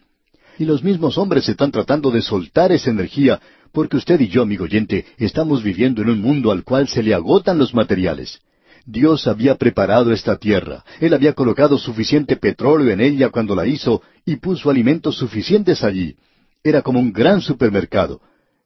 Y 0.59 0.65
los 0.65 0.83
mismos 0.83 1.19
hombres 1.19 1.49
están 1.49 1.71
tratando 1.71 2.11
de 2.11 2.23
soltar 2.23 2.73
esa 2.73 2.91
energía 2.91 3.41
porque 3.73 3.97
usted 3.97 4.21
y 4.21 4.29
yo, 4.29 4.43
amigo 4.43 4.65
oyente, 4.65 5.07
estamos 5.17 5.63
viviendo 5.63 6.03
en 6.03 6.11
un 6.11 6.21
mundo 6.21 6.53
al 6.53 6.63
cual 6.63 6.89
se 6.89 7.03
le 7.03 7.15
agotan 7.15 7.59
los 7.59 7.75
materiales. 7.75 8.41
Dios 8.85 9.27
había 9.27 9.55
preparado 9.57 10.13
esta 10.13 10.37
tierra, 10.37 10.85
Él 11.01 11.15
había 11.15 11.33
colocado 11.33 11.79
suficiente 11.79 12.37
petróleo 12.37 12.91
en 12.91 13.01
ella 13.01 13.31
cuando 13.31 13.55
la 13.55 13.67
hizo 13.67 14.03
y 14.27 14.37
puso 14.37 14.71
alimentos 14.71 15.17
suficientes 15.17 15.85
allí. 15.85 16.17
Era 16.63 16.83
como 16.83 17.01
un 17.01 17.13
gran 17.13 17.41
supermercado. 17.41 18.21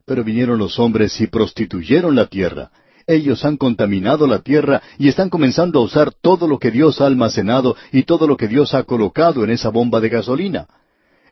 Pero 0.04 0.24
vinieron 0.24 0.58
los 0.58 0.78
hombres 0.78 1.20
y 1.20 1.26
prostituyeron 1.26 2.14
la 2.14 2.26
tierra. 2.26 2.70
Ellos 3.06 3.44
han 3.44 3.56
contaminado 3.56 4.26
la 4.26 4.40
tierra 4.40 4.82
y 4.98 5.08
están 5.08 5.30
comenzando 5.30 5.80
a 5.80 5.82
usar 5.82 6.12
todo 6.12 6.48
lo 6.48 6.58
que 6.58 6.70
Dios 6.70 7.00
ha 7.00 7.06
almacenado 7.06 7.76
y 7.92 8.02
todo 8.02 8.26
lo 8.26 8.36
que 8.36 8.48
Dios 8.48 8.74
ha 8.74 8.84
colocado 8.84 9.44
en 9.44 9.50
esa 9.50 9.68
bomba 9.68 10.00
de 10.00 10.08
gasolina. 10.08 10.66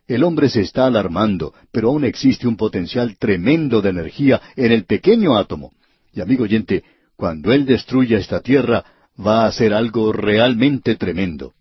El 0.07 0.23
hombre 0.23 0.51
se 0.51 0.61
está 0.61 0.87
alarmando, 0.87 1.55
pero 1.73 1.89
aún 1.89 2.05
existe 2.05 2.47
un 2.47 2.57
potencial 2.57 3.17
tremendo 3.19 3.81
de 3.81 3.91
energía 3.91 4.41
en 4.55 4.71
el 4.71 4.85
pequeño 4.85 5.37
átomo. 5.37 5.73
Y 6.13 6.21
amigo 6.21 6.45
oyente, 6.45 6.85
cuando 7.17 7.53
Él 7.53 7.65
destruya 7.65 8.19
esta 8.19 8.41
tierra, 8.41 8.85
va 9.19 9.47
a 9.47 9.53
ser 9.53 9.73
algo 9.73 10.13
realmente 10.13 10.97
tremendo. 10.97 11.55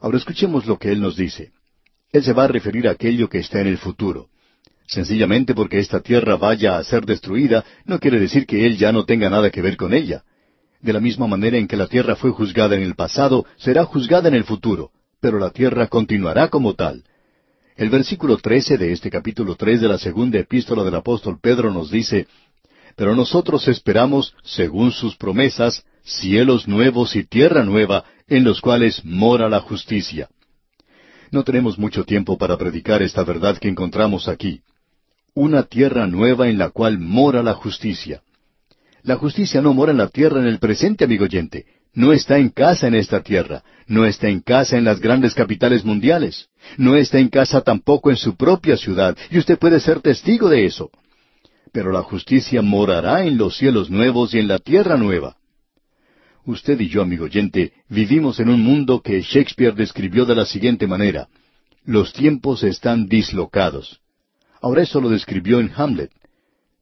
Ahora 0.00 0.18
escuchemos 0.18 0.66
lo 0.66 0.78
que 0.78 0.92
Él 0.92 1.00
nos 1.00 1.16
dice. 1.16 1.52
Él 2.12 2.22
se 2.22 2.32
va 2.32 2.44
a 2.44 2.48
referir 2.48 2.88
a 2.88 2.92
aquello 2.92 3.28
que 3.28 3.38
está 3.38 3.60
en 3.60 3.68
el 3.68 3.78
futuro. 3.78 4.28
Sencillamente 4.86 5.54
porque 5.54 5.78
esta 5.78 6.00
tierra 6.00 6.36
vaya 6.36 6.76
a 6.76 6.84
ser 6.84 7.06
destruida, 7.06 7.64
no 7.84 8.00
quiere 8.00 8.18
decir 8.18 8.44
que 8.44 8.66
Él 8.66 8.76
ya 8.76 8.92
no 8.92 9.04
tenga 9.04 9.30
nada 9.30 9.50
que 9.50 9.62
ver 9.62 9.76
con 9.76 9.94
ella. 9.94 10.24
De 10.82 10.92
la 10.92 11.00
misma 11.00 11.26
manera 11.26 11.56
en 11.56 11.68
que 11.68 11.76
la 11.76 11.86
tierra 11.86 12.16
fue 12.16 12.32
juzgada 12.32 12.76
en 12.76 12.82
el 12.82 12.96
pasado, 12.96 13.46
será 13.56 13.84
juzgada 13.84 14.28
en 14.28 14.34
el 14.34 14.44
futuro, 14.44 14.90
pero 15.20 15.38
la 15.38 15.50
tierra 15.50 15.86
continuará 15.86 16.48
como 16.48 16.74
tal. 16.74 17.04
El 17.76 17.88
versículo 17.88 18.36
trece 18.36 18.76
de 18.76 18.92
este 18.92 19.10
capítulo 19.10 19.54
tres 19.54 19.80
de 19.80 19.88
la 19.88 19.98
segunda 19.98 20.38
epístola 20.38 20.84
del 20.84 20.94
apóstol 20.94 21.38
Pedro 21.40 21.72
nos 21.72 21.90
dice, 21.90 22.26
Pero 22.96 23.14
nosotros 23.14 23.68
esperamos, 23.68 24.34
según 24.42 24.92
sus 24.92 25.16
promesas, 25.16 25.84
cielos 26.02 26.68
nuevos 26.68 27.16
y 27.16 27.24
tierra 27.24 27.64
nueva, 27.64 28.04
en 28.28 28.44
los 28.44 28.60
cuales 28.60 29.04
mora 29.04 29.48
la 29.48 29.60
justicia. 29.60 30.28
No 31.30 31.44
tenemos 31.44 31.78
mucho 31.78 32.04
tiempo 32.04 32.36
para 32.36 32.56
predicar 32.58 33.02
esta 33.02 33.22
verdad 33.22 33.56
que 33.58 33.68
encontramos 33.68 34.28
aquí. 34.28 34.60
Una 35.32 35.62
tierra 35.62 36.06
nueva 36.06 36.48
en 36.48 36.58
la 36.58 36.70
cual 36.70 36.98
mora 36.98 37.42
la 37.42 37.54
justicia. 37.54 38.22
La 39.02 39.16
justicia 39.16 39.62
no 39.62 39.72
mora 39.72 39.92
en 39.92 39.98
la 39.98 40.08
tierra 40.08 40.40
en 40.40 40.46
el 40.46 40.58
presente, 40.58 41.04
amigo 41.04 41.24
oyente. 41.24 41.66
No 41.94 42.12
está 42.12 42.38
en 42.38 42.50
casa 42.50 42.88
en 42.88 42.94
esta 42.94 43.22
tierra, 43.22 43.62
no 43.86 44.04
está 44.04 44.28
en 44.28 44.40
casa 44.40 44.76
en 44.76 44.84
las 44.84 45.00
grandes 45.00 45.34
capitales 45.34 45.84
mundiales, 45.84 46.49
no 46.76 46.96
está 46.96 47.18
en 47.18 47.28
casa 47.28 47.60
tampoco 47.60 48.10
en 48.10 48.16
su 48.16 48.36
propia 48.36 48.76
ciudad, 48.76 49.16
y 49.30 49.38
usted 49.38 49.58
puede 49.58 49.80
ser 49.80 50.00
testigo 50.00 50.48
de 50.48 50.66
eso. 50.66 50.90
Pero 51.72 51.92
la 51.92 52.02
justicia 52.02 52.62
morará 52.62 53.24
en 53.24 53.38
los 53.38 53.56
cielos 53.56 53.90
nuevos 53.90 54.34
y 54.34 54.38
en 54.38 54.48
la 54.48 54.58
tierra 54.58 54.96
nueva. 54.96 55.36
Usted 56.44 56.80
y 56.80 56.88
yo, 56.88 57.02
amigo 57.02 57.26
oyente, 57.26 57.72
vivimos 57.88 58.40
en 58.40 58.48
un 58.48 58.62
mundo 58.62 59.02
que 59.02 59.20
Shakespeare 59.20 59.74
describió 59.74 60.24
de 60.24 60.34
la 60.34 60.46
siguiente 60.46 60.86
manera. 60.86 61.28
Los 61.84 62.12
tiempos 62.12 62.62
están 62.64 63.06
dislocados. 63.06 64.00
Ahora 64.60 64.82
eso 64.82 65.00
lo 65.00 65.08
describió 65.08 65.60
en 65.60 65.70
Hamlet. 65.74 66.10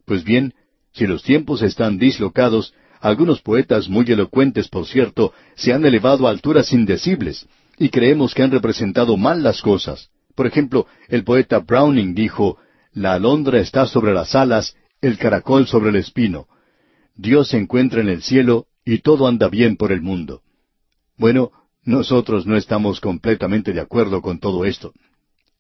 Pues 0.05 0.25
bien, 0.25 0.55
si 0.93 1.07
los 1.07 1.23
tiempos 1.23 1.63
están 1.63 1.99
dislocados, 1.99 2.73
algunos 3.01 3.41
poetas 3.41 3.89
muy 3.89 4.05
elocuentes, 4.11 4.69
por 4.69 4.87
cierto, 4.87 5.33
se 5.55 5.73
han 5.73 5.85
elevado 5.85 6.27
a 6.27 6.31
alturas 6.31 6.73
indecibles, 6.73 7.47
y 7.79 7.91
creemos 7.91 8.35
que 8.35 8.43
han 8.43 8.51
representado 8.51 9.17
mal 9.17 9.43
las 9.43 9.63
cosas. 9.63 10.11
Por 10.35 10.47
ejemplo, 10.47 10.87
el 11.09 11.25
poeta 11.25 11.59
Browning 11.61 12.15
dijo, 12.15 12.59
La 12.93 13.15
alondra 13.15 13.61
está 13.61 13.87
sobre 13.87 14.13
las 14.13 14.35
alas, 14.35 14.77
el 15.01 15.19
caracol 15.19 15.67
sobre 15.67 15.91
el 15.91 15.97
espino. 15.97 16.47
Dios 17.15 17.49
se 17.49 17.59
encuentra 17.59 18.01
en 18.01 18.09
el 18.09 18.23
cielo 18.23 18.67
y 18.85 18.99
todo 18.99 19.27
anda 19.27 19.49
bien 19.49 19.77
por 19.77 19.93
el 19.93 20.01
mundo. 20.01 20.43
Bueno, 21.17 21.51
nosotros 21.85 22.47
no 22.47 22.57
estamos 22.57 23.01
completamente 23.01 23.73
de 23.73 23.81
acuerdo 23.81 24.23
con 24.23 24.39
todo 24.39 24.65
esto. 24.65 24.93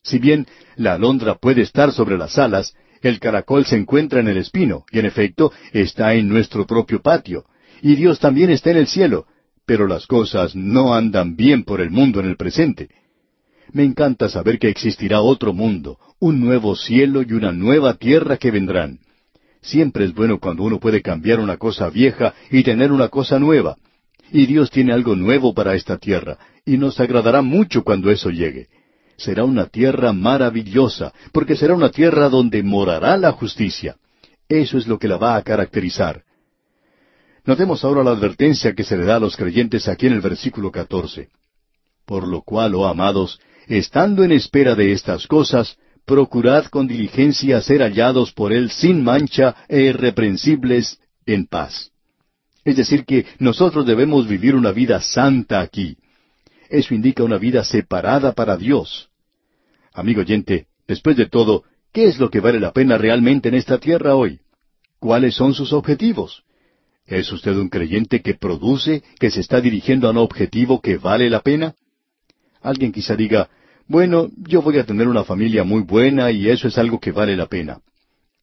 Si 0.03 0.19
bien 0.19 0.47
la 0.77 0.95
alondra 0.95 1.35
puede 1.35 1.62
estar 1.62 1.93
sobre 1.93 2.16
las 2.16 2.39
alas, 2.39 2.75
el 3.03 3.21
caracol 3.21 3.64
se 3.64 3.77
encuentra 3.77 4.21
en 4.21 4.29
el 4.29 4.37
espino, 4.37 4.85
y 4.91 4.99
en 4.99 5.07
efecto 5.07 5.53
está 5.73 6.14
en 6.14 6.29
nuestro 6.29 6.66
propio 6.66 7.01
patio. 7.01 7.45
Y 7.83 7.95
Dios 7.95 8.19
también 8.19 8.51
está 8.51 8.71
en 8.71 8.79
el 8.79 8.87
cielo, 8.87 9.27
pero 9.69 9.87
las 9.87 10.07
cosas 10.07 10.57
no 10.57 10.95
andan 10.95 11.37
bien 11.37 11.62
por 11.62 11.83
el 11.83 11.91
mundo 11.91 12.21
en 12.21 12.27
el 12.27 12.39
presente. 12.39 12.89
Me 13.71 13.85
encanta 13.85 14.31
saber 14.31 14.59
que 14.59 14.71
existirá 14.71 15.21
otro 15.21 15.53
mundo, 15.53 15.99
un 16.19 16.41
nuevo 16.41 16.75
cielo 16.75 17.21
y 17.21 17.35
una 17.35 17.53
nueva 17.53 17.93
tierra 17.93 18.39
que 18.39 18.51
vendrán. 18.51 19.01
Siempre 19.61 20.07
es 20.07 20.14
bueno 20.14 20.41
cuando 20.41 20.62
uno 20.62 20.81
puede 20.81 21.03
cambiar 21.03 21.39
una 21.39 21.59
cosa 21.59 21.91
vieja 21.91 22.33
y 22.51 22.62
tener 22.62 22.91
una 22.93 23.09
cosa 23.09 23.39
nueva. 23.39 23.77
Y 24.33 24.47
Dios 24.47 24.71
tiene 24.71 24.95
algo 24.95 25.14
nuevo 25.14 25.53
para 25.53 25.75
esta 25.75 25.99
tierra, 25.99 26.39
y 26.64 26.79
nos 26.79 26.99
agradará 26.99 27.43
mucho 27.43 27.85
cuando 27.85 28.11
eso 28.11 28.31
llegue 28.31 28.69
será 29.19 29.43
una 29.43 29.66
tierra 29.66 30.12
maravillosa, 30.12 31.12
porque 31.33 31.57
será 31.57 31.75
una 31.75 31.91
tierra 31.91 32.29
donde 32.29 32.62
morará 32.62 33.16
la 33.16 33.33
justicia. 33.33 33.97
Eso 34.49 34.79
es 34.79 34.87
lo 34.87 34.97
que 34.97 35.09
la 35.09 35.16
va 35.16 35.35
a 35.35 35.43
caracterizar. 35.43 36.23
Notemos 37.49 37.82
ahora 37.82 38.05
la 38.05 38.11
advertencia 38.11 38.74
que 38.74 38.84
se 38.84 38.94
le 38.94 39.07
da 39.07 39.16
a 39.16 39.20
los 39.20 39.34
creyentes 39.34 39.88
aquí 39.88 40.07
en 40.07 40.12
el 40.12 40.20
versículo 40.20 40.70
14. 40.70 41.30
Por 42.05 42.28
lo 42.28 42.42
cual, 42.42 42.74
oh 42.74 42.86
amados, 42.86 43.40
estando 43.66 44.22
en 44.22 44.32
espera 44.32 44.74
de 44.74 44.92
estas 44.92 45.26
cosas, 45.26 45.78
procurad 46.05 46.66
con 46.66 46.86
diligencia 46.86 47.62
ser 47.62 47.80
hallados 47.80 48.32
por 48.32 48.53
Él 48.53 48.70
sin 48.70 49.03
mancha 49.03 49.57
e 49.66 49.80
irreprensibles 49.80 51.01
en 51.24 51.46
paz. 51.46 51.90
Es 52.66 52.76
decir, 52.76 53.07
que 53.07 53.24
nosotros 53.38 53.86
debemos 53.86 54.28
vivir 54.28 54.55
una 54.55 54.70
vida 54.70 55.01
santa 55.01 55.62
aquí. 55.62 55.96
Eso 56.68 56.94
indica 56.94 57.24
una 57.24 57.38
vida 57.38 57.64
separada 57.64 58.32
para 58.34 58.59
Dios. 58.59 59.09
Amigo 59.94 60.20
oyente, 60.20 60.66
después 60.86 61.16
de 61.16 61.24
todo, 61.24 61.64
¿qué 61.94 62.09
es 62.09 62.18
lo 62.18 62.28
que 62.28 62.40
vale 62.40 62.61
la 62.61 62.74
pena 62.74 62.99
realmente 62.99 63.49
en 63.49 63.55
esta 63.55 63.78
tierra 63.78 64.16
hoy? 64.16 64.38
¿Cuáles 64.99 65.34
son 65.34 65.55
sus 65.55 65.72
objetivos? 65.72 66.44
¿Es 67.09 67.33
usted 67.33 67.57
un 67.57 67.71
creyente 67.71 68.21
que 68.21 68.35
produce, 68.35 69.03
que 69.19 69.31
se 69.31 69.41
está 69.41 69.63
dirigiendo 69.63 70.07
a 70.07 70.11
un 70.11 70.19
objetivo 70.19 70.83
que 70.83 70.99
vale 70.99 71.31
la 71.31 71.41
pena? 71.41 71.75
Alguien 72.61 72.93
quizá 72.93 73.17
diga, 73.17 73.49
bueno, 73.87 74.29
yo 74.37 74.61
voy 74.61 74.79
a 74.79 74.85
tener 74.85 75.09
una 75.09 75.25
familia 75.25 75.65
muy 75.65 75.81
buena 75.81 76.31
y 76.31 76.51
eso 76.51 76.69
es 76.69 76.77
algo 76.77 77.01
que 77.01 77.11
vale 77.11 77.35
la 77.35 77.47
pena. 77.47 77.81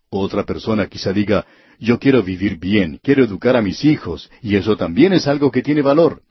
Otra 0.09 0.45
persona 0.45 0.87
quizá 0.87 1.13
diga, 1.13 1.45
yo 1.79 1.99
quiero 1.99 2.23
vivir 2.23 2.57
bien, 2.57 2.99
quiero 3.03 3.23
educar 3.23 3.55
a 3.55 3.61
mis 3.61 3.85
hijos, 3.85 4.31
y 4.41 4.55
eso 4.55 4.75
también 4.75 5.13
es 5.13 5.27
algo 5.27 5.51
que 5.51 5.61
tiene 5.61 5.83
valor. 5.83 6.23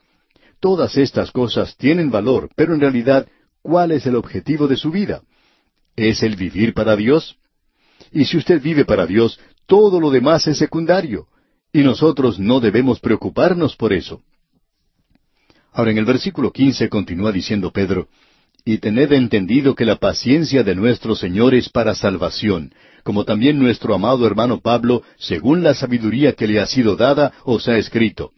Todas 0.59 0.97
estas 0.97 1.31
cosas 1.31 1.77
tienen 1.77 2.11
valor, 2.11 2.51
pero 2.57 2.75
en 2.75 2.81
realidad, 2.81 3.29
¿cuál 3.63 3.93
es 3.93 4.07
el 4.07 4.17
objetivo 4.17 4.67
de 4.67 4.77
su 4.77 4.91
vida? 4.91 5.23
¿Es 5.95 6.25
el 6.25 6.35
vivir 6.35 6.75
para 6.75 6.97
Dios? 6.97 7.37
Y 8.11 8.25
si 8.25 8.39
usted 8.39 8.61
vive 8.61 8.85
para 8.85 9.07
Dios, 9.07 9.39
todo 9.67 10.01
lo 10.01 10.11
demás 10.11 10.49
es 10.49 10.59
secundario, 10.59 11.29
y 11.75 11.83
nosotros 11.83 12.39
no 12.39 12.61
debemos 12.61 13.01
preocuparnos 13.01 13.75
por 13.75 13.93
eso. 13.93 14.23
Ahora 15.73 15.91
en 15.91 15.99
el 15.99 16.05
versículo 16.05 16.53
quince 16.53 16.89
continúa 16.89 17.33
diciendo 17.33 17.73
Pedro, 17.73 18.07
y 18.65 18.79
tened 18.79 19.13
entendido 19.13 19.75
que 19.75 19.85
la 19.85 19.97
paciencia 19.97 20.63
de 20.63 20.77
nuestro 20.77 21.17
Señor 21.17 21.53
es 21.53 21.69
para 21.69 21.97
salvación, 21.97 22.73
como 23.03 23.25
también 23.25 23.59
nuestro 23.59 23.93
amado 23.93 24.25
hermano 24.25 24.61
Pablo, 24.61 25.03
según 25.19 25.65
la 25.65 25.75
sabiduría 25.75 26.35
que 26.35 26.47
le 26.47 26.61
ha 26.61 26.67
sido 26.67 26.95
dada, 26.95 27.33
os 27.43 27.67
ha 27.67 27.77
escrito. 27.77 28.31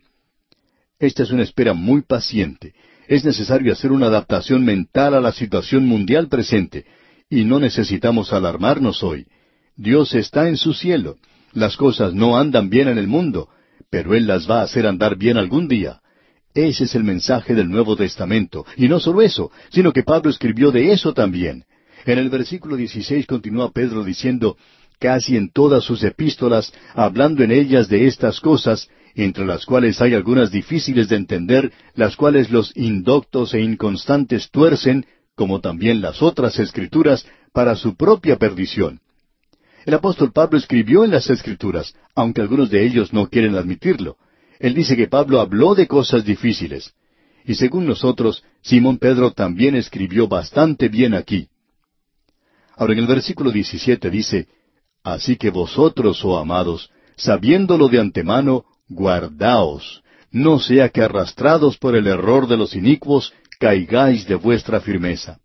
Esta 0.99 1.23
es 1.23 1.31
una 1.31 1.43
espera 1.43 1.75
muy 1.75 2.01
paciente. 2.01 2.73
Es 3.07 3.23
necesario 3.23 3.71
hacer 3.71 3.93
una 3.93 4.07
adaptación 4.07 4.65
mental 4.65 5.13
a 5.13 5.21
la 5.21 5.33
situación 5.33 5.85
mundial 5.85 6.29
presente, 6.29 6.87
y 7.29 7.45
no 7.45 7.61
necesitamos 7.61 8.33
alarmarnos 8.33 9.03
hoy. 9.03 9.27
Dios 9.77 10.15
está 10.15 10.49
en 10.49 10.57
su 10.57 10.73
cielo. 10.73 11.19
Las 11.57 11.79
cosas 11.79 12.13
no 12.13 12.37
andan 12.37 12.69
bien 12.69 12.87
en 12.87 12.99
el 12.99 13.09
mundo, 13.09 13.49
pero 13.89 14.15
Él 14.15 14.27
las 14.27 14.49
va 14.49 14.61
a 14.61 14.65
hacer 14.65 14.87
andar 14.87 15.17
bien 15.17 15.39
algún 15.39 15.69
día. 15.69 16.03
Ese 16.55 16.85
es 16.85 16.95
el 16.95 17.03
mensaje 17.03 17.55
del 17.55 17.71
Nuevo 17.71 17.97
Testamento. 17.97 18.67
Y 18.77 18.89
no 18.89 19.01
solo 19.01 19.23
eso, 19.23 19.51
sino 19.71 19.91
que 19.91 20.03
Pablo 20.03 20.29
escribió 20.29 20.71
de 20.71 20.93
eso 20.93 21.15
también. 21.15 21.65
En 22.05 22.19
el 22.19 22.29
versículo 22.29 22.77
16 22.77 23.27
continúa 23.27 23.73
Pedro 23.73 24.05
diciendo, 24.05 24.59
casi 25.01 25.39
en 25.39 25.51
todas 25.51 25.83
sus 25.83 26.05
epístolas, 26.05 26.75
hablando 26.93 27.43
en 27.43 27.53
ellas 27.53 27.89
de 27.89 28.07
estas 28.07 28.39
cosas, 28.41 28.91
entre 29.15 29.47
las 29.47 29.65
cuales 29.65 30.03
hay 30.03 30.13
algunas 30.13 30.51
difíciles 30.51 31.09
de 31.09 31.17
entender, 31.17 31.73
las 31.95 32.17
cuales 32.17 32.51
los 32.51 32.77
indoctos 32.77 33.55
e 33.55 33.63
inconstantes 33.63 34.51
tuercen, 34.51 35.07
como 35.35 35.63
también 35.63 36.03
las 36.03 36.21
otras 36.21 36.59
escrituras, 36.59 37.27
para 37.55 37.77
su 37.77 37.97
propia 37.97 38.37
perdición. 38.37 39.01
El 39.87 39.95
apóstol 39.95 40.33
Pablo 40.33 40.59
escribió 40.59 41.05
en 41.05 41.13
las 41.13 41.31
Escrituras, 41.31 41.95
aunque 42.17 42.41
algunos 42.41 42.71
de 42.71 42.85
ellos 42.85 43.13
no 43.13 43.29
quieren 43.29 43.55
admitirlo. 43.55 44.17
Él 44.59 44.75
dice 44.75 44.97
que 44.97 45.07
Pablo 45.07 45.41
habló 45.41 45.77
de 45.77 45.87
cosas 45.87 46.25
difíciles. 46.25 46.93
Y 47.45 47.55
según 47.55 47.87
nosotros, 47.87 48.43
Simón 48.63 48.99
Pedro 48.99 49.31
también 49.31 49.77
escribió 49.77 50.27
bastante 50.27 50.89
bien 50.89 51.15
aquí. 51.15 51.47
Ahora 52.77 52.95
en 52.95 52.99
el 52.99 53.07
versículo 53.07 53.53
17 53.53 54.11
dice, 54.11 54.49
Así 55.05 55.37
que 55.37 55.51
vosotros, 55.51 56.25
oh 56.25 56.37
amados, 56.37 56.91
sabiéndolo 57.15 57.87
de 57.87 58.01
antemano, 58.01 58.65
guardaos, 58.89 60.03
no 60.33 60.59
sea 60.59 60.89
que 60.89 61.01
arrastrados 61.01 61.79
por 61.79 61.95
el 61.95 62.09
error 62.09 62.49
de 62.49 62.57
los 62.57 62.75
inicuos, 62.75 63.33
caigáis 63.61 64.27
de 64.27 64.35
vuestra 64.35 64.81
firmeza. 64.81 65.39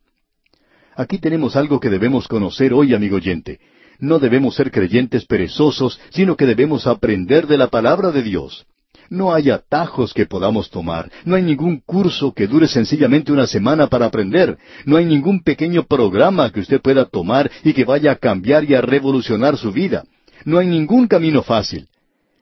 Aquí 0.95 1.19
tenemos 1.19 1.55
algo 1.55 1.79
que 1.79 1.91
debemos 1.91 2.27
conocer 2.27 2.73
hoy, 2.73 2.95
amigo 2.95 3.17
oyente. 3.17 3.59
No 4.02 4.18
debemos 4.18 4.56
ser 4.56 4.72
creyentes 4.72 5.26
perezosos, 5.26 5.99
sino 6.10 6.36
que 6.36 6.47
debemos 6.47 6.88
aprender 6.88 7.45
de 7.45 7.58
la 7.58 7.68
palabra 7.68 8.12
de 8.12 8.24
Dios. 8.24 8.66
No 9.12 9.34
hay 9.34 9.52
atajos 9.52 10.14
que 10.14 10.26
podamos 10.26 10.72
tomar, 10.72 11.12
no 11.24 11.36
hay 11.36 11.43
ningún 11.43 11.82
curso 11.86 12.34
que 12.34 12.47
dure 12.47 12.68
sencillamente 12.68 13.32
una 13.32 13.45
semana 13.45 13.88
para 13.88 14.08
aprender, 14.08 14.58
no 14.86 14.97
hay 14.97 15.06
ningún 15.06 15.43
pequeño 15.43 15.84
programa 15.84 16.52
que 16.52 16.62
usted 16.62 16.82
pueda 16.82 17.06
tomar 17.06 17.52
y 17.64 17.74
que 17.74 17.86
vaya 17.86 18.14
a 18.14 18.16
cambiar 18.16 18.64
y 18.64 18.74
a 18.74 18.82
revolucionar 18.82 19.56
su 19.58 19.72
vida. 19.72 20.04
No 20.45 20.58
hay 20.58 20.68
ningún 20.68 21.08
camino 21.08 21.43
fácil. 21.43 21.88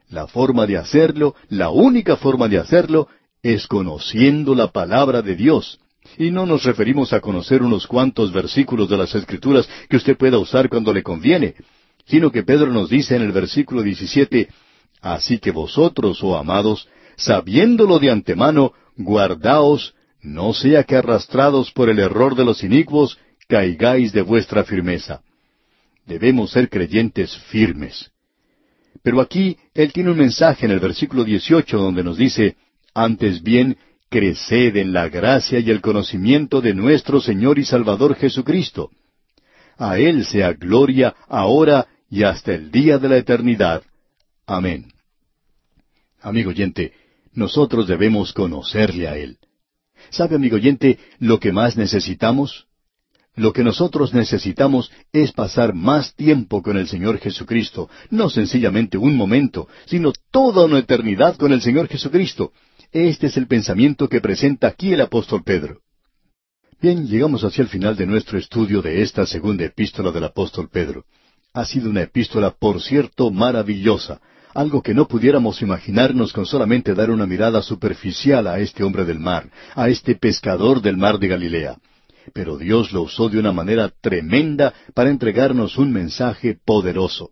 La 0.08 0.26
forma 0.26 0.66
de 0.66 0.78
hacerlo, 0.78 1.34
la 1.50 1.70
única 1.70 2.16
forma 2.16 2.48
de 2.48 2.58
hacerlo, 2.58 3.08
es 3.42 3.66
conociendo 3.66 4.54
la 4.54 4.68
palabra 4.68 5.20
de 5.20 5.36
Dios. 5.36 5.78
Y 6.18 6.30
no 6.30 6.46
nos 6.46 6.64
referimos 6.64 7.12
a 7.12 7.20
conocer 7.20 7.62
unos 7.62 7.86
cuantos 7.86 8.32
versículos 8.32 8.88
de 8.88 8.96
las 8.96 9.14
Escrituras 9.14 9.68
que 9.88 9.96
usted 9.96 10.16
pueda 10.16 10.38
usar 10.38 10.68
cuando 10.68 10.92
le 10.92 11.02
conviene, 11.02 11.54
sino 12.06 12.30
que 12.30 12.42
Pedro 12.42 12.72
nos 12.72 12.90
dice 12.90 13.16
en 13.16 13.22
el 13.22 13.32
versículo 13.32 13.82
17, 13.82 14.48
Así 15.00 15.38
que 15.38 15.50
vosotros, 15.50 16.22
oh 16.22 16.36
amados, 16.36 16.88
sabiéndolo 17.16 17.98
de 17.98 18.10
antemano, 18.10 18.72
guardaos, 18.96 19.94
no 20.22 20.52
sea 20.52 20.84
que 20.84 20.96
arrastrados 20.96 21.72
por 21.72 21.88
el 21.88 21.98
error 21.98 22.34
de 22.34 22.44
los 22.44 22.62
inicuos, 22.62 23.18
caigáis 23.48 24.12
de 24.12 24.22
vuestra 24.22 24.64
firmeza. 24.64 25.22
Debemos 26.06 26.50
ser 26.50 26.68
creyentes 26.68 27.36
firmes. 27.50 28.10
Pero 29.02 29.20
aquí 29.20 29.56
Él 29.74 29.92
tiene 29.92 30.10
un 30.10 30.18
mensaje 30.18 30.66
en 30.66 30.72
el 30.72 30.80
versículo 30.80 31.24
18 31.24 31.78
donde 31.78 32.04
nos 32.04 32.18
dice, 32.18 32.56
antes 32.92 33.42
bien, 33.42 33.78
creced 34.10 34.76
en 34.76 34.92
la 34.92 35.08
gracia 35.08 35.60
y 35.60 35.70
el 35.70 35.80
conocimiento 35.80 36.60
de 36.60 36.74
nuestro 36.74 37.20
Señor 37.20 37.58
y 37.58 37.64
Salvador 37.64 38.16
Jesucristo. 38.16 38.90
A 39.78 39.98
Él 39.98 40.26
sea 40.26 40.52
gloria 40.52 41.14
ahora 41.28 41.86
y 42.10 42.24
hasta 42.24 42.52
el 42.52 42.70
día 42.70 42.98
de 42.98 43.08
la 43.08 43.16
eternidad. 43.16 43.82
Amén. 44.46 44.92
Amigo 46.20 46.50
oyente, 46.50 46.92
nosotros 47.32 47.86
debemos 47.86 48.32
conocerle 48.32 49.08
a 49.08 49.16
Él. 49.16 49.38
¿Sabe, 50.10 50.34
amigo 50.34 50.56
oyente, 50.56 50.98
lo 51.20 51.38
que 51.38 51.52
más 51.52 51.76
necesitamos? 51.76 52.66
Lo 53.36 53.52
que 53.52 53.62
nosotros 53.62 54.12
necesitamos 54.12 54.90
es 55.12 55.30
pasar 55.30 55.72
más 55.72 56.14
tiempo 56.14 56.62
con 56.62 56.76
el 56.76 56.88
Señor 56.88 57.18
Jesucristo, 57.18 57.88
no 58.10 58.28
sencillamente 58.28 58.98
un 58.98 59.16
momento, 59.16 59.68
sino 59.86 60.12
toda 60.32 60.64
una 60.64 60.80
eternidad 60.80 61.36
con 61.36 61.52
el 61.52 61.62
Señor 61.62 61.86
Jesucristo. 61.86 62.52
Este 62.92 63.28
es 63.28 63.36
el 63.36 63.46
pensamiento 63.46 64.08
que 64.08 64.20
presenta 64.20 64.66
aquí 64.66 64.92
el 64.92 65.00
apóstol 65.00 65.44
Pedro. 65.44 65.78
Bien, 66.82 67.06
llegamos 67.06 67.44
hacia 67.44 67.62
el 67.62 67.68
final 67.68 67.94
de 67.94 68.04
nuestro 68.04 68.36
estudio 68.36 68.82
de 68.82 69.02
esta 69.02 69.26
segunda 69.26 69.64
epístola 69.64 70.10
del 70.10 70.24
apóstol 70.24 70.68
Pedro. 70.68 71.04
Ha 71.52 71.64
sido 71.64 71.88
una 71.88 72.02
epístola, 72.02 72.50
por 72.50 72.82
cierto, 72.82 73.30
maravillosa, 73.30 74.20
algo 74.54 74.82
que 74.82 74.92
no 74.92 75.06
pudiéramos 75.06 75.62
imaginarnos 75.62 76.32
con 76.32 76.46
solamente 76.46 76.92
dar 76.92 77.12
una 77.12 77.26
mirada 77.26 77.62
superficial 77.62 78.48
a 78.48 78.58
este 78.58 78.82
hombre 78.82 79.04
del 79.04 79.20
mar, 79.20 79.48
a 79.76 79.88
este 79.88 80.16
pescador 80.16 80.82
del 80.82 80.96
mar 80.96 81.20
de 81.20 81.28
Galilea. 81.28 81.76
Pero 82.34 82.58
Dios 82.58 82.90
lo 82.90 83.02
usó 83.02 83.28
de 83.28 83.38
una 83.38 83.52
manera 83.52 83.92
tremenda 84.00 84.74
para 84.94 85.10
entregarnos 85.10 85.78
un 85.78 85.92
mensaje 85.92 86.58
poderoso. 86.64 87.30